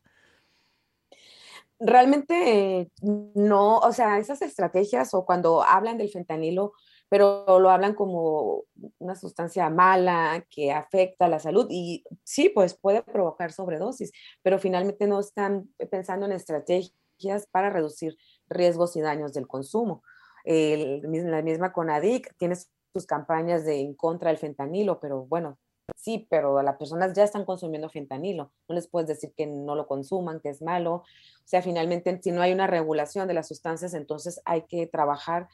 Realmente 1.82 2.92
no, 3.02 3.80
o 3.80 3.92
sea, 3.92 4.20
esas 4.20 4.42
estrategias 4.42 5.14
o 5.14 5.26
cuando 5.26 5.64
hablan 5.64 5.98
del 5.98 6.10
fentanilo, 6.10 6.74
pero 7.10 7.60
lo 7.60 7.70
hablan 7.70 7.96
como 7.96 8.64
una 9.00 9.16
sustancia 9.16 9.70
mala 9.70 10.46
que 10.50 10.72
afecta 10.72 11.28
la 11.28 11.40
salud 11.40 11.68
y 11.70 12.06
sí, 12.24 12.50
pues 12.50 12.76
puede 12.76 13.04
provocar 13.04 13.52
sobredosis, 13.52 14.12
pero 14.44 14.60
finalmente 14.60 15.08
no 15.08 15.20
están 15.20 15.70
pensando 15.90 16.26
en 16.26 16.32
estrategias 16.34 17.48
para 17.52 17.70
reducir 17.70 18.16
riesgos 18.48 18.96
y 18.96 19.02
daños 19.02 19.34
del 19.34 19.48
consumo. 19.48 20.04
la 20.46 21.42
misma 21.42 21.74
CONADIC 21.74 22.36
tiene 22.38 22.56
sus 22.94 23.06
campañas 23.06 23.66
de 23.66 23.82
en 23.82 23.96
contra 23.96 24.30
del 24.30 24.38
fentanilo, 24.38 25.00
pero 25.00 25.26
bueno, 25.26 25.58
sí, 25.96 26.28
pero 26.30 26.62
las 26.62 26.78
personas 26.78 27.14
ya 27.14 27.24
están 27.24 27.46
consumiendo 27.46 27.90
fentanilo. 27.90 28.52
No 28.68 28.76
les 28.76 28.88
puedes 28.88 29.08
decir 29.08 29.34
que 29.36 29.48
no 29.48 29.76
lo 29.76 29.88
consuman, 29.88 30.40
que 30.40 30.50
es 30.50 30.62
malo. 30.62 30.96
O 30.96 31.04
sea, 31.46 31.62
finalmente, 31.62 32.20
si 32.22 32.32
no 32.32 32.42
hay 32.42 32.54
una 32.54 32.68
regulación 32.68 33.28
de 33.28 33.34
las 33.34 33.48
sustancias, 33.48 33.94
entonces 33.94 34.42
hay 34.46 34.64
que 34.64 34.88
trabajar 34.88 35.48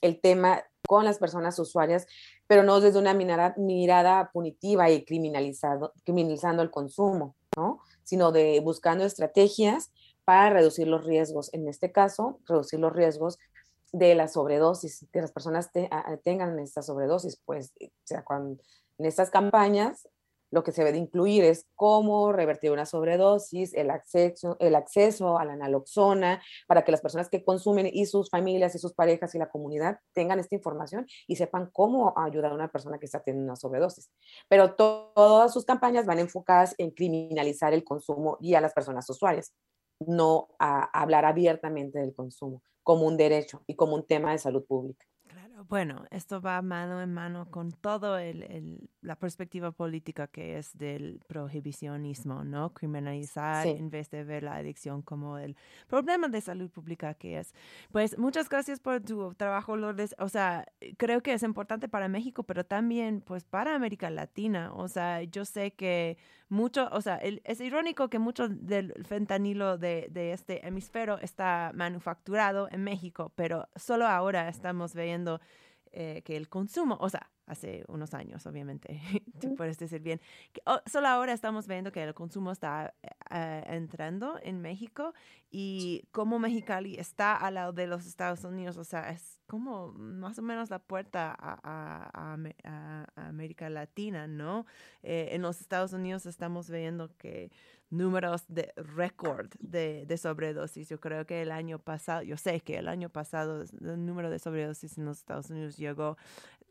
el 0.00 0.20
tema 0.20 0.64
con 0.86 1.04
las 1.04 1.18
personas 1.18 1.58
usuarias, 1.58 2.06
pero 2.46 2.62
no 2.62 2.80
desde 2.80 2.98
una 2.98 3.14
mirada, 3.14 4.30
punitiva 4.32 4.90
y 4.90 5.04
criminalizado, 5.04 5.92
criminalizando 6.04 6.62
el 6.62 6.70
consumo, 6.70 7.34
¿no? 7.56 7.80
Sino 8.02 8.32
de 8.32 8.60
buscando 8.60 9.04
estrategias 9.04 9.90
para 10.24 10.50
reducir 10.50 10.88
los 10.88 11.04
riesgos. 11.04 11.52
En 11.54 11.68
este 11.68 11.90
caso, 11.90 12.38
reducir 12.46 12.80
los 12.80 12.92
riesgos 12.92 13.38
de 13.94 14.14
la 14.16 14.26
sobredosis, 14.26 15.06
que 15.12 15.20
las 15.20 15.30
personas 15.30 15.70
tengan 16.24 16.58
esta 16.58 16.82
sobredosis, 16.82 17.40
pues, 17.44 17.72
o 17.80 17.88
sea, 18.04 18.24
en 18.98 19.06
estas 19.06 19.30
campañas 19.30 20.08
lo 20.50 20.62
que 20.62 20.72
se 20.72 20.84
debe 20.84 20.98
incluir 20.98 21.42
es 21.42 21.66
cómo 21.74 22.32
revertir 22.32 22.70
una 22.70 22.86
sobredosis, 22.86 23.74
el 23.74 23.90
acceso, 23.90 24.56
el 24.60 24.74
acceso 24.76 25.38
a 25.38 25.44
la 25.44 25.56
naloxona, 25.56 26.42
para 26.68 26.84
que 26.84 26.92
las 26.92 27.00
personas 27.00 27.28
que 27.28 27.44
consumen 27.44 27.88
y 27.92 28.06
sus 28.06 28.30
familias 28.30 28.74
y 28.74 28.78
sus 28.78 28.94
parejas 28.94 29.34
y 29.34 29.38
la 29.38 29.48
comunidad 29.48 29.98
tengan 30.12 30.38
esta 30.38 30.54
información 30.54 31.06
y 31.26 31.36
sepan 31.36 31.70
cómo 31.72 32.14
ayudar 32.16 32.52
a 32.52 32.54
una 32.54 32.70
persona 32.70 32.98
que 32.98 33.06
está 33.06 33.20
teniendo 33.20 33.50
una 33.50 33.56
sobredosis. 33.56 34.10
Pero 34.48 34.74
todas 34.74 35.52
sus 35.52 35.64
campañas 35.64 36.06
van 36.06 36.20
enfocadas 36.20 36.74
en 36.78 36.90
criminalizar 36.92 37.72
el 37.72 37.82
consumo 37.82 38.38
y 38.40 38.54
a 38.54 38.60
las 38.60 38.74
personas 38.74 39.08
usuarias, 39.10 39.52
no 40.00 40.48
a 40.58 40.84
hablar 41.00 41.24
abiertamente 41.24 41.98
del 41.98 42.14
consumo 42.14 42.62
como 42.82 43.06
un 43.06 43.16
derecho 43.16 43.62
y 43.66 43.76
como 43.76 43.94
un 43.96 44.06
tema 44.06 44.32
de 44.32 44.38
salud 44.38 44.64
pública. 44.66 45.06
Bueno, 45.68 46.04
esto 46.10 46.40
va 46.40 46.60
mano 46.62 47.00
en 47.00 47.14
mano 47.14 47.48
con 47.48 47.70
todo 47.70 48.18
el, 48.18 48.88
la 49.02 49.14
perspectiva 49.14 49.70
política 49.70 50.26
que 50.26 50.58
es 50.58 50.76
del 50.76 51.20
prohibicionismo, 51.28 52.42
¿no? 52.42 52.74
Criminalizar 52.74 53.64
en 53.68 53.88
vez 53.88 54.10
de 54.10 54.24
ver 54.24 54.42
la 54.42 54.56
adicción 54.56 55.02
como 55.02 55.38
el 55.38 55.56
problema 55.86 56.26
de 56.26 56.40
salud 56.40 56.70
pública 56.70 57.14
que 57.14 57.38
es. 57.38 57.54
Pues 57.92 58.18
muchas 58.18 58.48
gracias 58.48 58.80
por 58.80 59.00
tu 59.00 59.32
trabajo, 59.34 59.76
Lourdes. 59.76 60.16
O 60.18 60.28
sea, 60.28 60.66
creo 60.96 61.22
que 61.22 61.32
es 61.32 61.44
importante 61.44 61.88
para 61.88 62.08
México, 62.08 62.42
pero 62.42 62.64
también 62.64 63.20
pues 63.20 63.44
para 63.44 63.76
América 63.76 64.10
Latina. 64.10 64.72
O 64.74 64.88
sea, 64.88 65.22
yo 65.22 65.44
sé 65.44 65.72
que 65.74 66.18
mucho, 66.48 66.88
o 66.92 67.00
sea, 67.00 67.16
es 67.16 67.60
irónico 67.60 68.08
que 68.08 68.18
mucho 68.18 68.48
del 68.48 68.92
fentanilo 69.04 69.78
de, 69.78 70.08
de 70.10 70.32
este 70.32 70.66
hemisferio 70.66 71.18
está 71.18 71.72
manufacturado 71.74 72.68
en 72.70 72.84
México, 72.84 73.32
pero 73.34 73.68
solo 73.76 74.06
ahora 74.06 74.48
estamos 74.48 74.94
viendo 74.94 75.40
eh, 75.96 76.22
que 76.24 76.36
el 76.36 76.48
consumo, 76.48 76.98
o 77.00 77.08
sea, 77.08 77.30
hace 77.46 77.84
unos 77.86 78.14
años, 78.14 78.44
obviamente, 78.46 79.00
tú 79.40 79.54
puedes 79.54 79.78
decir 79.78 80.00
bien, 80.02 80.20
oh, 80.66 80.80
solo 80.86 81.06
ahora 81.06 81.32
estamos 81.32 81.68
viendo 81.68 81.92
que 81.92 82.02
el 82.02 82.14
consumo 82.14 82.50
está 82.50 82.94
eh, 83.30 83.64
entrando 83.68 84.40
en 84.42 84.60
México 84.60 85.14
y 85.52 86.02
como 86.10 86.40
Mexicali 86.40 86.96
está 86.96 87.36
al 87.36 87.54
lado 87.54 87.72
de 87.72 87.86
los 87.86 88.06
Estados 88.06 88.42
Unidos, 88.42 88.76
o 88.76 88.82
sea, 88.82 89.10
es 89.10 89.40
como 89.46 89.92
más 89.92 90.36
o 90.40 90.42
menos 90.42 90.68
la 90.68 90.80
puerta 90.80 91.36
a, 91.38 92.36
América 93.14 93.70
Latina, 93.70 94.26
¿no? 94.26 94.66
Eh, 95.04 95.28
en 95.30 95.42
los 95.42 95.60
Estados 95.60 95.92
Unidos 95.92 96.26
estamos 96.26 96.68
viendo 96.68 97.16
que 97.18 97.52
números 97.96 98.44
de 98.48 98.72
récord 98.76 99.50
de, 99.60 100.04
de, 100.06 100.16
sobredosis. 100.16 100.88
Yo 100.88 101.00
creo 101.00 101.26
que 101.26 101.42
el 101.42 101.50
año 101.50 101.78
pasado, 101.78 102.22
yo 102.22 102.36
sé 102.36 102.60
que 102.60 102.76
el 102.78 102.88
año 102.88 103.08
pasado 103.08 103.62
el 103.62 104.06
número 104.06 104.30
de 104.30 104.38
sobredosis 104.38 104.98
en 104.98 105.04
los 105.04 105.18
Estados 105.18 105.50
Unidos 105.50 105.76
llegó, 105.76 106.16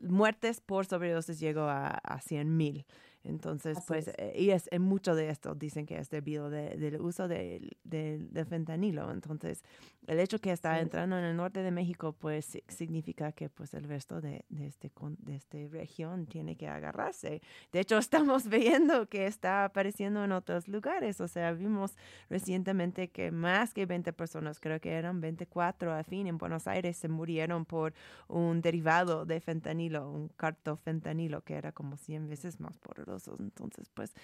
muertes 0.00 0.60
por 0.60 0.86
sobredosis 0.86 1.40
llegó 1.40 1.62
a, 1.62 1.88
a 1.88 2.20
100 2.20 2.56
mil. 2.56 2.86
Entonces, 3.24 3.78
pues, 3.86 4.08
eh, 4.18 4.34
y 4.36 4.50
es 4.50 4.68
en 4.70 4.82
mucho 4.82 5.14
de 5.14 5.30
esto 5.30 5.54
dicen 5.54 5.86
que 5.86 5.96
es 5.98 6.10
debido 6.10 6.50
del 6.50 7.00
uso 7.00 7.26
del 7.26 7.74
de, 7.82 8.46
fentanilo. 8.46 9.10
Entonces, 9.10 9.64
el 10.06 10.20
hecho 10.20 10.38
que 10.40 10.52
está 10.52 10.80
entrando 10.80 11.18
en 11.18 11.24
el 11.24 11.36
norte 11.36 11.62
de 11.62 11.70
México, 11.70 12.14
pues, 12.18 12.58
significa 12.68 13.32
que, 13.32 13.48
pues, 13.48 13.74
el 13.74 13.84
resto 13.84 14.20
de, 14.20 14.44
de, 14.48 14.66
este, 14.66 14.90
de 15.18 15.36
esta 15.36 15.58
región 15.70 16.26
tiene 16.26 16.56
que 16.56 16.68
agarrarse. 16.68 17.42
De 17.72 17.80
hecho, 17.80 17.98
estamos 17.98 18.48
viendo 18.48 19.08
que 19.08 19.26
está 19.26 19.64
apareciendo 19.64 20.24
en 20.24 20.32
otros 20.32 20.68
lugares. 20.68 21.20
O 21.20 21.28
sea, 21.28 21.52
vimos 21.52 21.96
recientemente 22.28 23.08
que 23.08 23.30
más 23.30 23.74
que 23.74 23.86
20 23.86 24.12
personas, 24.12 24.60
creo 24.60 24.80
que 24.80 24.92
eran 24.92 25.20
24 25.20 25.92
a 25.92 26.02
fin, 26.04 26.26
en 26.26 26.38
Buenos 26.38 26.66
Aires 26.66 26.96
se 26.96 27.08
murieron 27.08 27.64
por 27.64 27.94
un 28.28 28.60
derivado 28.60 29.24
de 29.24 29.40
fentanilo, 29.40 30.10
un 30.10 30.28
cartofentanilo, 30.28 31.42
que 31.42 31.54
era 31.54 31.72
como 31.72 31.96
100 31.96 32.28
veces 32.28 32.60
más 32.60 32.78
poderoso 32.78 33.34
entonces, 33.38 33.88
pues 33.90 34.14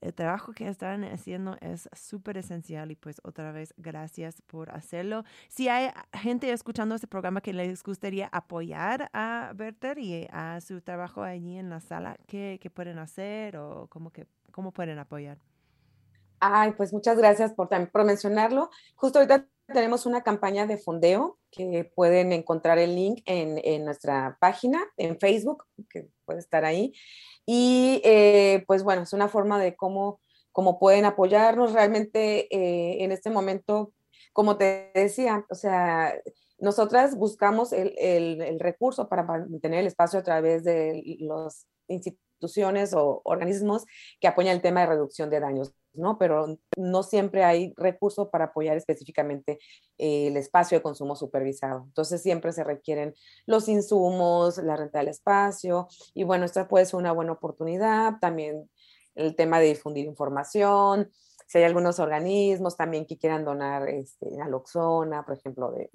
el 0.00 0.14
trabajo 0.14 0.52
que 0.52 0.68
están 0.68 1.04
haciendo 1.04 1.56
es 1.60 1.88
súper 1.92 2.38
esencial 2.38 2.90
y 2.90 2.96
pues 2.96 3.20
otra 3.24 3.52
vez 3.52 3.74
gracias 3.76 4.42
por 4.42 4.70
hacerlo. 4.70 5.21
Si 5.48 5.68
hay 5.68 5.90
gente 6.12 6.50
escuchando 6.50 6.94
este 6.94 7.06
programa 7.06 7.40
que 7.40 7.52
les 7.52 7.82
gustaría 7.82 8.28
apoyar 8.32 9.10
a 9.12 9.52
Berter 9.54 9.98
y 9.98 10.28
a 10.30 10.60
su 10.60 10.80
trabajo 10.80 11.22
allí 11.22 11.58
en 11.58 11.70
la 11.70 11.80
sala, 11.80 12.16
¿qué, 12.26 12.58
qué 12.60 12.70
pueden 12.70 12.98
hacer 12.98 13.56
o 13.56 13.86
cómo, 13.88 14.10
que, 14.10 14.26
cómo 14.50 14.72
pueden 14.72 14.98
apoyar? 14.98 15.38
Ay, 16.40 16.72
pues 16.72 16.92
muchas 16.92 17.16
gracias 17.18 17.52
por, 17.52 17.68
por 17.68 18.04
mencionarlo. 18.04 18.70
Justo 18.96 19.20
ahorita 19.20 19.46
tenemos 19.72 20.06
una 20.06 20.22
campaña 20.22 20.66
de 20.66 20.76
fondeo 20.76 21.38
que 21.50 21.90
pueden 21.94 22.32
encontrar 22.32 22.78
el 22.78 22.94
link 22.94 23.22
en, 23.26 23.60
en 23.62 23.84
nuestra 23.84 24.36
página, 24.40 24.82
en 24.96 25.18
Facebook, 25.18 25.64
que 25.88 26.08
puede 26.24 26.40
estar 26.40 26.64
ahí. 26.64 26.92
Y 27.46 28.00
eh, 28.04 28.64
pues 28.66 28.82
bueno, 28.82 29.02
es 29.02 29.12
una 29.12 29.28
forma 29.28 29.58
de 29.58 29.76
cómo, 29.76 30.20
cómo 30.52 30.78
pueden 30.78 31.04
apoyarnos 31.04 31.72
realmente 31.72 32.46
eh, 32.54 33.04
en 33.04 33.12
este 33.12 33.30
momento, 33.30 33.92
como 34.32 34.56
te 34.56 34.90
decía, 34.94 35.44
o 35.50 35.54
sea, 35.54 36.14
nosotras 36.58 37.16
buscamos 37.16 37.72
el, 37.72 37.94
el, 37.98 38.60
recurso 38.60 39.08
para 39.08 39.24
mantener 39.24 39.80
el 39.80 39.86
espacio 39.86 40.20
a 40.20 40.22
través 40.22 40.64
de 40.64 41.02
los 41.20 41.66
instituciones 41.88 42.94
o 42.94 43.20
organismos 43.24 43.84
que 44.20 44.28
apoyan 44.28 44.56
el 44.56 44.62
tema 44.62 44.80
de 44.80 44.86
reducción 44.86 45.28
de 45.30 45.40
daños. 45.40 45.74
¿no? 45.94 46.18
Pero 46.18 46.58
no 46.76 47.02
siempre 47.02 47.44
hay 47.44 47.72
recurso 47.76 48.30
para 48.30 48.46
apoyar 48.46 48.76
específicamente 48.76 49.58
el 49.98 50.36
espacio 50.36 50.78
de 50.78 50.82
consumo 50.82 51.16
supervisado. 51.16 51.84
Entonces 51.86 52.22
siempre 52.22 52.52
se 52.52 52.64
requieren 52.64 53.14
los 53.46 53.68
insumos, 53.68 54.58
la 54.58 54.76
renta 54.76 55.00
del 55.00 55.08
espacio 55.08 55.88
y 56.14 56.24
bueno, 56.24 56.44
esta 56.44 56.68
puede 56.68 56.86
ser 56.86 56.96
una 56.96 57.12
buena 57.12 57.32
oportunidad. 57.32 58.14
También 58.20 58.70
el 59.14 59.36
tema 59.36 59.60
de 59.60 59.66
difundir 59.66 60.06
información. 60.06 61.10
Si 61.52 61.58
hay 61.58 61.64
algunos 61.64 62.00
organismos 62.00 62.78
también 62.78 63.04
que 63.04 63.18
quieran 63.18 63.44
donar 63.44 63.86
este, 63.86 64.30
naloxona, 64.30 65.22
por 65.22 65.36
ejemplo, 65.36 65.70
de, 65.70 65.90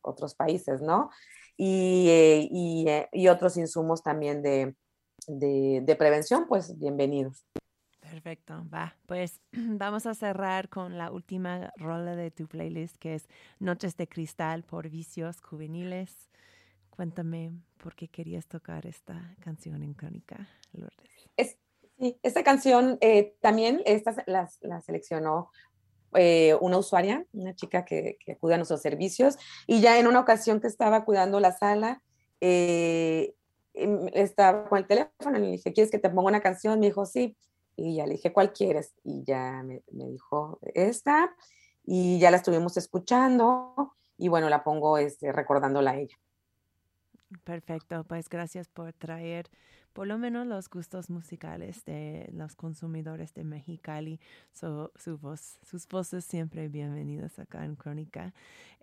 otros 0.00 0.34
países, 0.34 0.82
¿no? 0.82 1.10
Y, 1.56 2.08
eh, 2.08 2.48
eh, 2.88 3.08
y, 3.12 3.28
otros 3.28 3.56
insumos 3.58 4.02
también 4.02 4.42
de, 4.42 4.74
de 5.28 5.96
prevención, 5.96 6.46
pues 6.48 6.76
bienvenidos. 6.76 7.46
Perfecto, 8.00 8.66
va. 8.74 8.96
Pues 9.06 9.40
vamos 9.52 10.04
a 10.06 10.14
cerrar 10.14 10.68
con 10.68 10.98
la 10.98 11.12
última 11.12 11.72
rola 11.76 12.16
de 12.16 12.32
tu 12.32 12.48
playlist, 12.48 12.96
que 12.96 13.14
es 13.14 13.28
Noches 13.60 13.96
de 13.96 14.08
Cristal 14.08 14.64
por 14.64 14.88
Vicios 14.88 15.40
Juveniles. 15.42 16.28
Cuéntame 16.90 17.52
por 17.76 17.94
qué 17.94 18.08
querías 18.08 18.48
tocar 18.48 18.84
esta 18.84 19.36
canción 19.38 19.84
en 19.84 19.94
Crónica, 19.94 20.48
Lourdes. 20.72 21.17
Sí, 21.98 22.18
esta 22.22 22.42
canción 22.44 22.98
eh, 23.00 23.34
también 23.40 23.82
esta, 23.84 24.14
la, 24.26 24.48
seleccionó 24.80 25.50
eh, 26.14 26.56
una 26.60 26.78
usuaria, 26.78 27.26
una 27.32 27.54
chica 27.54 27.84
que, 27.84 28.18
que, 28.24 28.32
acude 28.32 28.54
a 28.54 28.56
nuestros 28.56 28.80
servicios, 28.80 29.36
y 29.66 29.80
ya 29.80 29.98
en 29.98 30.06
una 30.06 30.20
ocasión 30.20 30.60
que 30.60 30.66
estaba 30.66 31.04
cuidando 31.04 31.40
la 31.40 31.52
sala, 31.52 32.02
eh, 32.40 33.34
em, 33.74 34.08
estaba 34.14 34.68
con 34.68 34.78
el 34.78 34.86
teléfono 34.86 35.38
y 35.38 35.40
le 35.40 35.50
dije, 35.52 35.72
¿quieres 35.72 35.90
que 35.90 35.98
te 35.98 36.08
ponga 36.08 36.28
una 36.28 36.40
canción? 36.40 36.80
Me 36.80 36.86
dijo, 36.86 37.04
sí 37.04 37.36
y 37.78 37.94
ya 37.94 38.06
le 38.06 38.14
dije, 38.14 38.32
¿cuál 38.32 38.52
quieres? 38.52 38.92
Y 39.04 39.22
ya 39.24 39.62
me, 39.62 39.82
dijo, 39.86 40.58
esta, 40.74 41.34
y 41.84 42.18
ya 42.18 42.30
la 42.32 42.38
estuvimos 42.38 42.76
escuchando, 42.76 43.94
y 44.18 44.26
bueno, 44.26 44.48
la 44.48 44.64
pongo 44.64 44.98
este, 44.98 45.30
recordándola 45.30 45.92
a 45.92 45.98
ella. 45.98 46.16
Perfecto, 47.44 48.04
pues 48.04 48.28
gracias 48.28 48.68
por 48.68 48.92
traer 48.92 49.50
por 49.92 50.06
lo 50.06 50.16
menos 50.16 50.46
los 50.46 50.70
gustos 50.70 51.10
musicales 51.10 51.84
de 51.84 52.30
los 52.32 52.54
consumidores 52.54 53.34
de 53.34 53.42
Mexicali, 53.42 54.20
su 54.52 55.18
voz, 55.20 55.58
sus 55.62 55.88
voces 55.88 56.24
siempre 56.24 56.68
bienvenidas 56.68 57.38
acá 57.38 57.64
en 57.64 57.74
Crónica. 57.74 58.32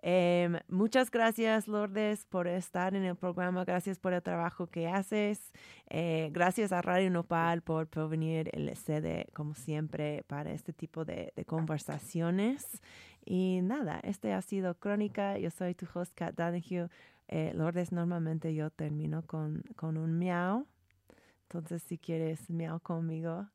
Em, 0.02 0.58
muchas 0.68 1.10
gracias, 1.10 1.68
Lourdes, 1.68 2.26
por 2.26 2.46
estar 2.46 2.94
en 2.94 3.04
el 3.04 3.16
programa. 3.16 3.64
Gracias 3.64 3.98
por 3.98 4.12
el 4.12 4.22
trabajo 4.22 4.66
que 4.66 4.88
haces. 4.88 5.52
Eh, 5.88 6.28
gracias 6.32 6.70
a 6.70 6.82
Radio 6.82 7.10
Nopal 7.10 7.62
por 7.62 7.86
provenir 7.88 8.50
el 8.52 8.76
sede, 8.76 9.26
como 9.32 9.54
siempre, 9.54 10.22
para 10.26 10.52
este 10.52 10.72
tipo 10.72 11.04
de, 11.04 11.32
conversaciones. 11.46 12.82
Y 13.24 13.60
nada, 13.62 14.00
este 14.04 14.34
ha 14.34 14.42
sido 14.42 14.78
Crónica. 14.78 15.38
Yo 15.38 15.50
soy 15.50 15.74
tu 15.74 15.86
host, 15.92 16.12
Kat 16.14 16.36
Donahue. 16.36 16.88
Eh, 17.28 17.52
Lourdes, 17.54 17.92
normalmente 17.92 18.54
yo 18.54 18.70
termino 18.70 19.22
con, 19.26 19.62
con 19.76 19.96
un 19.96 20.18
miau. 20.18 20.66
Entonces, 21.42 21.82
si 21.82 21.98
quieres 21.98 22.50
miau 22.50 22.80
conmigo. 22.80 23.48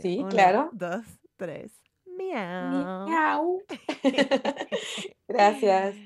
Sí, 0.00 0.24
claro. 0.30 0.70
Dos, 0.72 1.04
tres. 1.36 1.72
Miau. 2.06 3.06
Miau. 3.06 3.62
Gracias. 5.28 5.96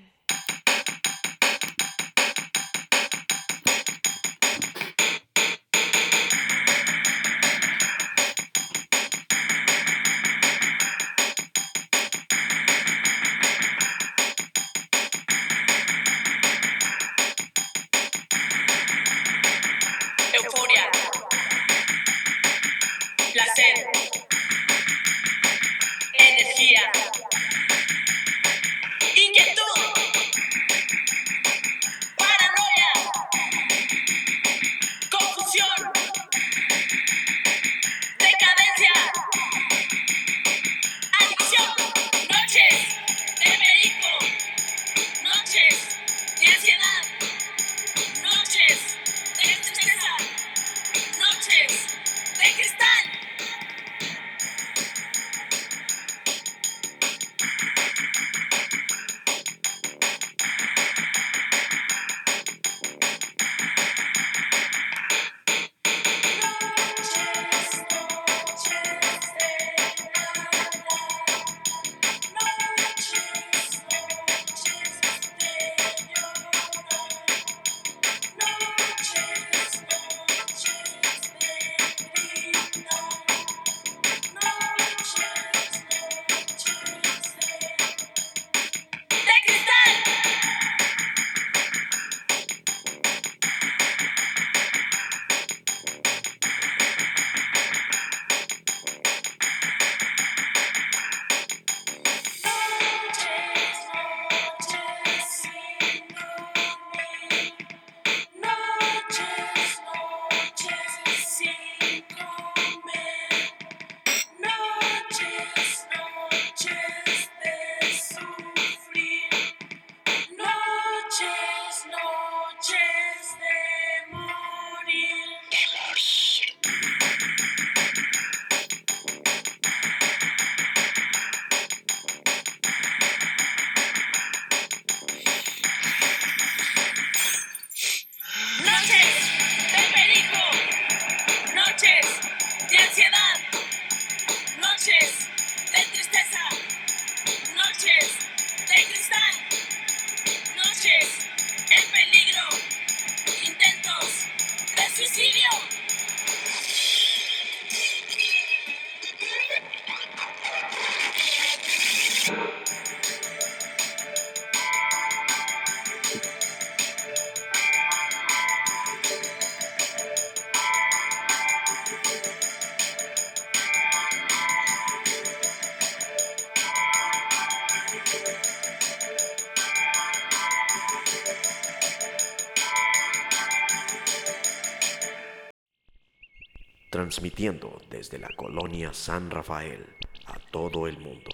Desde 188.04 188.18
la 188.18 188.28
colonia 188.36 188.92
San 188.92 189.30
Rafael 189.30 189.86
a 190.26 190.38
todo 190.50 190.86
el 190.86 190.98
mundo. 190.98 191.30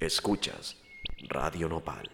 Escuchas 0.00 0.76
Radio 1.28 1.68
Nopal. 1.68 2.07